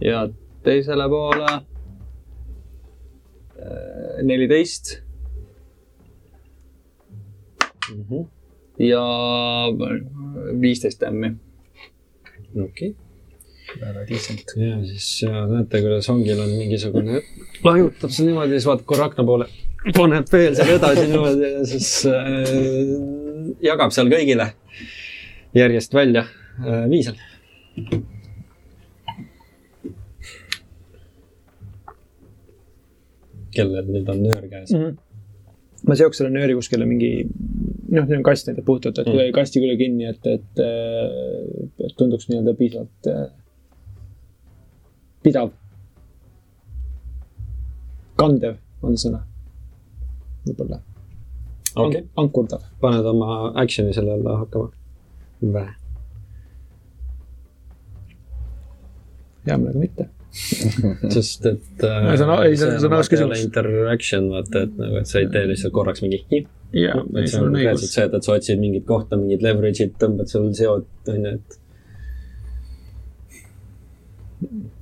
[0.01, 0.29] ja
[0.63, 1.63] teisele poole äh,
[4.23, 5.07] neliteist
[7.87, 8.25] Mm -hmm.
[8.79, 9.03] ja
[10.61, 11.35] viisteist tämmi.
[12.63, 12.95] okei
[13.75, 14.67] väga okay..
[14.67, 17.21] ja siis ja näete, kuidas Hongil on mingisugune,
[17.65, 19.47] lajutab seal niimoodi, siis vaatab korra akna poole,
[19.97, 22.53] paneb veel seal edasi niimoodi ja siis äh,
[23.67, 24.51] jagab seal kõigile
[25.57, 27.19] järjest välja äh, viisel.
[33.57, 34.97] kellel nüüd on nöör käes mm.
[35.89, 39.31] ma seoks selle nööri kuskile mingi, noh, siin on kast näiteks puhtalt, et Mm.
[39.33, 40.61] kasti külge kinni, et, et,
[41.87, 43.23] et tunduks nii-öelda piisavalt äh,
[45.27, 45.51] pidav.
[48.17, 49.19] kandev on sõna.
[50.47, 50.79] võib-olla
[51.75, 52.63] okay., ankurdav.
[52.81, 54.71] paned oma action'i selle alla hakkama.
[55.53, 55.65] Vä?
[59.47, 60.07] hea meelega mitte.
[61.15, 63.39] sest et äh, see on- ei, see on- see on aus küsimus.
[63.45, 66.43] interaction, vaata, et nagu, et sa ei tee lihtsalt korraks mingi hi-
[66.75, 70.27] jaa et see on konkreetselt see, et, et sa otsid mingit kohta, mingit leverage'it, tõmbad
[70.31, 71.57] seal seod, onju, et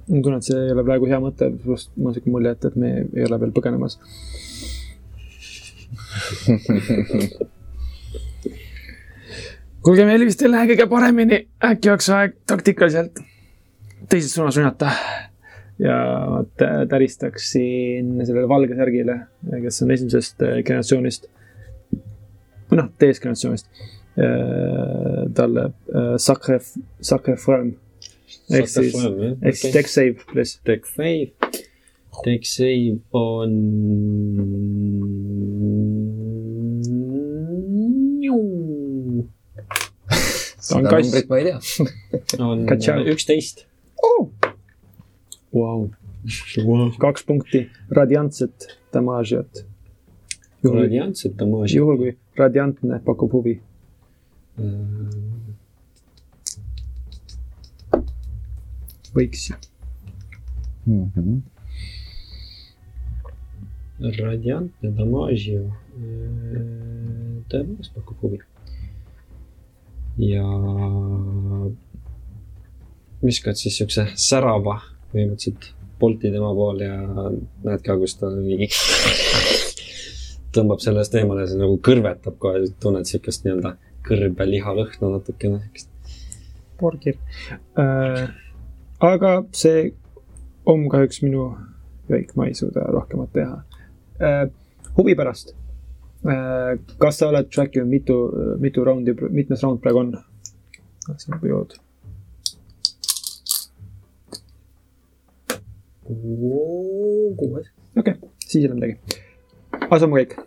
[0.08, 2.66] ma tunnen, et see ei ole praegu hea mõte, pluss mul on siuke mulje, et,
[2.70, 3.94] et me ei ole veel põgenemas.
[9.86, 13.16] kuulge, meil vist ei lähe kõige paremini, äkki oleks aeg taktikaliselt
[14.10, 14.90] teises suunas rünnata.
[15.80, 15.96] ja
[16.32, 19.20] ma tä- täristaksin sellele valgesärgile,
[19.62, 21.26] kes on esimesest äh, generatsioonist
[22.70, 23.68] või noh, teisest generatsioonist.
[25.36, 26.60] talle äh, Sacre,
[27.02, 27.74] Sacre Firm
[28.50, 28.96] ehk siis,
[29.42, 30.60] ehk siis deck save, please.
[30.66, 31.32] Deck save.
[32.26, 33.52] Deck save on.
[40.74, 41.60] on seda numbrit ma ei tea.
[42.40, 42.66] on
[43.14, 43.66] üksteist.
[45.56, 45.90] Vau,
[47.00, 49.66] kaks punkti radiantset damaažiat.
[50.64, 51.78] radiantset damaaži.
[51.78, 53.60] juhul kui radiantne pakub huvi.
[59.16, 59.60] Võiks ju.
[60.86, 61.38] Mhm.
[64.20, 65.60] radiantne damaaži.
[67.50, 68.40] tõepoolest pakub huvi.
[70.18, 70.44] ja
[73.24, 74.80] viskad siis siukse särava
[75.12, 77.00] põhimõtteliselt bolti tema poole ja
[77.64, 78.70] näed ka, kus ta mingi
[80.56, 83.76] tõmbab sellest eemale, see nagu kõrvetab kohe, tunned siukest nii-öelda
[84.06, 85.62] kõrbeliha lõhna natukene.
[86.80, 87.16] porgir
[87.80, 88.45] äh,.
[89.12, 89.94] Aga see
[90.66, 91.50] on kahjuks minu
[92.10, 93.62] veik, ma ei suuda rohkemat teha
[94.22, 94.50] äh,.
[94.98, 95.56] huvi pärast
[96.26, 96.78] äh,.
[96.98, 98.20] kas sa oled track inud mitu,
[98.60, 100.14] mitu raundi, mitmes round praegu on?
[101.18, 101.78] see on jood.
[106.06, 107.68] kuues.
[107.98, 109.22] okei okay,, siis ei ole midagi.
[109.90, 110.38] asume kõik.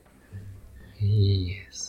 [0.98, 1.84] Yes.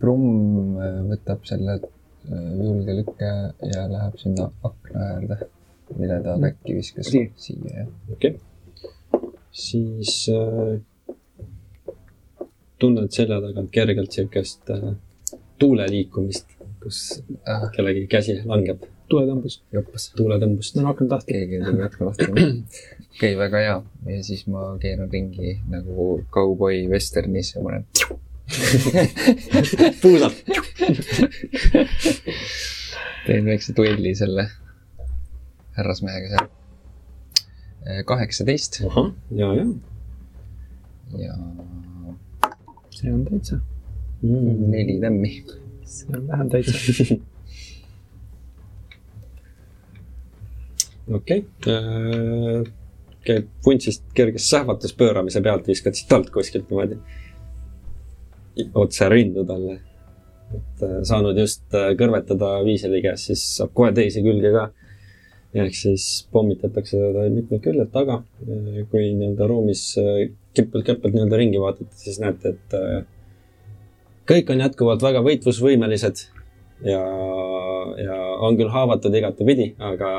[0.00, 1.78] Brumm äh, võtab selle
[2.28, 3.32] äh, julge lükke
[3.72, 5.40] ja läheb sinna akna äärde,
[5.96, 7.32] mille ta käkki viskas Siia.
[7.36, 7.90] siia, jah.
[8.12, 9.30] okei okay..
[9.52, 10.80] siis äh,
[12.78, 14.92] tunned selja tagant kergelt siukest äh,
[15.60, 19.60] tuule liikumist, kus Ah, kellegi käsi langeb tuletõmbus.
[19.74, 20.08] joppas.
[20.16, 20.78] tuuletõmbust.
[20.78, 21.34] no akna tahti.
[21.34, 22.28] keegi ei tule jätku lahti.
[23.16, 23.76] okei, väga hea.
[24.14, 27.86] ja siis ma keeran ringi nagu kauboi vesternis ja panen.
[30.02, 30.44] puusalt.
[33.26, 34.48] teen väikse duelli selle
[35.76, 36.48] härrasmehega seal.
[38.06, 39.64] kaheksateist ahah, ja, ja
[41.18, 41.34] ja
[42.94, 43.56] see on täitsa,
[44.22, 44.70] mm..
[44.70, 45.44] neli tämmi.
[45.84, 46.72] see on vähem täitsa.
[51.16, 52.64] okei okay.,
[53.24, 56.96] käib vuntsist kerges sähvatus pööramise pealt, viskad siit alt kuskilt niimoodi
[58.74, 59.80] otse rindu talle.
[60.56, 64.70] Et äh, saanud just äh, kõrvetada viiseli käest, siis saab kohe teise külge ka.
[65.50, 68.22] ehk siis pommitatakse teda mitmelt küljelt taga.
[68.90, 73.00] kui nii-öelda ruumis äh, kippelt-käppelt nii-öelda ringi vaatate, siis näete, et äh,
[74.30, 76.26] kõik on jätkuvalt väga võitlusvõimelised
[76.86, 77.00] ja,
[78.04, 80.10] ja on küll haavatud igatepidi, aga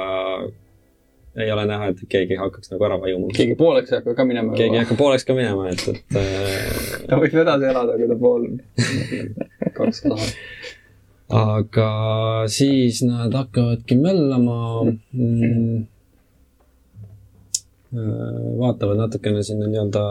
[1.35, 3.31] ei ole näha, et keegi hakkaks nagu ära vajuma.
[3.35, 4.55] keegi pooleks ei hakka ka minema.
[4.57, 8.17] keegi ei hakka pooleks ka minema, et, et äh, ta võib edasi elada, kui ta
[8.19, 8.47] pool
[9.77, 10.27] kaks taha.
[11.41, 11.89] aga
[12.51, 14.59] siis nad hakkavadki möllama
[14.91, 15.81] mm,.
[18.59, 20.03] vaatavad natukene sinna nii-öelda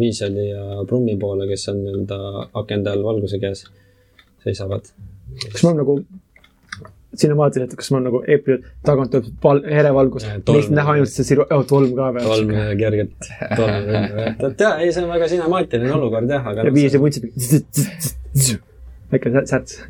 [0.00, 2.20] Viiseli ja Brummi poole, kes on nii-öelda
[2.60, 3.64] akende all valguse käes
[4.44, 4.92] seisavad.
[5.52, 6.02] kas ma nagu,
[7.18, 11.26] sinna vaatasin, et kas ma nagu April tagant tuleb val-, herevalgus, neist näha ainult see
[11.26, 12.28] siru-, oh tolm ka veel.
[12.28, 13.90] tolm ja kergelt tolm
[14.50, 17.26] et jaa, ei, see on väga sinemaatiline olukord jah, aga ja viis ja vuntsib.
[19.10, 19.80] väike sä- särts.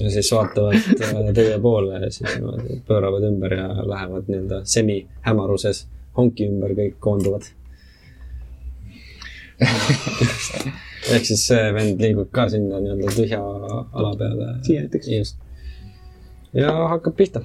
[0.00, 5.84] ja siis vaatavad äh, teie poole ja siis niimoodi pööravad ümber ja lähevad nii-öelda semihämaruses
[6.16, 7.44] honki ümber kõik koonduvad.
[11.12, 14.54] ehk siis see vend liigub ka sinna nii-öelda tühja ala peale.
[14.64, 15.12] Siia näiteks.
[15.18, 15.49] just.
[16.56, 17.44] Ja hakkab pihta.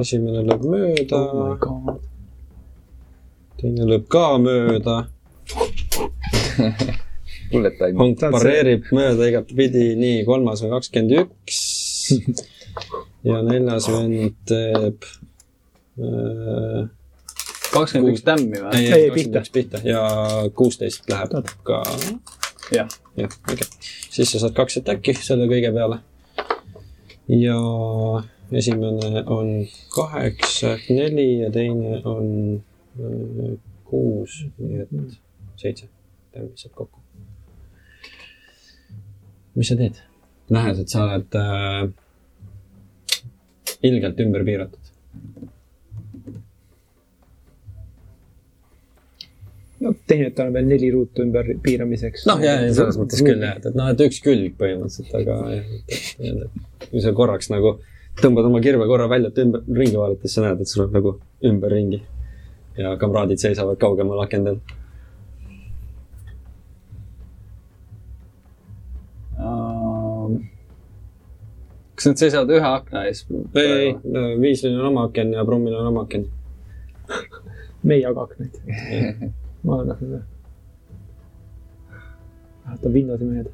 [0.00, 1.22] esimene lööb mööda.
[1.22, 1.96] Oh
[3.60, 4.96] teine lööb ka mööda,
[7.52, 7.96] bullet time.
[8.00, 11.62] honk pareerib mööda igatepidi, nii, kolmas on kakskümmend üks.
[13.26, 15.06] Ja neljas vend teeb
[15.96, 16.82] äh,
[17.72, 18.74] kakskümmend üks tämmi või?
[18.76, 19.40] ei, Ei, pihta.
[19.50, 19.80] pihta.
[19.82, 20.02] Ja
[20.54, 21.32] kuusteist läheb
[21.66, 21.80] ka,
[22.72, 23.68] jah, jah, okei okay..
[24.10, 26.00] siis sa saad kaks attack'i selle kõige peale.
[27.28, 27.58] ja
[28.52, 29.52] esimene on
[29.94, 32.26] kaheksa ehk neli ja teine on
[32.56, 33.54] äh,
[33.86, 34.96] kuus, nii et
[35.56, 35.88] seitse.
[36.32, 37.00] teeme lihtsalt kokku.
[39.54, 40.02] mis sa teed?
[40.50, 41.88] nähes, et sa oled äh,
[43.82, 44.85] ilgelt ümber piiratud.
[49.86, 52.26] No tal on veel neli ruutu ümber piiramiseks.
[52.28, 55.36] noh, ja, ja selles mõttes küll jah, et, et noh, et üks külg põhimõtteliselt, aga
[55.54, 56.46] jah,
[56.88, 57.76] kui sa korraks nagu
[58.20, 60.96] tõmbad oma kirve korra välja, et ümber, ringi vaadata, siis sa näed, et sul on
[60.96, 62.02] nagu ümberringi.
[62.76, 64.58] ja kamraadid seisavad kaugemal akendel.
[71.96, 73.24] kas nad seisavad ühe akna ees?
[73.56, 73.94] ei, ei,
[74.40, 76.26] Viislil on oma aken ja Brummil on oma aken.
[77.82, 79.32] me ei jaga aknaid.
[79.66, 80.22] Ma olen aknaid.
[82.66, 83.50] vaata, Windowsi mehed.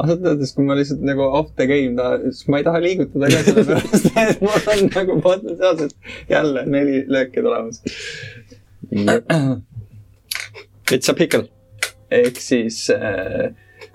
[0.00, 3.30] ausalt öeldes, kui ma lihtsalt nagu off the game tahan, siis ma ei taha liigutada
[3.32, 5.96] ka sellepärast, et mul on nagu potentsiaalselt
[6.30, 7.82] jälle neli lööki tulemas.
[10.90, 11.46] It's a pickle.
[12.10, 13.52] ehk siis äh,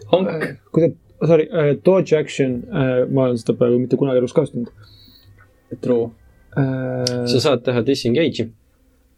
[0.07, 0.29] honk,
[0.71, 4.71] kui sa, sorry uh,, dodge action uh,, ma olen seda praegu mitte kunagi elus kasutanud
[5.83, 6.05] true.
[6.55, 7.25] uh,.
[7.27, 8.47] sa saad teha disengage'i.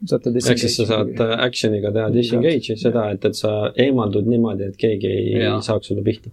[0.06, 4.76] Ehk siis sa saad äh, action'iga teha disengage'i, seda, et, et sa eemaldud niimoodi, et
[4.78, 5.56] keegi ei ja.
[5.64, 6.30] Saaks sulle pihta.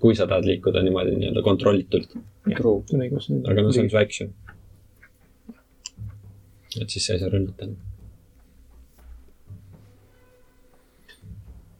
[0.00, 2.52] kui sa tahad liikuda niimoodi nii-öelda kontrollitult, on
[3.48, 4.34] aga no see on su action.
[6.80, 7.78] et siis sa ei saa rünnata enam.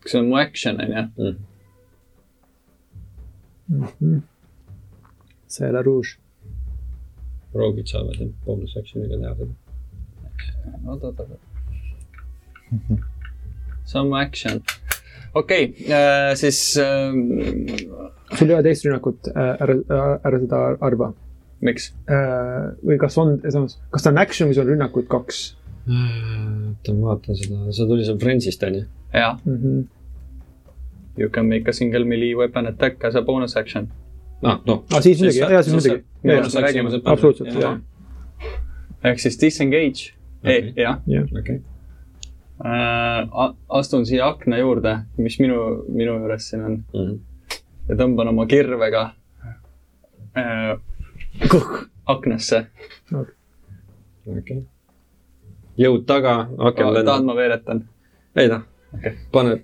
[0.06, 1.34] see on mu action, onju.
[3.68, 4.22] Mhm.
[5.48, 6.16] see La Rouge.
[7.54, 9.63] roogid saavad jah bonus action'iga teha seda.
[10.86, 11.40] oot, oot, oot.
[13.94, 14.62] on mu action.
[15.34, 17.12] okei okay,, siis äh,
[18.34, 19.76] sul ei ole teist rünnakut, ära,
[20.24, 21.12] ära seda arva.
[21.64, 21.92] miks?
[22.84, 25.44] või kas on, kas ta on action või sul on rünnakuid kaks
[25.84, 28.84] oota, ma vaatan seda, see tuli seal Friendsist onju.
[29.12, 29.56] jaa, mm?
[29.56, 29.84] -hmm.
[31.18, 33.88] you can make a single melee weapon attack as a bonus action.
[34.42, 34.84] ah, noh.
[34.92, 36.04] Ah, siis muidugi, jaa, siis muidugi.
[37.04, 37.78] Absoluutselt, jaa.
[39.04, 40.14] ehk siis disengage
[41.06, 41.60] jah okei.
[42.64, 43.54] äh,.
[43.68, 47.18] astun siia akna juurde, mis minu, minu juures siin on Mhm.
[47.88, 49.02] ja tõmban oma kirvega
[50.36, 50.76] äh,
[52.06, 52.66] aknasse.
[54.38, 54.62] okei.
[55.78, 57.24] jõud taga, aken tahad lendab.
[57.24, 57.84] ma veeretan?
[58.36, 58.48] ei
[58.94, 59.10] Okei.
[59.10, 59.16] okay..
[59.32, 59.58] pane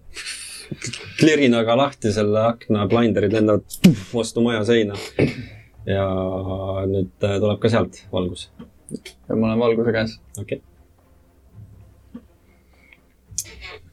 [1.20, 3.78] klirinaga lahti selle akna, blinderid lendavad
[4.14, 4.98] vastu maja seina.
[5.86, 6.06] ja
[6.90, 8.48] nüüd äh, tuleb ka sealt valgus.
[8.90, 10.18] ja mul on valguse käes.
[10.38, 10.69] okei okay..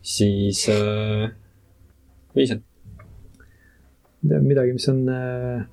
[0.08, 1.28] Siis äh,
[2.36, 2.62] Viisel.
[4.24, 5.66] midagi, mis on äh,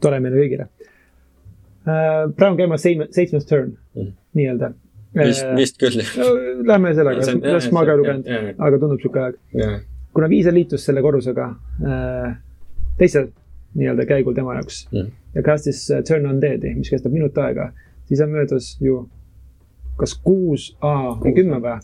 [0.00, 2.28] tore meile kõigile äh,.
[2.36, 4.12] praegu on käimas seitsme, seitsmes turn mm.
[4.38, 4.72] nii-öelda.
[5.16, 6.02] vist, vist küll.
[6.68, 9.38] Lähme sellega, See las ma ka ei lugenud, aga tundub sihuke aeg.
[10.14, 11.48] kuna Viisel liitus selle korrusega
[11.86, 12.34] äh,
[13.00, 13.30] teisel
[13.78, 15.10] nii-öelda käigul tema jaoks Mhm.
[15.34, 17.70] ja castis äh, Turn on Dead'i, mis kestab minut aega,
[18.04, 19.08] siis on möödas ju
[20.00, 21.76] kas kuus, või kümme või?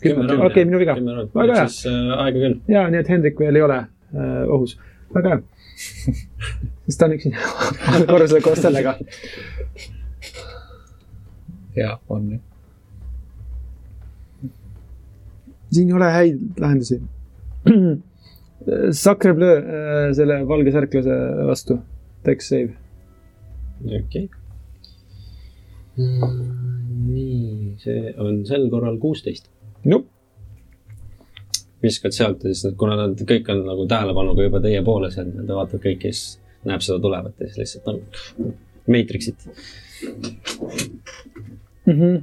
[0.49, 0.97] okei, minu viga.
[0.97, 1.67] Väga hea.
[1.69, 2.57] siis äh, aega küll.
[2.71, 4.77] ja nii, et Hendrik veel ei ole äh, ohus.
[5.15, 5.43] väga hea.
[6.87, 7.37] sest ta on üksinda
[8.11, 8.95] korrusel koos sellega.
[11.77, 12.43] jaa, on jah.
[15.71, 17.01] siin ei ole häid lahendusi.
[19.03, 21.15] Sacre Bleu äh, selle valge särklase
[21.47, 21.79] vastu,
[22.25, 22.73] Dex save.
[23.99, 24.29] okei.
[25.97, 27.36] nii,
[27.81, 29.49] see on sel korral kuusteist.
[29.85, 30.03] noh,
[31.83, 35.59] viskad sealt ja siis, kuna nad kõik on nagu tähelepanuga juba teie poole seal, ta
[35.59, 36.23] vaatab kõiki, kes
[36.67, 38.55] näeb seda tulevat ja siis lihtsalt nagu
[38.87, 39.45] Matrixit.
[41.85, 41.93] mm.
[41.93, 42.21] -hmm.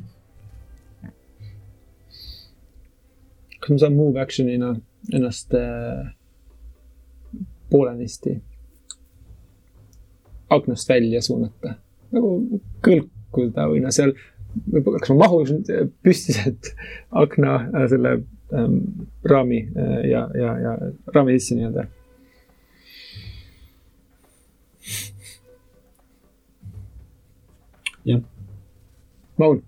[3.60, 4.74] kas ma saan move action'ina
[5.12, 6.14] ennast äh,
[7.70, 8.42] poolenisti
[10.50, 11.74] aknast välja suunata?
[12.14, 14.12] nagu kõlkuda või noh, seal,
[15.00, 15.64] kas ma mahun
[16.02, 16.72] püsti sealt
[17.24, 18.14] akna äh, selle
[18.52, 18.78] ähm,
[19.24, 20.78] raami äh, ja, ja, ja
[21.14, 21.86] raami sisse nii-öelda?
[28.04, 28.20] jah,
[29.36, 29.62] mahun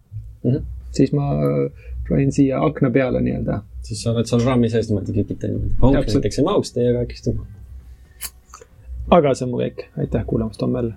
[0.45, 0.51] mm.
[0.51, 0.63] -hmm.
[0.93, 5.15] siis ma äh, proovin siia akna peale nii-öelda siis sa oled seal raami sees niimoodi
[5.15, 5.75] kükita niimoodi.
[5.81, 6.15] Täpselt.
[6.19, 7.47] näiteks ei mahuks teiega äkki maha.
[9.17, 10.95] aga see on mu kõik, aitäh kuulamast, homme jälle.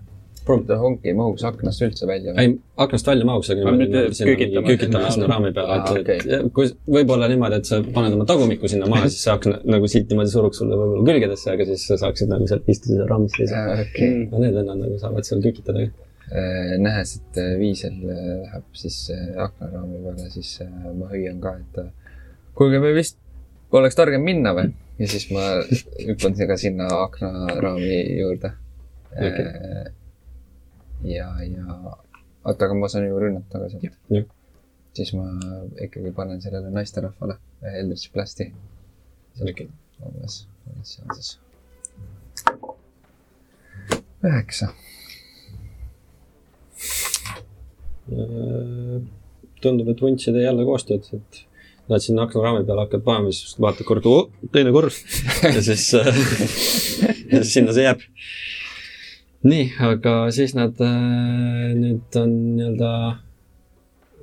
[0.81, 2.33] Honk ei mahuks aknast üldse välja.
[2.41, 6.67] ei, aknast välja mahuks, aga niimoodi mitte niimoodi sinna raami peale, Aa, et, et kui
[6.97, 10.33] võib-olla niimoodi, et sa paned oma tagumikku sinna maha, siis see akna nagu siit niimoodi
[10.33, 13.55] suruks sulle võib-olla külgedesse, aga siis sa saaksid nagu sealt istuda seal raamis sees.
[13.55, 16.07] okei, aga need vennad nagu saavad seal kükitada ka.
[16.81, 20.59] nähes, et äh, Viisel äh, läheb siis aknaraami peale, siis
[20.97, 21.81] ma hüüan ka, et
[22.57, 23.17] kuulge, me vist
[23.77, 24.71] oleks targem minna või?
[24.99, 25.45] ja siis ma
[26.03, 28.51] hüppan ka sinna aknaraami juurde
[29.15, 29.29] Okei.
[29.29, 29.93] okay..
[31.03, 31.65] ja, ja
[32.43, 34.35] oota, aga ma saan ju rünnata ka sealt
[34.93, 35.27] siis ma
[35.85, 37.37] ikkagi panen sellele naisterahvale
[37.75, 38.51] Eldritch Blasti.
[39.39, 40.41] Umbes,
[40.75, 41.37] mis see on siis?
[44.23, 44.67] üheksa.
[48.09, 48.97] Äh,
[49.61, 51.43] tundub, et vuntsid ei jälle koostööd, et
[51.89, 55.01] lähed sinna aknaraami peale, hakkad panema, siis vaatad kord oh,, teine korrus
[55.55, 56.09] ja siis äh,,
[57.29, 58.03] ja siis sinna see jääb.
[59.43, 62.91] nii, aga siis nad äh, nüüd on nii-öelda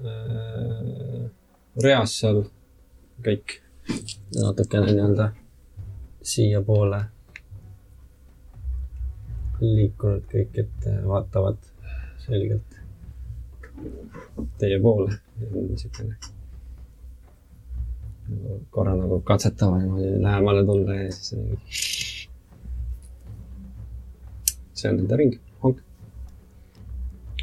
[0.05, 1.23] äh,
[1.85, 2.43] reas seal
[3.25, 3.59] kõik
[4.37, 5.31] natukene nii-öelda
[6.27, 7.01] siiapoole
[9.63, 11.61] liikunud kõik, et äh, vaatavad
[12.27, 12.81] selgelt
[14.61, 15.21] teie poole.
[15.37, 16.17] niisugune
[18.71, 22.16] korra nagu katsetama niimoodi lähemale tulla ja siis.
[24.77, 25.83] See on nende ring, honk.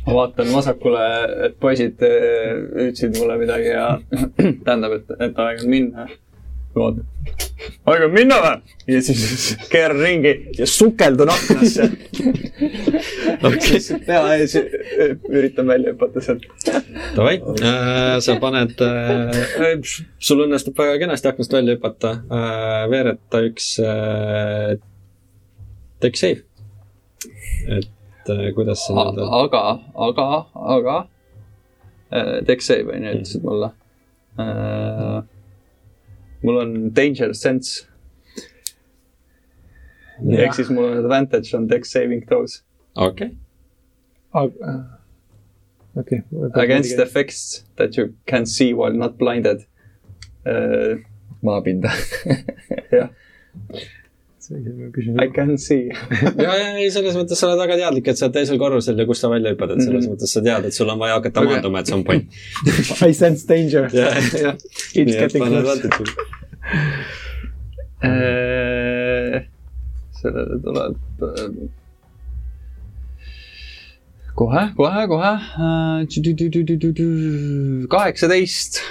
[0.06, 1.06] ma vaatan vasakule,
[1.48, 2.52] et poisid eh,
[2.90, 3.88] ütlesid mulle midagi ja
[4.66, 6.08] tähendab, et, et aeg on minna.
[6.76, 7.08] vaatan,
[7.90, 8.76] aeg on minna või?
[8.94, 11.90] ja siis keeran ringi ja sukeldun aknasse.
[14.08, 14.56] pea ees,
[15.32, 16.48] üritan välja hüpata sealt.
[17.16, 19.76] Davai äh,, sa paned äh,,
[20.20, 24.76] sul õnnestub väga kenasti aknast välja hüpata äh,, veereta üks äh,
[26.04, 26.44] deck save.
[27.26, 29.64] Et äh, kuidas see nii-öelda, aga,
[30.08, 30.28] aga,
[30.76, 30.98] aga
[32.12, 33.72] äh, Dex save on ju, ütlesid mulle
[34.40, 35.24] äh,.
[36.44, 37.88] mul on danger sense
[40.24, 42.62] ehk siis mul on advantage on Dex saving throws
[42.96, 43.32] okei
[44.34, 44.78] aga,
[45.96, 46.24] okei.
[46.54, 49.66] against effects that you can see while not blinded
[50.46, 51.00] uh,.
[51.44, 51.92] maapinda.
[52.92, 53.10] jah,
[54.44, 55.28] see oli mu küsimus I.
[55.36, 55.84] can see.
[56.44, 59.06] ja, ja ei, selles mõttes sa oled väga teadlik, et sa oled teisel korrusel ja
[59.10, 60.14] kust sa välja hüppad, et selles Mhm.
[60.16, 62.26] mõttes sa tead, et sul on vaja hakata Aga- maanduma, et see on point.
[63.08, 63.88] I sense danger.
[63.94, 64.56] jah, jah.
[64.96, 65.80] It's getting close.
[68.04, 69.40] Uh,
[70.20, 71.48] sellele tuleb uh,
[74.36, 75.34] kohe, kohe, kohe
[75.64, 76.04] uh,.
[77.96, 78.82] kaheksateist.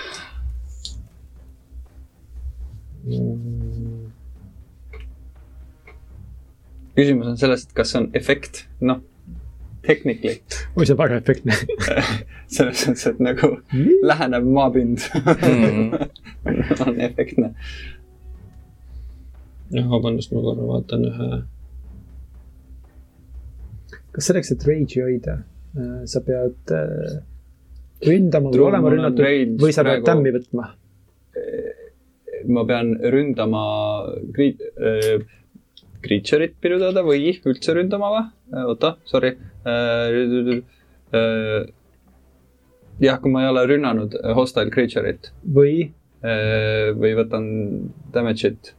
[6.97, 9.01] Küsimus on selles, et kas see on efekt, noh,
[9.86, 10.40] technically,
[10.77, 11.56] oi, see on väga efektne.
[12.55, 13.51] selles mõttes, et nagu
[14.05, 15.06] lähenev maapind
[16.86, 17.52] on efektne.
[19.73, 21.31] jah, vabandust, ma korra vaatan ühe.
[24.12, 25.39] kas selleks, et rage'i hoida,
[26.05, 27.20] sa pead äh,
[28.05, 29.24] ründama või olema rünnatud
[29.62, 30.70] või sa pead praegu- tämmi võtma?
[32.52, 33.62] ma pean ründama
[34.35, 34.59] kri-,
[36.04, 38.24] creature'it pidurdada või üldse ründama või?
[38.66, 39.36] oota, sorry.
[43.02, 45.92] jah, kui ma ei ole rünnanud hostile creature'it või
[46.22, 47.46] või võtan
[48.14, 48.74] damage'it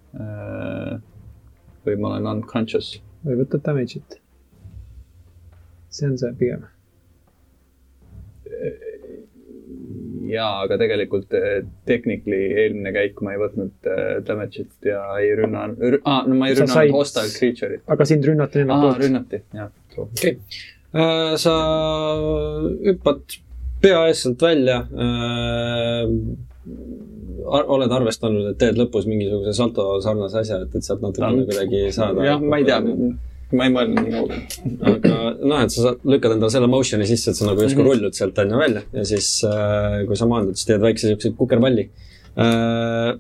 [1.84, 2.96] või ma olen unconscious.
[3.26, 4.20] või võtad damage'it.
[5.90, 6.73] see on see pigem.
[10.34, 15.82] jaa, aga tegelikult eh, technically eelmine käik ma ei võtnud eh, damage'it ja ei rünnanud
[15.96, 17.84] rü-, ah, no ma ei Sa rünnanud said- hostile creature'it.
[17.96, 19.02] aga sind rünnati aa, poolt.
[19.04, 21.38] rünnati, jah, okei okay..
[21.42, 21.54] sa
[22.90, 23.38] hüppad
[23.84, 26.04] pea ees sealt välja äh,.
[27.44, 32.24] oled arvestanud, et teed lõpus mingisuguse salto sarnase asja, et, et sealt natukene kuidagi saada.
[32.24, 32.80] jah, ma ei tea,
[33.54, 34.42] ma ei mõelnud nii kaugele.
[34.92, 37.90] aga noh, et sa saad- lükkad endale selle motion'i sisse, et sa nagu justkui Mhm.
[37.92, 41.90] rullud sealt onju välja ja siis äh, kui sa maandud, siis teed väikse siukse kukerpalli
[42.38, 43.14] äh,.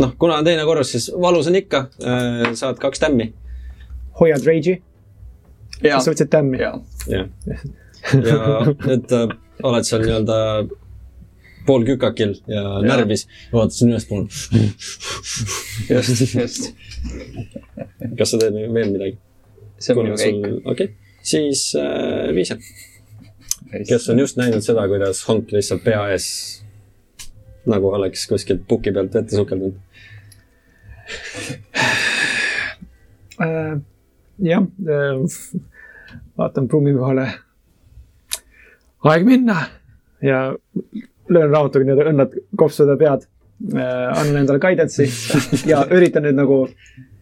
[0.00, 3.32] noh, kuna on teine korrus, siis valus on ikka äh,, saad kaks tämmi.
[4.20, 4.78] hoiad rage'i,
[5.82, 6.58] sa, võtsid tämmi?
[6.62, 6.78] jah,
[8.30, 8.38] ja
[8.94, 9.28] et äh,
[9.62, 10.38] oled seal nii-öelda
[11.66, 12.80] pool kükakil ja, ja.
[12.84, 13.22] närvis,
[13.52, 14.28] vaatasin ülespoole.
[15.88, 16.74] just, just.
[18.18, 19.16] kas sa teed veel midagi?
[19.78, 20.44] See on minu käik.
[20.64, 20.88] okei okay.,
[21.22, 22.58] siis äh, Viisa,
[23.88, 26.28] kes on just näinud seda, kuidas Honk lihtsalt pea ees
[27.70, 29.78] nagu oleks kuskilt puki pealt vette sukeldunud.
[33.42, 33.78] Äh,
[34.38, 35.22] jah äh,,
[36.38, 37.26] vaatan Brumi poole.
[39.04, 39.56] aeg minna
[40.22, 40.54] ja
[41.28, 43.26] löön raamatuga nii-öelda õnnad kopsuda pead
[43.74, 44.20] äh,.
[44.20, 45.08] annan endale guidance'i
[45.70, 46.60] ja üritan nüüd nagu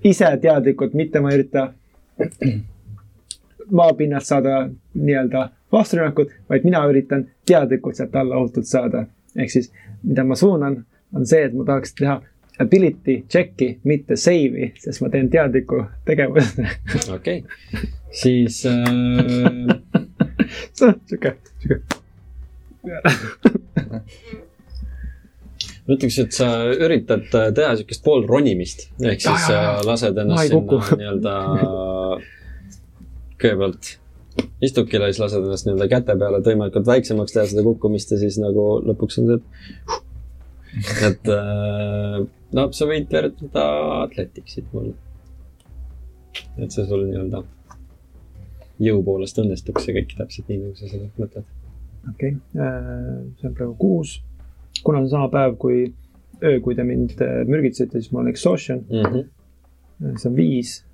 [0.04, 1.72] ise teadlikult, mitte ma ei ürita
[3.78, 9.06] maapinnalt saada nii-öelda vasturünnakut, vaid mina üritan teadlikult sealt alla ohutult saada.
[9.36, 9.72] ehk siis,
[10.02, 10.84] mida ma suunan,
[11.16, 12.20] on see, et ma tahaks teha
[12.60, 16.60] ability check'i, mitte save'i, sest ma teen teadlikku tegevust.
[17.16, 17.44] okei
[18.12, 18.74] siis äh,
[21.06, 21.82] sihuke, sihuke.
[25.86, 29.72] ma ütleks, et sa üritad teha siukest pool ronimist, ehk Ja, siis ja, ja.
[29.80, 31.34] sa lased Ma ennast sinna nii-öelda
[33.42, 33.96] kõigepealt
[34.62, 38.38] istukile, siis lased ennast nii-öelda käte peale, et võimalikult väiksemaks teha seda kukkumist ja siis
[38.42, 40.00] nagu lõpuks on see, et
[41.06, 42.20] et äh,
[42.56, 43.64] no sa võid veeretada
[44.02, 44.94] Athletics'it mulle.
[46.56, 47.42] et see sul nii-öelda
[48.82, 51.50] jõu poolest õnnestuks see kõik täpselt nii, nagu sa seda mõtled.
[52.14, 54.20] okei, see on praegu kuus.
[54.84, 55.84] Kuna on sama päev kui
[56.42, 60.18] öö, kui te mind äh, mürgitasite, siis mul on exhaustion, Mm -hmm.
[60.18, 60.84] see on viis.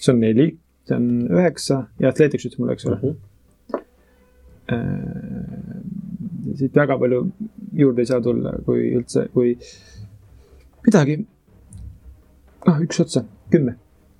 [0.00, 3.14] see on neli, see on üheksa ja Athletics ütles mulle, eks ole.
[6.54, 7.26] siit väga palju
[7.72, 9.58] juurde ei saa tulla, kui üldse, kui
[10.86, 11.26] midagi.
[12.66, 13.76] noh, üks otsa, kümme.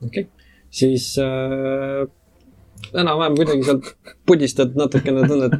[0.07, 2.09] okei okay., siis äh,
[2.95, 3.91] enam-vähem kuidagi sealt
[4.27, 5.59] pudistad natukene, tunned,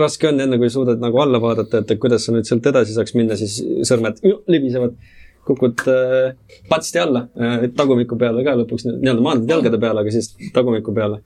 [0.00, 3.14] raske on enne, kui suudad nagu alla vaadata, et kuidas sa nüüd sealt edasi saaks
[3.16, 3.58] minna, siis
[3.88, 4.96] sõrmed ju, libisevad,
[5.46, 6.32] kukud äh,
[6.70, 11.22] patsti alla äh,, tagumiku peale ka lõpuks nii-öelda maandad jalgade peale, aga siis tagumiku peale.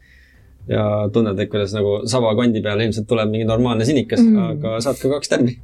[0.69, 0.83] ja
[1.13, 5.15] tunned, et kuidas nagu savakondi peale ilmselt tuleb mingi normaalne sinikas mm., aga saad ka
[5.17, 5.57] kaks tämmi.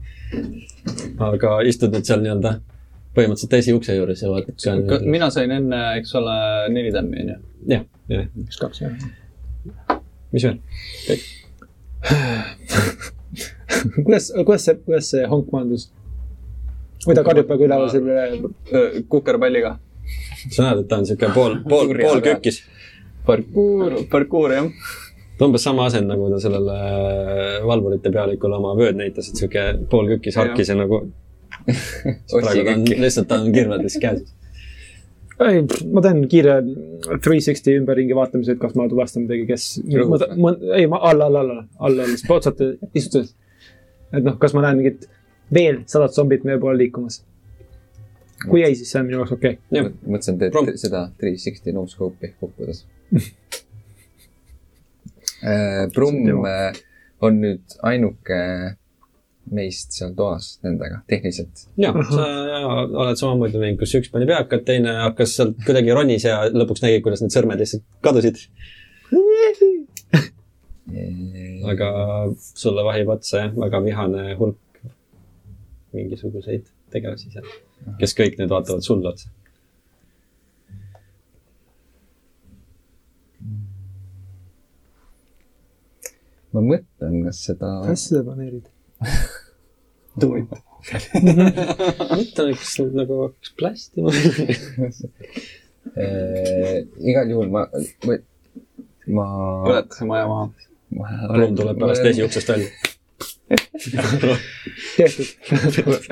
[1.28, 2.56] aga istud nüüd seal nii-öelda
[3.16, 5.00] põhimõtteliselt esiukse juures ja vaatad ka.
[5.04, 6.36] mina sain enne, eks ole,
[6.72, 7.38] neli tämmi, onju.
[7.72, 9.98] jah, jah, üks, kaks, jah.
[10.32, 10.60] mis veel?
[14.04, 15.90] kuidas, kuidas see, kuidas see honk maandus?
[17.06, 18.14] või ta karjub praegu üleval selle,
[19.10, 19.76] kukerpalliga.
[20.50, 22.62] sa näed, et ta on siuke pool, pool, pool kökis.
[23.26, 24.70] parkuur, parkuur jah.
[25.36, 26.78] ta on umbes sama asend, nagu ta sellele
[27.66, 31.04] valvurite pealikule oma vööd näitas, et siuke pool kökis harkis ja nagu.
[31.66, 34.24] praegu ta on, lihtsalt ta on kirvedes käes.
[35.44, 36.56] ei, ma teen kiire
[37.24, 41.58] three sixty ümberringi vaatamise, et kas ma tuvastan midagi, kes, ei, ma alla, alla, alla,
[41.78, 42.62] alla, alla, otsad
[42.96, 43.34] istudes.
[44.14, 45.08] et noh, kas ma näen mingit
[45.52, 47.22] veel sadat zombit meie poole liikumas.
[48.46, 49.92] kui ei, siis see on minu jaoks okei okay..
[50.04, 52.84] mõtlesin, et Prom- teed seda three sixty no scope'i kukkudes.
[55.94, 56.76] Brumm äh,
[57.24, 58.38] on nüüd ainuke
[59.55, 61.66] meist seal toas nendega, tehniliselt.
[61.81, 62.27] ja sa
[62.85, 67.02] oled samamoodi näinud, kus üks pani peakat, teine hakkas sealt kuidagi ronis ja lõpuks nägi,
[67.05, 68.43] kuidas need sõrmed lihtsalt kadusid.
[71.66, 71.89] aga
[72.36, 74.82] sulle vahib otsa jah, väga vihane hulk
[75.97, 77.48] mingisuguseid tegelasi seal,
[78.01, 79.32] kes kõik nüüd vaatavad sulle otsa.
[86.56, 88.70] ma mõtlen, kas seda, kas seda planeerid?
[92.16, 94.09] mõtlen, kas nad nagu hakkaks plästima.
[96.01, 97.66] äh, igal juhul ma,
[98.06, 98.18] ma,
[99.18, 99.27] ma.
[99.66, 100.47] põleta see maja maha.
[101.35, 102.70] Ruum tuleb pärast esiuksest välja.
[104.97, 105.28] tehtud.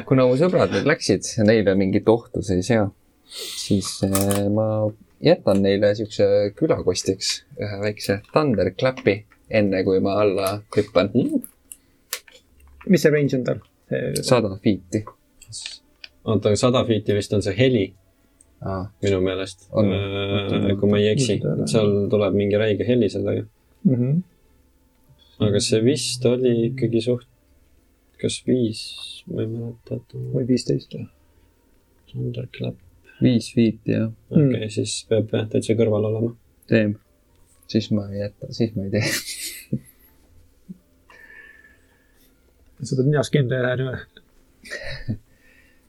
[0.06, 2.84] kuna mu sõbrad nüüd läksid neile mingit ohtu see ei sea,
[3.26, 4.66] siis äh, ma
[5.24, 6.26] jätan neile siukse
[6.58, 9.16] külakostiks ühe väikse thunderclap'i,
[9.50, 11.10] enne kui ma alla hüppan.
[12.88, 13.60] Mis see range on tal?
[14.22, 15.04] sada feet'i
[16.24, 17.84] oota, aga sada feet'i vist on see heli
[18.64, 18.86] ah,.
[19.04, 19.68] minu meelest.
[19.76, 19.90] On.
[20.80, 21.38] kui ma ei eksi
[21.70, 23.44] seal tuleb mingi räige heli sellega.
[23.84, 24.22] Mhm.
[25.44, 27.28] aga see vist oli ikkagi suht,
[28.22, 28.80] kas viis,
[29.28, 31.08] ma ei mäleta, et või viisteist või?
[32.12, 32.78] Thunderclap,
[33.20, 36.30] viis feet'i jah, okei okay,, siis peab jah täitsa kõrval olema.
[36.70, 36.96] teen.
[37.68, 39.04] siis ma ei jäta, siis ma ei tee.
[42.88, 43.96] sa pead ninast kinni jääma.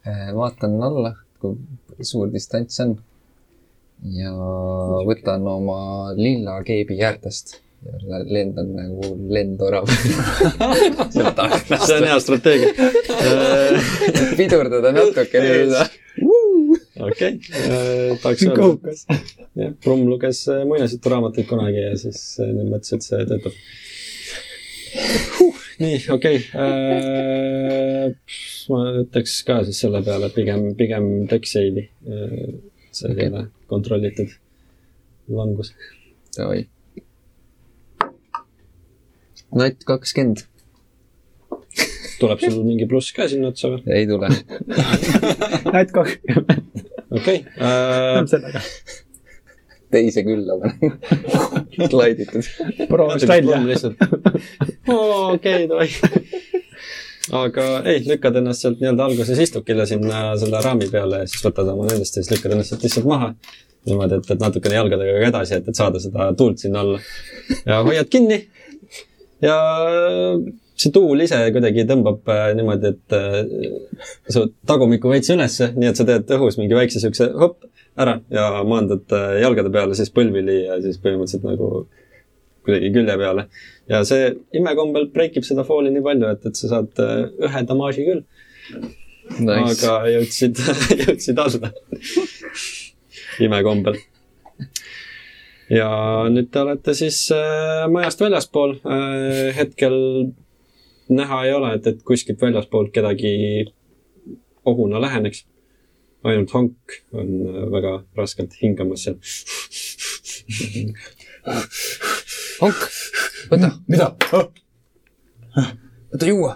[0.06, 1.56] Äh, vaatan alla, kui
[2.06, 2.98] suur distants on.
[4.12, 4.32] ja
[5.08, 7.56] võtan oma lilla keebi äärtest
[7.86, 9.90] ja lendan nagu lendorav
[11.14, 11.86] sealt aknast.
[11.88, 12.72] see on hea strateegia.
[14.40, 15.86] pidurdada natukene seda.
[17.08, 17.34] okei,
[18.22, 19.06] tahaks öelda, kaukas.
[19.56, 23.54] jah, Brumm luges äh, muinasjuturaamatuid kunagi ja siis äh, mõtles, et see töötab.
[25.82, 28.14] nii, okei okay..
[28.72, 31.90] ma ütleks ka siis selle peale pigem, pigem Dexaili.
[32.96, 33.30] see ei Okei.
[33.30, 34.32] ole kontrollitud
[35.36, 35.74] langus.
[36.38, 36.66] Davai.
[39.56, 40.44] natt kakskümmend,
[42.20, 43.82] tuleb sul mingi pluss ka sinna otsa või?
[43.96, 44.30] ei tule.
[45.74, 48.28] näed kakskümmend, okei okay.
[48.32, 48.64] sellega.
[49.96, 50.98] Teise külla panen.
[51.92, 52.50] klaiditud.
[52.90, 53.62] proovist välja.
[53.66, 54.02] lihtsalt.
[55.36, 55.90] okei, davai.
[57.36, 61.72] aga ei, lükkad ennast sealt nii-öelda alguses istukile sinna selle raami peale ja siis võtad
[61.74, 63.32] oma nendest ja siis lükkad ennast sealt lihtsalt maha.
[63.86, 67.02] niimoodi, et, et natukene jalgadega ka edasi, et, et saada seda tuult sinna alla.
[67.66, 68.44] ja hoiad kinni
[69.44, 69.58] ja
[70.86, 76.00] see tuul ise kuidagi tõmbab äh, niimoodi, et äh, su tagumikku veits ülesse, nii et
[76.00, 77.66] sa teed õhus mingi väikse siukse hopp
[77.98, 81.70] ära ja maandud äh, jalgade peale siis põlvili ja siis põhimõtteliselt nagu
[82.66, 83.48] kuidagi külje peale.
[83.90, 88.08] ja see imekombel breikib seda fooli nii palju, et, et sa saad äh, ühe damaaži
[88.08, 88.24] küll,
[89.40, 89.82] Nice.
[89.88, 90.60] aga jõudsid,
[91.06, 91.72] jõudsid alla.
[93.46, 93.98] imekombel.
[95.72, 95.90] ja
[96.32, 99.54] nüüd te olete siis äh, majast väljaspool äh,.
[99.58, 99.96] hetkel
[101.10, 103.34] näha ei ole, et, et kuskilt väljaspoolt kedagi
[104.66, 105.46] ohuna läheneks.
[106.26, 109.20] ainult honk on äh, väga raskelt hingamas seal.
[112.62, 112.82] Honk,
[113.52, 114.10] võta, mida?
[116.10, 116.56] võta juua.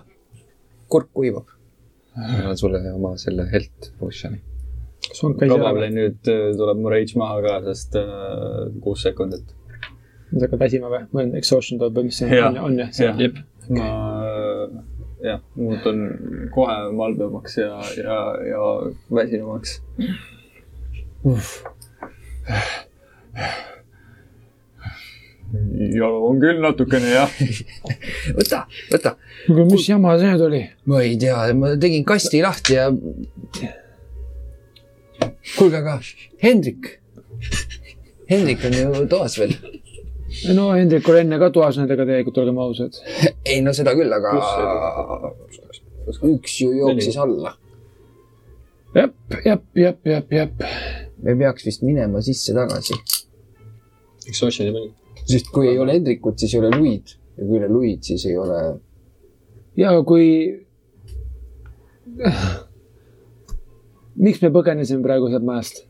[0.90, 1.54] kurk kuivab.
[2.18, 4.42] ma annan sulle oma selle health potion'i.
[5.22, 8.00] probably nüüd äh, tuleb mu rage maha ka, sest
[8.82, 9.54] kuus sekundit.
[10.34, 11.06] sa hakkad väsima või?
[11.12, 12.90] ma olen exhaustion tuleb või mis see on, on jah?
[12.98, 13.44] Jah.
[13.70, 14.09] ma
[15.24, 16.06] jah, muutun
[16.54, 18.20] kohe malbemaks ja, ja,
[18.50, 18.62] ja
[19.16, 19.80] väsinumaks.
[25.96, 27.36] jalu on küll natukene jah.
[28.38, 28.64] võta,
[28.94, 29.16] võta.
[29.48, 30.64] kuule, mis jama see nüüd oli?
[30.90, 32.88] ma ei tea, ma tegin kasti lahti ja.
[35.58, 36.00] kuulge, aga
[36.44, 36.96] Hendrik.
[38.30, 39.56] Hendrik on ju toas veel.
[40.56, 43.00] No Hendrik oli enne ka toas nendega tegelikult, olgem ausad.
[43.52, 44.36] ei no seda küll, aga
[46.30, 47.56] üks ju jooksis alla.
[48.96, 50.64] jep, jep, jep, jep, jep.
[51.24, 52.98] me peaks vist minema sisse-tagasi,
[54.30, 54.94] üks oceani pani.
[55.26, 58.26] sest kui ei ole Hendrikut, siis ei ole Luid ja kui ei ole Luid, siis
[58.26, 58.80] ei ole.
[59.78, 60.26] ja kui.
[64.20, 65.86] miks me põgenesime praegu sealt majast?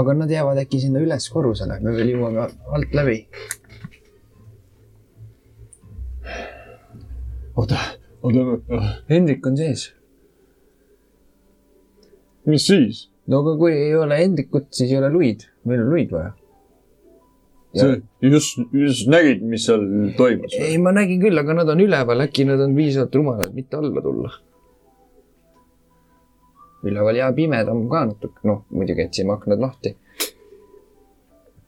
[0.00, 3.18] Aga nad jäävad äkki sinna üles korrusele, me veel jõuame alt läbi.
[7.60, 7.78] oota,
[8.22, 9.90] oota, Hendrik on sees.
[12.46, 13.06] mis siis?
[13.28, 16.32] no aga kui ei ole Hendrikut, siis ei ole Luid, meil on Luid vaja.
[17.76, 17.90] sa
[18.24, 19.84] just, just nägid, mis seal
[20.18, 20.56] toimus?
[20.58, 24.02] ei, ma nägin küll, aga nad on üleval, äkki nad on piisavalt rumalad, mitte alla
[24.04, 24.32] tulla.
[26.86, 29.96] Üleval ja pimedam ka natuke, noh muidugi jätsime aknad lahti.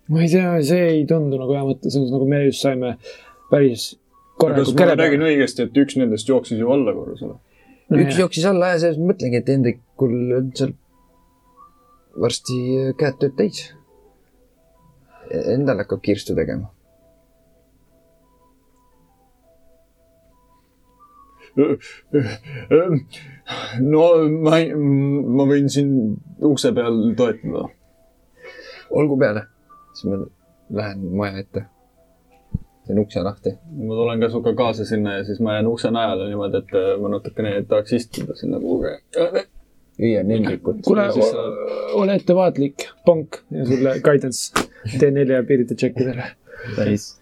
[0.08, 2.96] ma ei tea, see ei tundu nagu hea mõte, selles nagu me just saime
[3.50, 5.32] päris kas korralikult ma kere nägin peale.
[5.32, 7.36] õigesti, et üks nendest jooksis ju alla korrusele?
[7.92, 10.72] üks jooksis alla ja selles mõtlengi, et Hendrikul on seal
[12.22, 12.58] varsti
[13.00, 13.64] käed tööd täis.
[15.32, 16.68] Endal hakkab kirstu tegema.
[23.80, 24.06] No
[24.44, 24.58] ma
[25.36, 25.92] ma võin siin
[26.44, 27.68] ukse peal toetada.
[28.90, 29.46] olgu peale,
[29.94, 30.18] siis ma
[30.80, 31.64] lähen maja ette.
[32.86, 33.54] teen ukse lahti.
[33.86, 36.92] ma tulen ka sinuga kaasa sinna ja siis ma jään ukse najale niimoodi, et äh,
[37.00, 38.94] ma natukene tahaks istuda sinna kuhugi.
[40.02, 40.84] hüüan Hendrikut.
[40.86, 41.42] kuule Ja
[41.94, 44.68] ole ettevaatlik, pank ja sulle guidance
[44.98, 46.24] T4 ability checkidele.
[46.76, 47.20] päris.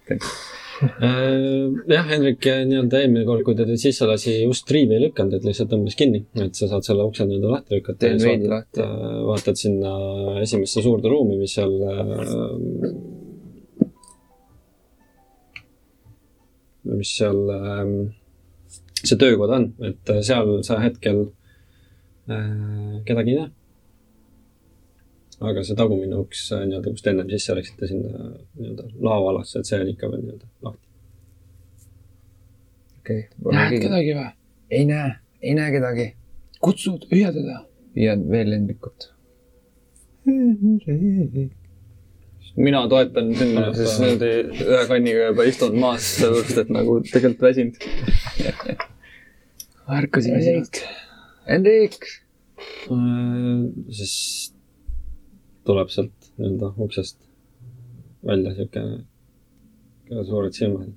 [0.81, 5.47] jah, Hendrik nii-öelda eelmine kord, kui ta teid sisse lasi, just riivi ei lükanud, et
[5.49, 8.01] lihtsalt tõmbas kinni, et sa saad selle ukse nii-öelda lahti lükata.
[8.07, 8.87] Teen veidi lahti.
[9.29, 9.93] vaatad sinna
[10.41, 12.09] esimesse suurde ruumi, mis seal äh,
[16.91, 17.95] mis seal ähm,
[19.03, 21.27] see töökoda on, et seal sa hetkel
[22.31, 23.51] äh, kedagi ei näe.
[25.41, 29.81] Aga see tagumine uks äh, nii-öelda, kust ennem sisse läksite sinna nii-öelda laoalasse, et see
[29.81, 30.87] on ikka veel nii-öelda lahti.
[33.01, 33.81] okei näed okay..
[33.87, 34.29] kedagi või?
[34.79, 36.07] ei näe, ei näe kedagi.
[36.61, 37.63] kutsud, hüüa teda.
[37.97, 39.11] hüüan veel Hendrikut.
[42.69, 44.33] mina toetan sinna siis niimoodi
[44.69, 47.75] ühe kanniga juba istunud maas, sellepärast et nagu tegelikult väsinud.
[50.01, 50.83] ärkasime sinult.
[51.51, 52.05] Hendrik,
[52.91, 54.55] Äh, siis
[55.71, 57.21] tuleb sealt nii-öelda uksest
[58.27, 58.83] välja siuke
[60.27, 60.91] suured silmad.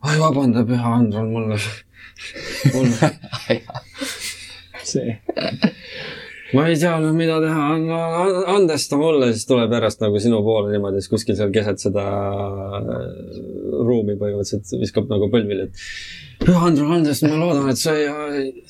[0.00, 1.58] ai, vabanda, püha Andron, mulle,
[2.74, 3.10] mulle,
[4.86, 5.16] see.
[6.54, 7.64] ma ei teadnud, mida teha,
[8.54, 12.92] andesta mulle, siis tuleb järjest nagu sinu poole niimoodi, siis kuskil seal keset seda äh,
[13.90, 18.62] ruumi põhimõtteliselt viskab nagu põlvili, et püha Andron, andesta, ma loodan, et sa ei,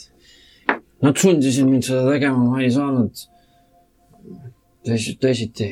[1.04, 3.28] nad sundisid mind seda tegema, ma ei saanud
[4.88, 5.68] teisi, teisiti.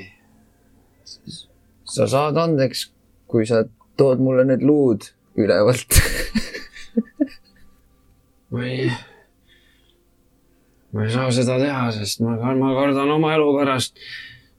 [1.86, 2.90] sa saad andeks,
[3.30, 3.64] kui sa
[3.96, 5.06] tood mulle need luud
[5.38, 5.98] ülevalt.
[8.52, 8.90] ma ei,
[10.92, 14.02] ma ei saa seda teha, sest ma, ma kardan oma elu pärast.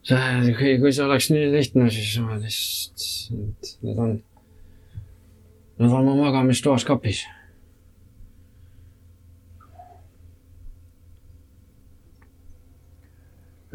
[0.07, 4.19] kui, kui see oleks nii lihtne, siis ma lihtsalt, need on,
[5.81, 7.25] need on mu magamistoas kapis.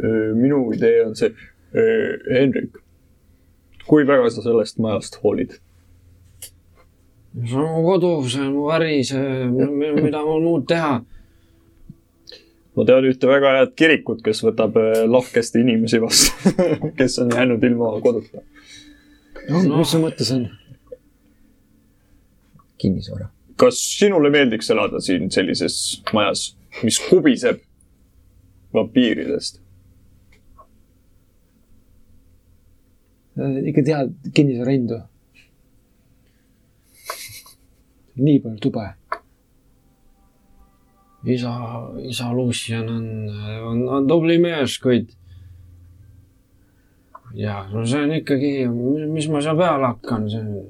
[0.03, 1.31] Minu idee on see,
[1.73, 2.77] Hendrik,
[3.87, 5.59] kui väga sa sellest majast hoolid?
[7.33, 9.47] see on mu kodu, see on mu äri, see,
[10.03, 11.01] mida mul muud teha.
[12.77, 16.53] ma tean ühte väga head kirikut, kes võtab eh, lahkesti inimesi vastu,
[16.99, 18.45] kes on jäänud ilma koduta.
[19.49, 20.49] mis su mõttes on?
[22.83, 23.31] kinnisvara.
[23.57, 26.53] kas sinule meeldiks elada siin sellises majas,
[26.83, 27.61] mis kubiseb
[28.75, 29.62] vampiiridest?
[33.39, 34.99] Ikka tead kinnisvara hindu?
[38.17, 38.85] nii palju tube.
[41.25, 41.53] isa,
[42.03, 43.29] isa Lucian on,
[43.69, 45.13] on, on tubli mees, kuid.
[47.35, 48.53] ja no see on ikkagi,
[49.09, 50.67] mis ma seal peale hakkan, see on.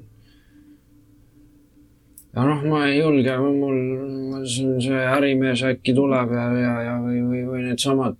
[2.35, 7.19] ja noh, ma ei julge, mul see, see ärimees äkki tuleb ja, ja, ja või,
[7.27, 8.15] või, või needsamad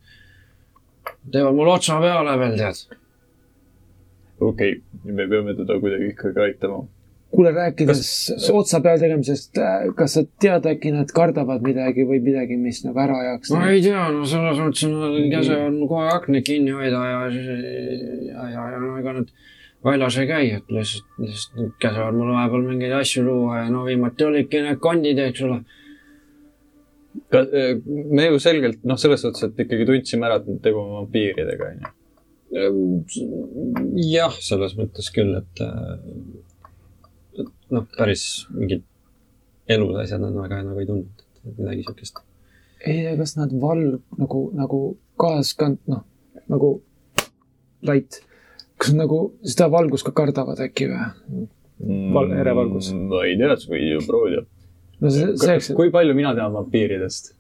[1.32, 3.00] teevad mul otsa peale veel, tead.
[4.50, 6.84] Okei okay,, me peame teda kuidagi ikkagi aitama.
[7.34, 8.04] kuule, rääkides
[8.54, 9.58] otsa peal tegemisest,
[9.98, 13.56] kas sa tead, äkki nad kardavad midagi või midagi, mis nagu ära ajaks?
[13.56, 17.26] ma ei tea, no selles mõttes nad käsivad mul kogu aeg aknaid kinni hoida ja,
[17.34, 19.34] ja, ja, ja no ega nad
[19.84, 24.28] väljas ei käi, et lihtsalt, lihtsalt käsivad mul vahepeal mingeid asju luua ja no viimati
[24.28, 25.60] olidki need kondid, eks ole.
[28.14, 31.94] me ju selgelt, noh, selles suhtes, et ikkagi tundsime ära, et tegu on vampiiridega, onju.
[32.54, 35.62] jah, selles mõttes küll, et,
[37.40, 38.84] et noh, päris mingid
[39.74, 42.22] elus asjad nad väga nagu ei tundnud, et midagi siukest.
[42.84, 44.82] ei tea, kas nad val-, nagu, nagu
[45.22, 46.04] kaaskand-, noh,
[46.52, 46.76] nagu
[47.88, 48.22] light,
[48.78, 51.48] kas nad nagu seda valgust ka kardavad äkki või?
[52.14, 52.92] Val- erevalgus.
[52.94, 54.46] Mm, ma ei tea, sa võid ju proovida.
[55.02, 57.34] no see, selleks, kui palju mina tean vampiiridest?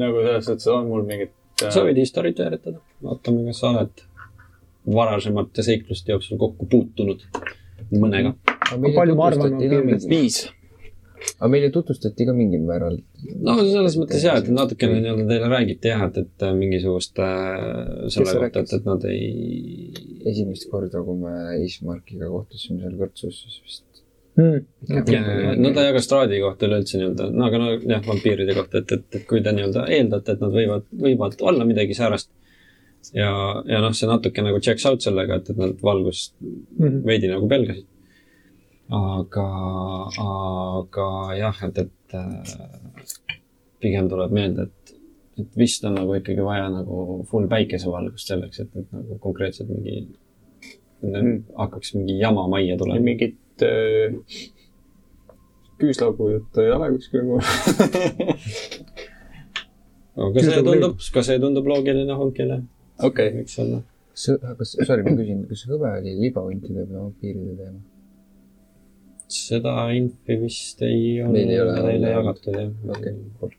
[0.00, 1.34] nagu selles suhtes on mul mingit
[1.68, 4.06] äh, sa võid historit veeretada, vaatame, kas sa oled
[4.96, 7.22] varasemate seikluste jooksul kokku puutunud
[7.92, 8.34] mõnega.
[8.72, 10.08] palju ma arvan, on piirmets?
[10.10, 10.40] viis.
[11.38, 12.98] aga meile tutvustati ka mingil määral.
[13.46, 18.36] no selles mõttes jah, et natukene nii-öelda teile räägiti jah, et, et mingisugust äh, selle
[18.40, 19.94] kohta, et, et nad ei
[20.32, 23.86] esimest korda, kui me Eesmarkiga kohtusime seal kõrtsus, siis vist
[25.60, 29.08] no ta jagas traadi kohta üleüldse nii-öelda, no aga no jah, vampiiride kohta, et, et,
[29.18, 32.30] et kui te nii-öelda eeldate, et nad võivad, võivad olla midagi säärast
[33.10, 33.30] ja,
[33.68, 37.02] ja noh, see natuke nagu checks out sellega, et, et nad valgust Mhm.
[37.06, 37.88] veidi nagu pelgasid.
[38.92, 39.44] aga,
[40.20, 41.06] aga
[41.38, 43.12] jah, et, et äh,
[43.80, 44.92] pigem tuleb meelde, et,
[45.40, 50.02] et vist on nagu ikkagi vaja nagu full päikesevalgust selleks, et, et nagu konkreetselt mingi
[51.02, 51.38] mm.
[51.56, 53.00] hakkaks mingi jama majja tulema.
[53.06, 54.18] mingit äh,
[55.82, 57.40] küüslaugu juttu ei ole kuskil mul.
[60.26, 62.60] aga see tundub, ka see tundub loogiline honkile,
[63.08, 63.80] okei, võiks olla.
[64.12, 67.80] kas, sorry, ma küsin, kas hõbe oli libahuntide või vampiiride teema?
[69.32, 72.16] seda infi vist ei ole Meil ei ole neile olnud.
[72.18, 72.72] jagatud jah.
[72.96, 73.54] Okei, cool.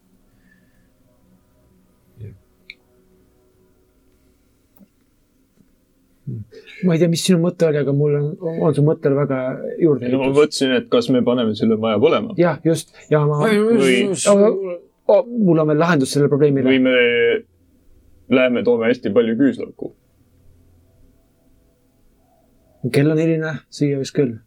[6.88, 8.28] Ma ei tea, mis sinu mõte oli, aga mul on,
[8.64, 9.40] on su mõttel väga
[9.82, 13.42] juurde no ma mõtlesin, et kas me paneme selle maja põlema jah, just, ja ma,
[13.44, 14.78] Või-
[15.12, 16.80] oh, mul on veel lahendus sellele probleemile või.
[16.84, 16.96] me
[18.34, 19.92] läheme, toome hästi palju küüslauku.
[22.92, 24.38] kell on hiline, süüa võiks küll.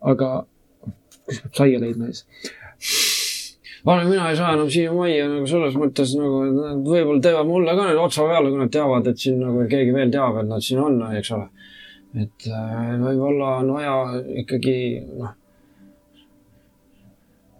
[0.00, 0.30] aga
[1.26, 2.26] kus peab saia leidma siis?
[3.84, 7.48] Aga mina ei saa enam siia majja nagu selles mõttes nagu, et nad võib-olla teevad
[7.48, 10.48] mulle ka nüüd otsa peale, kui nad teavad, et siin nagu keegi veel teab, et
[10.50, 11.46] nad siin on, eks ole.
[12.20, 13.94] et äh, võib-olla on vaja
[14.42, 14.76] ikkagi
[15.06, 15.36] noh,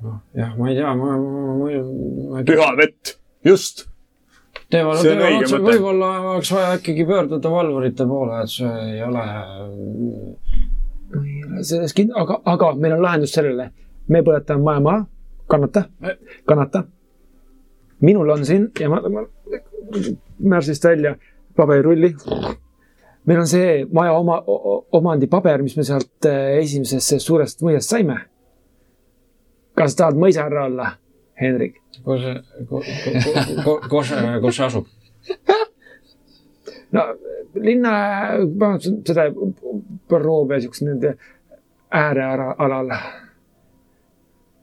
[0.05, 1.71] noh jah, ma ei tea, ma, ma, ma,
[2.35, 2.43] ma.
[2.51, 3.15] püha vett,
[3.47, 3.87] just.
[4.69, 9.25] teevad, teevad otsa, võib-olla oleks vaja ikkagi pöörduda valvurite poole, et see ei ole.
[11.15, 13.71] ma ei ole selles kind-, aga, aga meil on lahendus sellele.
[14.11, 15.01] me põletame maja maha,
[15.51, 15.85] kannata,
[16.49, 16.85] kannata.
[18.01, 19.25] minul on siin ja ma, ma
[20.39, 21.17] märsist välja
[21.57, 22.15] paberirulli.
[23.27, 24.43] meil on see maja oma,
[24.93, 28.21] omandipaber, mis me sealt eh, esimesest suurest mõisast saime.
[29.75, 30.93] kas tahad mõisahärra olla,
[31.41, 31.81] Hendrik?
[32.05, 32.25] kus
[33.89, 34.87] kus kus see asub?
[36.93, 37.05] no
[37.55, 37.93] linna,
[39.07, 41.17] seda või siukse nende
[41.91, 42.95] äärealal.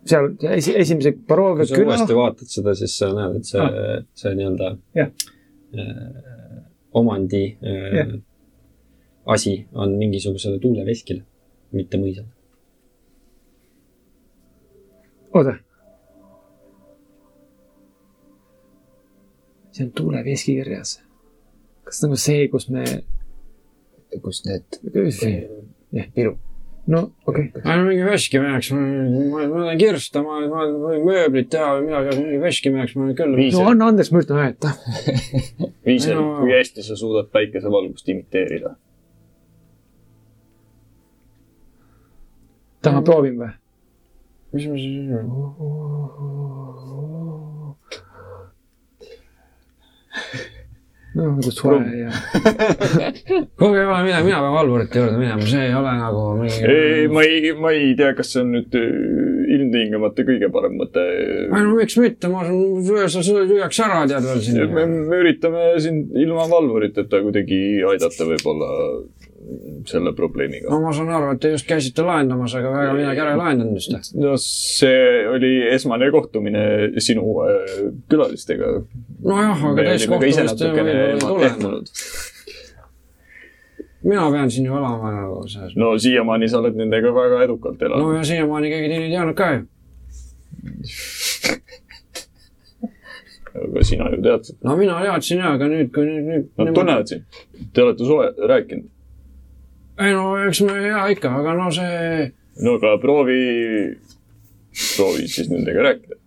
[0.10, 3.62] Seal esi, esimese Barovia kui sa küla uuesti vaatad seda, siis sa näed, et see
[3.62, 5.12] Ah., see nii-öelda Jah.
[5.78, 6.64] äh,
[6.98, 8.16] omandi äh, Jah.
[9.36, 11.24] asi on mingisugusele tuuleveskile,
[11.72, 12.32] mitte mõisale.
[15.34, 15.58] oota.
[19.72, 20.98] see on tuuleveski kirjas.
[21.84, 22.84] kas nagu see, kus me,
[24.24, 24.80] kus need
[25.94, 26.38] jah, piru,
[26.88, 27.77] no okei okay..
[27.77, 32.41] no mingi veskimeheks, ma, olen kirsta, ma, ma võin mööblit teha või midagi, aga mingi
[32.43, 33.38] veskimeheks ma olen küll.
[33.53, 34.73] no anna andeks, ma üritan aidata.
[35.88, 38.76] Viisel No., kui hästi sa suudad päikesevalgust imiteerida?
[42.81, 43.51] täna ma proovin või?
[44.55, 45.11] mis ma siis,
[51.18, 52.11] no nagu soe ja.
[53.60, 56.60] kuulge, ole midagi, mina pean valvurite juurde minema, see ei ole nagu mingi.
[56.73, 58.88] ei, ma ei, ma ei tea, kas see on nüüd äh,
[59.57, 61.03] ilmtingimata kõige parem mõte.
[61.03, 64.77] ei no miks mitte, ma sa lüüaks ära tead veel siin.
[64.77, 67.61] me üritame sind ilma valvuriteta kuidagi
[67.91, 68.72] aidata võib-olla
[69.88, 70.80] selle probleemiga no.
[70.84, 74.15] ma saan aru, et te just käisite lahendamas, aga väga midagi ära ei lahendanud vist.
[74.18, 76.64] no see oli esmane kohtumine
[77.03, 77.53] sinu äh,
[78.11, 78.74] külalistega.
[79.26, 81.52] nojah, aga ise kohtumist ei tule.
[84.07, 85.76] mina pean siin ju elama nagu selles.
[85.80, 88.19] no siiamaani sa oled nendega väga edukalt no elanud.
[88.19, 89.61] ja siiamaani keegi teine ei teadnud ka ju.
[93.64, 94.56] aga sina ju teadsid.
[94.64, 96.45] no mina teadsin ja, aga nüüd, kui nüüd, nüüd.
[96.60, 97.41] Nad tunnevad sind.
[97.74, 98.90] Te olete soe, rääkinud.
[99.99, 102.30] Ei no eks me ja ikka, aga no see,
[102.65, 103.41] no aga proovi,
[104.95, 106.19] proovi siis nendega rääkida.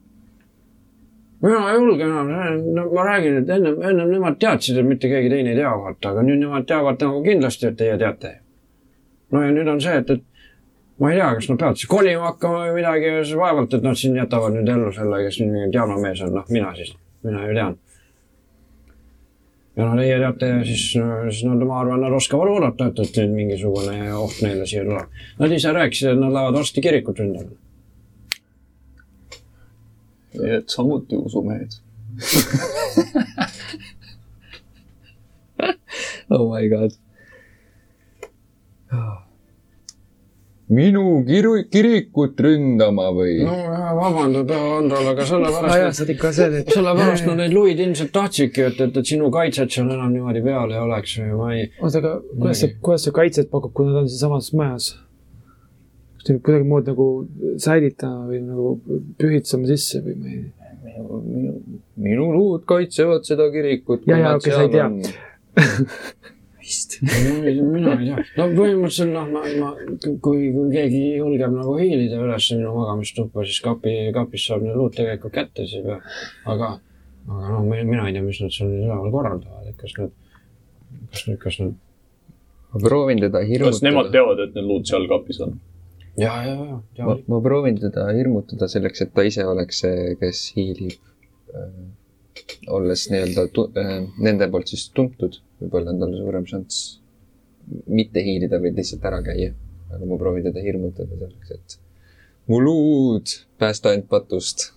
[1.42, 2.32] mina ei julge enam,
[2.74, 6.14] no ma räägin, et ennem, ennem nemad teadsid, et mitte keegi teine ei tea, vaata,
[6.14, 8.34] aga nüüd nemad teavad nagu kindlasti, et teie teate.
[9.32, 10.26] no ja nüüd on see, et, et
[11.00, 14.18] ma ei tea, kas nad peavad siis kolima hakkama või midagi, vaevalt, et nad siin
[14.18, 16.92] jätavad nüüd ellu selle, kes nüüd mingi diaanamees on, noh, mina siis,
[17.24, 17.78] mina ju tean.
[19.80, 23.32] Ja no teie teate siis, siis nad, ma arvan, nad oskavad oodata, et, et nüüd
[23.38, 25.08] mingisugune oht neile siia tuleb.
[25.40, 27.54] Nad ise rääkisid, et nad lähevad varsti kirikut ründama.
[30.46, 31.72] et samuti usumehed.
[36.30, 36.90] oh my god.
[40.70, 43.74] Minu kiru-, kirikut ründama või no no.?
[43.74, 46.72] ja vabandab ja Andral, aga sellepärast oled ikka see, et.
[46.76, 50.74] sellepärast nad neid luid ilmselt tahtsidki, et, et, et sinu kaitset seal enam niimoodi peal
[50.74, 51.68] ei oleks või ma ei.
[51.80, 54.92] oota, aga kuidas see, kuidas see kaitset pakub, kui nad on siinsamas majas?
[56.20, 57.08] kas te kuidagimoodi nagu
[57.66, 58.74] säilitama või nagu
[59.18, 60.42] pühitsema sisse või ma ei.
[61.00, 61.54] minu,
[61.98, 64.06] minu luud kaitsevad seda kirikut.
[64.06, 64.90] Jaa, jaa, okei, sa ei tea.
[66.70, 66.96] vist.
[67.02, 69.72] mina ei tea, no põhimõtteliselt noh, ma, ma,
[70.22, 74.94] kui, kui keegi julgeb nagu hiilida üles minu magamistuppa, siis kapi, kapist saab need luud
[74.96, 75.98] tegelikult kätte siis või,
[76.54, 76.72] aga,
[77.26, 80.14] aga noh, mina ei tea, mis nad seal nüüd üleval korraldavad, et kas nad,
[81.10, 81.76] kas nad, kas nad,
[82.70, 84.14] ma proovin teda kas nemad hirmutada.
[84.18, 85.58] teavad, et need luud seal kapis on?
[86.20, 90.12] ja, ja, ja, ma teavad, ma proovin teda hirmutada selleks, et ta ise oleks see,
[90.20, 90.98] kes hiilib.
[92.68, 93.46] Olles nii-öelda
[93.80, 93.92] äh,
[94.22, 97.00] nende poolt siis tuntud, võib-olla on tal suurem šanss
[97.90, 99.54] mitte hiilida, vaid lihtsalt ära käia.
[99.90, 101.78] aga ma proovin teda hirmutada selleks, et
[102.50, 104.70] mu luud, päästa end patust.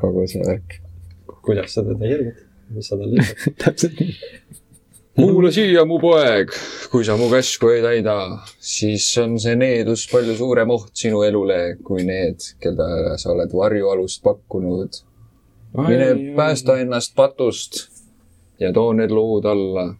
[0.00, 0.80] kogu see värk.
[1.42, 3.54] kuidas sa teda hirmutad, mis sa talle ütled?
[3.62, 4.16] täpselt nii.
[5.16, 6.52] kuula siia, mu poeg,
[6.92, 8.16] kui sa mu käsku ei täida,
[8.56, 14.22] siis on see needus palju suurem oht sinu elule kui need, keda sa oled varjualust
[14.24, 15.02] pakkunud.
[15.76, 17.88] Mine päästa ennast patust
[18.60, 19.94] ja too need luud alla,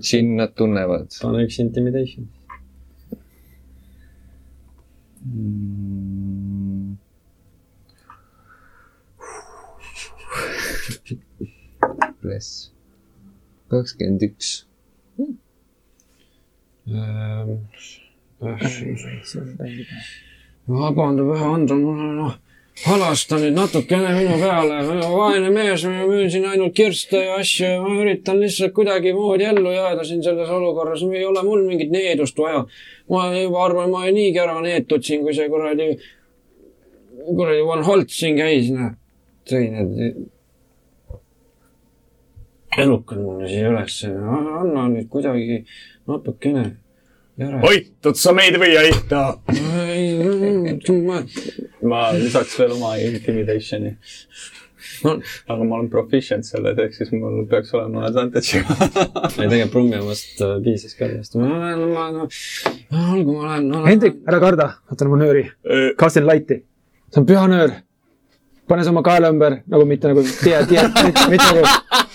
[0.00, 2.28] siin nad tunnevad pane üks intimidation.
[5.24, 6.96] mm..
[12.22, 12.72] Bless.
[13.68, 14.66] kakskümmend üks.
[16.86, 17.52] Ehm,
[18.40, 18.58] on
[19.58, 20.00] täiega.
[20.68, 22.34] vabandab ühe Andro, mul on noh,
[22.84, 24.80] halasta nüüd natukene minu peale,
[25.12, 27.64] vaene mees, ma müün siin ainult kirste ja asju.
[27.64, 32.38] Ja ma üritan lihtsalt kuidagimoodi ellu jääda siin selles olukorras, ei ole mul mingit needust
[32.38, 32.66] vaja.
[33.10, 35.92] ma juba arvan, ma olen niigi ära neetud siin, kui see kuradi,
[37.26, 38.96] kuradi Van Holt siin käis, noh,
[39.46, 40.24] tõi need
[42.76, 45.62] elukad mulle siia ülesse, anna nüüd kuidagi
[46.10, 46.66] natukene
[47.38, 49.22] aitad sa meid või ei aita?
[51.82, 53.96] ma, lisaks veel oma intimidationi.
[55.04, 55.16] no
[55.48, 58.62] aga ma olen proficient selles, ehk siis mul peaks olema advantage.
[58.62, 62.28] ei tegelikult Brummi omast äh, piisas ka no,
[63.14, 63.82] olgu, ma lähen no,.
[63.86, 65.44] Hendrik, ära karda, vaata manööri.
[66.00, 66.62] Cast in light'i.
[67.12, 67.76] see on pühanöör.
[68.68, 70.62] pane see oma kaela ümber nagu mitte nagu tea,
[71.04, 71.66] mitte, mitte nagu,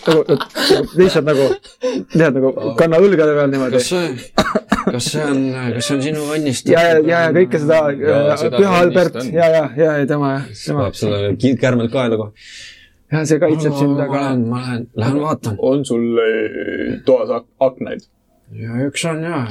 [0.08, 1.48] nagu, nagu lihtsalt nagu,
[1.86, 3.88] lihtsalt nagu kanna õlgade peal niimoodi kas.
[3.88, 5.40] see, kas see on,
[5.76, 6.74] kas see on sinu õnnistatud?
[6.74, 10.86] ja, ja, ja kõike seda Jaa,, seda Püha Albert ja, ja, ja, ja tema, tema
[10.86, 12.48] paneb selle ki- kärmelt kaela kohe.
[13.12, 15.60] ja see kaitseb sind, ma aga lähen, ma lähen, lähen vaatan.
[15.72, 18.08] on sul eh, toas ak aknaid?
[18.58, 19.46] ja üks on ja.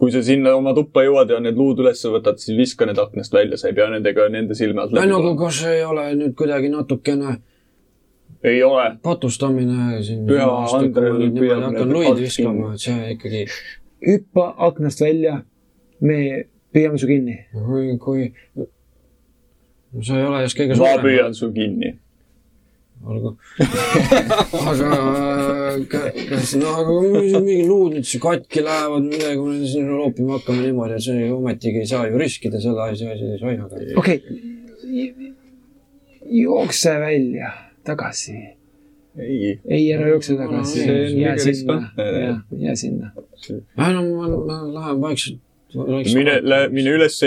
[0.00, 3.34] kui sa sinna oma tuppa jõuad ja need luud üles võtad, siis viska need aknast
[3.34, 6.36] välja, sa ei pea nendega nende silme alt läbi no aga kas ei ole nüüd
[6.38, 7.38] kuidagi natukene
[8.46, 8.96] ei ole.
[9.02, 10.26] patustamine siin.
[10.28, 10.46] Püha
[10.78, 13.42] Andrel püüab hakkan need luid alt viskama kinni., et see ikkagi,
[14.04, 15.42] hüppa aknast välja.
[16.00, 16.44] me
[16.74, 17.36] püüame su kinni.
[17.52, 18.32] kui, kui.
[20.02, 21.06] sa ei ole just kõige ma suurem.
[21.06, 21.94] püüan su kinni.
[23.06, 23.32] olgu.
[24.72, 24.90] aga
[25.92, 27.12] ka- kas, no aga kui
[27.44, 31.30] mingi luud nüüd siin katki lähevad, midagi, kui me siin loopima hakkame niimoodi, et see
[31.32, 33.96] ometigi ei saa ju riskida selle asja, sellise asjaga.
[34.02, 35.32] okei okay..
[36.42, 37.52] jookse välja,
[37.86, 38.36] tagasi.
[39.18, 40.86] ei, ei, ära jookse tagasi
[41.20, 41.90] jää sinna,
[42.58, 43.10] jää sinna.
[43.50, 45.40] ei no ma, ma lähen vaikselt.
[46.14, 46.40] mine,
[46.72, 47.20] mine üles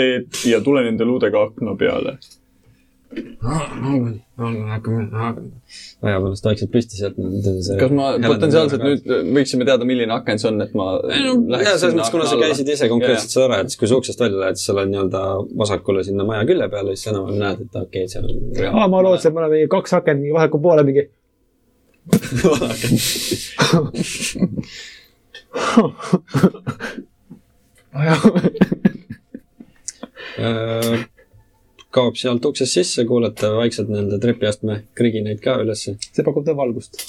[0.50, 2.18] ja tule nende luudega akna peale.
[3.10, 5.48] olgu, olgu, hakkame, hakkame.
[6.02, 7.16] aja pärast vaikselt püsti sealt.
[7.80, 11.74] kas ma potentsiaalselt nüüd võiksime teada, milline aken see on, et ma ei no, ja
[11.74, 14.44] selles mõttes, kuna sa käisid ise konkreetselt seda ära, et siis kui sa uksest välja
[14.44, 15.24] lähed, siis sa oled nii-öelda
[15.64, 18.68] vasakule sinna maja külje peale, siis sa enam-vähem näed, et okei okay,, seal on.
[18.70, 21.10] aa, ma lootsin, et mul on mingi kaks akent mingi vaheku poole mingi.
[30.40, 31.04] Äh,
[31.90, 35.96] kaob sealt uksest sisse, kuulete vaikselt nii-öelda trepiastme kriginaid ka ülesse.
[36.00, 37.00] see pakub teile valgust.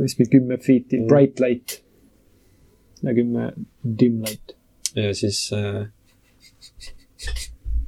[0.00, 1.78] mis meil kümme feet'i bright light
[3.02, 3.52] ja kümme
[4.00, 4.56] dim light.
[4.96, 5.86] ja siis äh,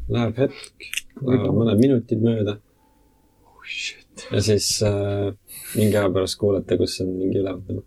[0.09, 0.89] läheb hetk,
[1.20, 2.59] mõned minutid mööda.
[4.30, 5.35] ja siis äh,
[5.77, 7.82] mingi aja pärast kuulete, kus on mingi ülevalt nagu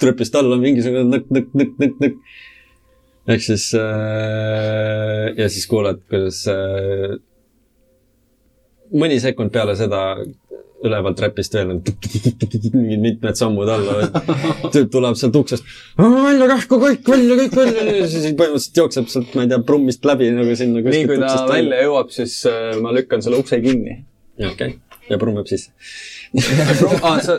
[0.00, 2.40] trepist alla mingisugune nõkk, nõkk, nõkk, nõkk, nõkk.
[3.34, 7.16] ehk siis äh, ja siis kuuled, kuidas äh,
[8.94, 10.06] mõni sekund peale seda
[10.84, 11.94] ülevalt trepist veel nagu
[12.74, 14.08] mingid mitmed sammud alla.
[14.74, 15.68] tüüp tuleb sealt uksest,
[15.98, 20.04] välja kähku kõik, välja kõik välja ja siis põhimõtteliselt jookseb sealt, ma ei tea, prummist
[20.08, 20.84] läbi nagu sinna.
[20.84, 24.02] nii kui ta välja jõuab, siis äh, ma lükkan selle ukse kinni.
[24.50, 24.76] okei,
[25.10, 25.70] ja brumm jääb sisse.
[27.02, 27.36] aa, sa,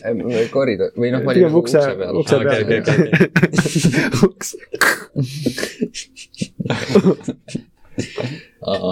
[0.56, 2.14] koridor või noh, pigem valime ukse ukse, peal.
[2.20, 2.98] ukse okei, okei, peal.
[4.26, 4.30] okei.
[4.30, 4.48] uks.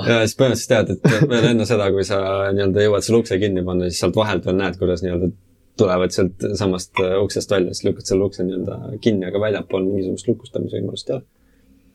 [0.08, 2.18] ja siis põhimõtteliselt tead, et veel enne seda, kui sa
[2.54, 5.32] nii-öelda jõuad selle ukse kinni panna, siis sealt vahelt veel näed, kuidas nii-öelda
[5.78, 8.74] tulevad sealt samast äh, uksest välja, siis lükkad selle ukse nii-öelda
[9.04, 11.26] kinni, aga väljapool mingisugust lukustamise võimalust ei ole.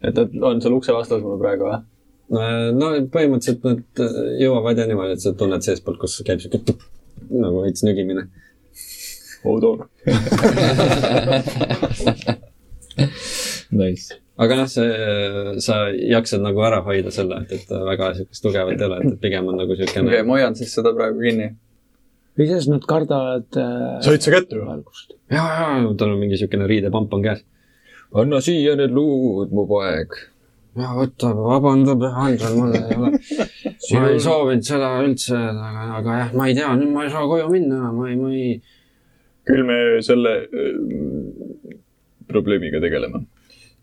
[0.04, 1.82] et ta on seal ukse vastas mul praegu või?
[2.32, 6.86] No põhimõtteliselt nad äh, jõuavad ja niimoodi, et sa tunned seestpoolt, kus käib siuke tup,
[7.30, 8.28] nagu veits nügimine.
[9.44, 9.88] Odor.
[13.74, 14.20] Nice.
[14.38, 14.86] aga noh, see,
[15.66, 19.50] sa jaksad nagu ära hoida selle, et, et väga siukest tugevat ei ole, et, pigem
[19.50, 21.52] on nagu siukene okei, ma hoian siis seda praegu kinni.
[22.38, 24.82] kuidas nad kardavad äh, said sa kätte või?
[25.34, 25.46] ja,
[25.84, 27.44] ja tal on mingi siukene riidepamp on käes.
[28.24, 30.18] anna siia need luud, mu poeg.
[30.80, 33.12] Ja võta, vabandab, Andrel, mul ei ole,
[33.94, 37.28] ma ei soovinud seda üldse, aga, aga jah, ma ei tea, nüüd ma ei saa
[37.30, 38.56] koju minna, ma ei, ma ei.
[39.50, 41.78] küll me selle äh,
[42.30, 43.26] probleemiga tegeleme.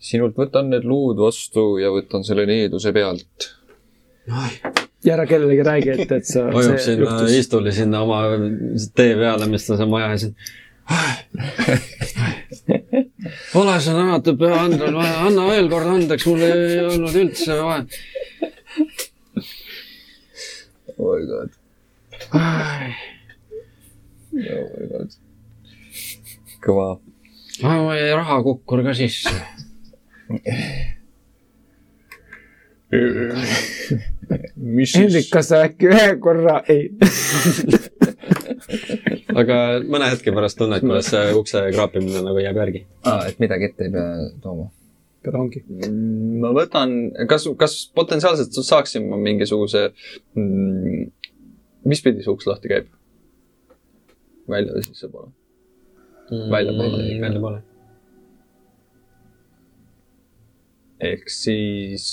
[0.01, 3.51] sinult võtan need luud vastu ja võtan selle needuse pealt.
[5.05, 6.49] ja ära kellelegi räägi, et, et sa.
[6.51, 8.25] vajub sinna istuli sinna oma
[8.97, 10.35] tee peale, mis ta seal maja ees on.
[13.55, 17.85] Ole sa tänatud, püha Andrel, anna veel kord andeks, mul ei olnud üldse vaja.
[20.99, 21.51] oh my god,
[24.35, 25.09] oh my god.
[26.65, 26.89] kõva.
[27.63, 29.35] ma jäi rahakukkur ka sisse.
[34.57, 36.83] mis Hendrik, siis, kas sa äkki ühe korra ei?
[39.41, 39.57] aga
[39.87, 42.85] mõne hetke pärast tunned, kuidas see ukse kraapimine nagu jääb järgi.
[43.09, 44.69] aa, et midagi ette ei pea tooma.
[45.25, 45.63] peale ongi.
[46.43, 46.95] ma võtan,
[47.31, 49.89] kas, kas potentsiaalselt saaksin ma mingisuguse
[50.39, 51.11] mm,,
[51.91, 52.93] mis pidi see uks lahti käib?
[54.51, 55.35] välja või sissepoole?
[56.31, 57.05] Väljapoole.
[57.23, 57.63] väljapoole.
[61.01, 62.07] ehk siis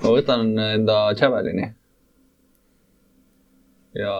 [0.00, 1.72] ma võtan enda Javelini
[3.94, 4.12] ja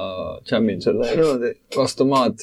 [0.50, 2.42] jammin selle niimoodi vastu maad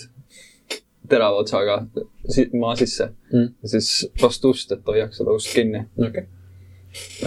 [1.09, 1.81] terava otsaga
[2.29, 3.49] si maa sisse Mm.
[3.61, 5.81] ja siis vastu ust, et hoiaks seda ust kinni.
[6.07, 6.23] okei.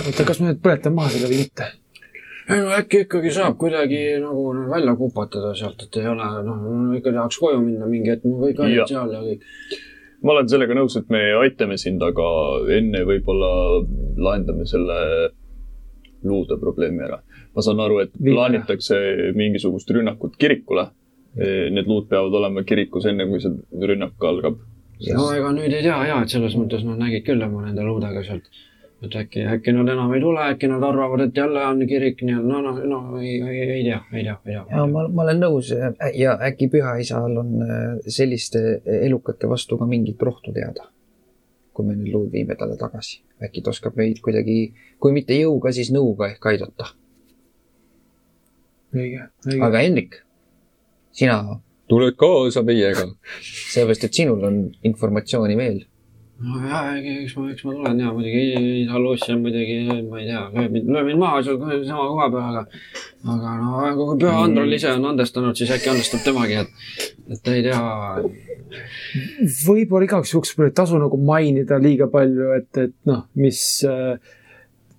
[0.07, 1.67] oota, kas me nüüd põletame maha selle või mitte?
[2.51, 7.13] ei no äkki ikkagi saab kuidagi nagu välja kupatada sealt, et ei ole, noh, ikka
[7.13, 8.67] tahaks koju minna mingi hetk, kõik Jah.
[8.67, 9.45] olid seal ja kõik.
[10.23, 12.31] ma olen sellega nõus, et me aitame sind, aga
[12.79, 13.53] enne võib-olla
[14.17, 14.99] lahendame selle
[16.25, 17.21] luude probleemi ära.
[17.55, 18.97] Ma saan aru, et plaanitakse
[19.37, 20.89] mingisugust rünnakut kirikule.
[21.37, 24.59] Need luud peavad olema kirikus enne, kui see rünnak algab.
[25.17, 28.25] no ega nüüd ei tea ja, et selles mõttes nad nägid küll oma nende luudega
[28.27, 28.51] sealt.
[29.01, 32.35] et äkki, äkki nad enam ei tule, äkki nad arvavad, et jälle on kirik, nii
[32.37, 34.87] et no, no, no ei, ei, ei tea, ei tea, ei ja tea.
[34.93, 35.71] ma, ma olen nõus
[36.19, 40.91] ja äkki pühaisal on äh, selliste elukate vastu ka mingit rohtu teada.
[41.73, 45.73] kui me need lood viime talle tagasi, äkki ta oskab meid kuidagi, kui mitte jõuga,
[45.73, 46.91] siis nõuga ehk aidata.
[48.95, 49.61] õige, õige.
[49.67, 50.19] aga Hendrik,
[51.17, 51.39] sina,
[51.91, 53.07] tuled kaasa meiega.
[53.43, 55.81] sellepärast et sinul on informatsiooni veel.
[56.41, 58.45] no ja, eks ma, eks ma tulen ja muidugi
[58.85, 62.29] isa loossi on muidugi, ma ei tea, lööb mind, lööb mind maha seal sama koha
[62.33, 62.63] peal, aga
[63.35, 67.67] aga no kui püha Androl ise on andestanud, siis äkki andestab temagi, et, et ei
[67.67, 67.83] tea.
[69.67, 74.17] võib-olla igaks juhuks ei tasu nagu mainida liiga palju, et, et noh, mis äh,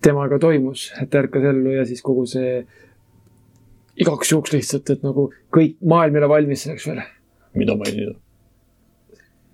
[0.02, 2.62] temaga toimus, et ärkas ellu ja siis kogu see
[4.00, 7.02] igaks juhuks lihtsalt, et nagu kõik maailm ei ole valmis selleks veel.
[7.58, 8.16] mida mainida?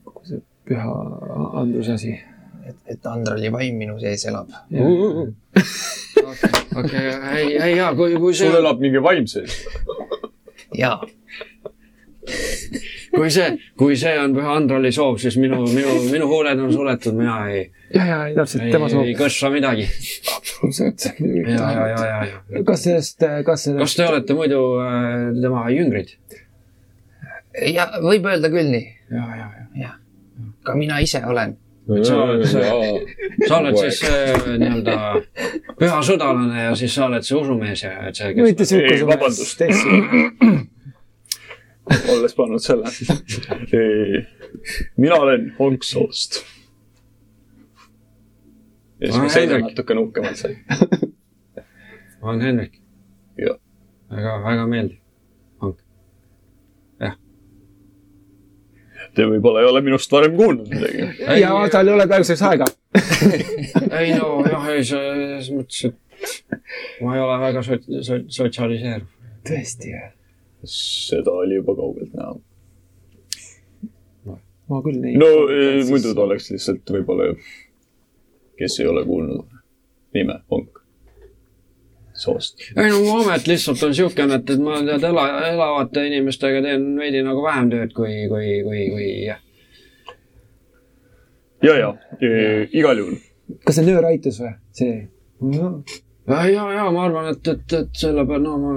[0.06, 0.96] kogu see püha
[1.62, 2.14] Andruse asi.
[2.68, 4.52] et, et Andrali vaim minu sees elab.
[6.78, 9.62] okei, ei, ei jaa, kui, kui see sul, elab mingi vaim sees.
[10.78, 11.00] jaa,
[13.18, 13.50] kui see,
[13.80, 17.64] kui see on püha Androli soov, siis minu, minu, minu huuled on suletud, mina ei,
[17.96, 19.16] ja, ja, täpselt ei, tema soov ei.
[19.18, 19.88] kõssa midagi.
[20.36, 21.08] absoluutselt.
[21.56, 22.66] ja, ja, ja, ja, ja.
[22.68, 23.84] kas sellest, kas sellest.
[23.84, 26.14] kas te olete muidu äh, tema jüngrid?
[27.66, 29.70] ja võib öelda küll nii, ja, ja, ja.
[29.88, 29.96] jah.
[30.68, 31.58] ka mina ise olen.
[32.04, 34.98] sa oled sa oled siis see nii-öelda
[35.80, 39.64] püha sõdalane ja siis sa oled see usumees ja et see, mitte sihuke vabandust..
[42.14, 42.92] olles pannud selle.
[44.98, 46.44] mina olen Honksoost.
[49.00, 49.72] ja siis ma sõidan Hendrik.
[49.72, 50.56] natukene uhkemalt seal.
[52.22, 52.80] ma olen Henrik.
[53.38, 53.60] Jah.
[54.12, 55.04] väga, väga meeldiv.
[59.18, 61.08] Te võib-olla ei ole minust varem kuulnud midagi.
[61.42, 62.68] ja tal ei ole praeguseks aega.
[64.02, 69.08] ei no jah, ei selles mõttes, et ma ei ole väga sot-, sot-, sotsialiseeruv.
[69.48, 70.12] tõesti, jah.
[70.64, 72.36] Seda oli juba kaugelt näha.
[74.70, 75.20] ma küll neid.
[75.22, 77.32] no eh, muidu ta oleks lihtsalt võib-olla,
[78.60, 79.46] kes ei ole kuulnud
[80.18, 80.82] nime Honk
[82.18, 82.60] soost.
[82.78, 86.90] ei no mu amet lihtsalt on siukene, et, et ma tead ela, elavate inimestega teen
[87.00, 89.40] veidi nagu vähem tööd kui, kui, kui, kui jah.
[91.64, 92.32] ja, ja e,
[92.80, 93.22] igal juhul.
[93.66, 94.54] kas see nöör aitas või?
[94.82, 95.00] see.
[95.54, 95.72] ja,
[96.28, 98.74] ja, ja ma arvan, et, et, et selle peal, no ma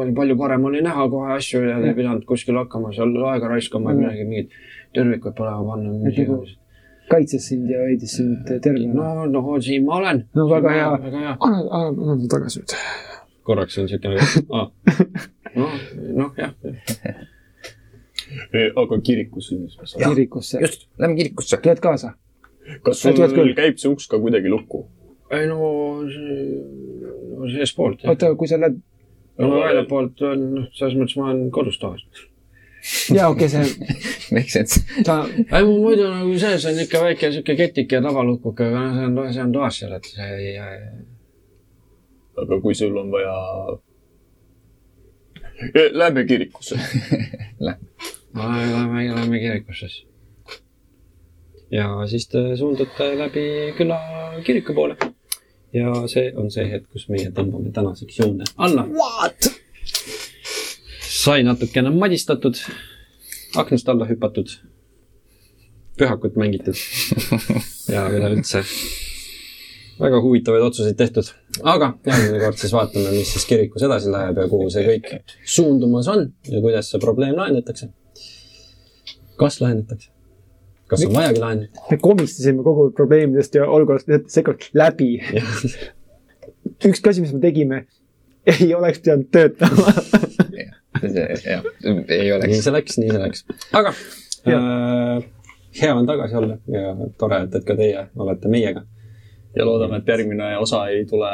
[0.00, 3.94] oli palju parem oli näha kohe asju ja ei pidanud kuskil hakkama seal aega raiskama
[3.94, 4.54] ja midagi, mingit
[4.94, 6.54] tervikut põlema panna, mis nagu- iganes.
[7.10, 8.94] kaitses sind ja hoidis sind tervena.
[8.94, 10.24] no, noh, siin ma olen.
[10.34, 10.88] No väga hea.
[11.08, 11.36] väga hea.
[11.40, 12.78] anna, anna, anna ta tagasi nüüd.
[13.42, 14.70] korraks on siuke nagu ah.,
[15.58, 15.78] noh,
[16.22, 16.54] noh jah.
[18.80, 19.96] Aga kirikus siis.
[19.98, 20.60] kirikusse.
[20.62, 21.58] just, lähme kirikusse.
[21.62, 22.14] tuled kaasa?
[22.82, 23.56] kas sul küll.
[23.58, 24.86] käib see uks ka kuidagi lukku?
[25.40, 25.70] Ei no,
[27.38, 28.78] no seestpoolt oota, kui sa lähed,
[29.38, 32.26] no väljapoolt on, noh, selles mõttes ma olen kodus tavaliselt.
[33.14, 33.96] jaa, okei okay,, see,
[34.34, 34.84] Make sense.
[35.06, 38.94] ta, ei, mul muidu nagu sees on ikka väike siuke ketike ja tavalukuke, aga noh,
[38.94, 40.54] see on, see on toas seal, et see ei,
[42.42, 43.34] aga kui sul on vaja.
[45.92, 46.76] Lähme kirikusse.
[47.66, 50.06] lähme, lähme kirikusse siis.
[51.70, 53.44] ja siis te suundute läbi
[53.78, 53.98] küla
[54.44, 54.96] kiriku poole.
[55.74, 58.86] Ja see on see hetk, kus meie tõmbame tänaseks joone alla.
[61.08, 62.60] sai natukene madistatud,
[63.56, 64.54] aknast alla hüpatud,
[65.98, 66.78] pühakut mängitud
[67.94, 68.64] ja üleüldse
[70.00, 71.28] väga huvitavaid otsuseid tehtud.
[71.62, 76.08] aga järgmine kord siis vaatame, mis siis kirikus edasi läheb ja kuhu see kõik suundumas
[76.10, 77.90] on ja kuidas see probleem lahendatakse.
[79.38, 80.13] kas lahendatakse?
[80.88, 81.84] Kas on vajagi lahendada?
[81.90, 85.10] me komistasime kogu probleemidest ja olukorrast seekord läbi.
[86.88, 87.84] ükski asi, mis me tegime,
[88.46, 89.94] ei oleks pidanud töötama.
[91.44, 91.64] jah,
[92.08, 92.62] ei oleks nii.
[92.62, 93.44] see läks, nii see läks.
[93.72, 93.94] aga
[94.48, 95.24] äh,
[95.80, 98.84] hea on tagasi olla ja tore, et, et ka teie olete meiega.
[99.56, 101.30] ja loodame, et järgmine osa ei tule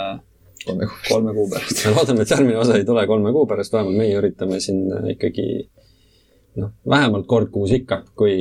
[1.09, 1.51] kolme kuu.
[1.51, 1.85] pärast.
[1.87, 5.47] me loodame, et järgmine osa ei tule kolme kuu pärast, vähemalt meie üritame siin ikkagi
[6.57, 8.35] noh, vähemalt kord kuus ikka, kui,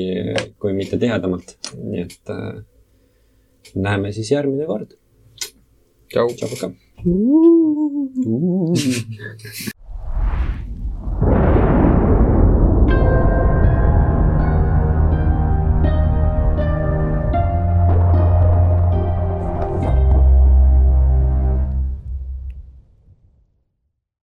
[0.59, 1.57] kui mitte tihedamalt.
[1.77, 2.63] nii et äh,
[3.75, 4.89] näeme siis järgmine kord.
[6.09, 6.27] tšau.
[6.35, 6.67] tšau, Paka.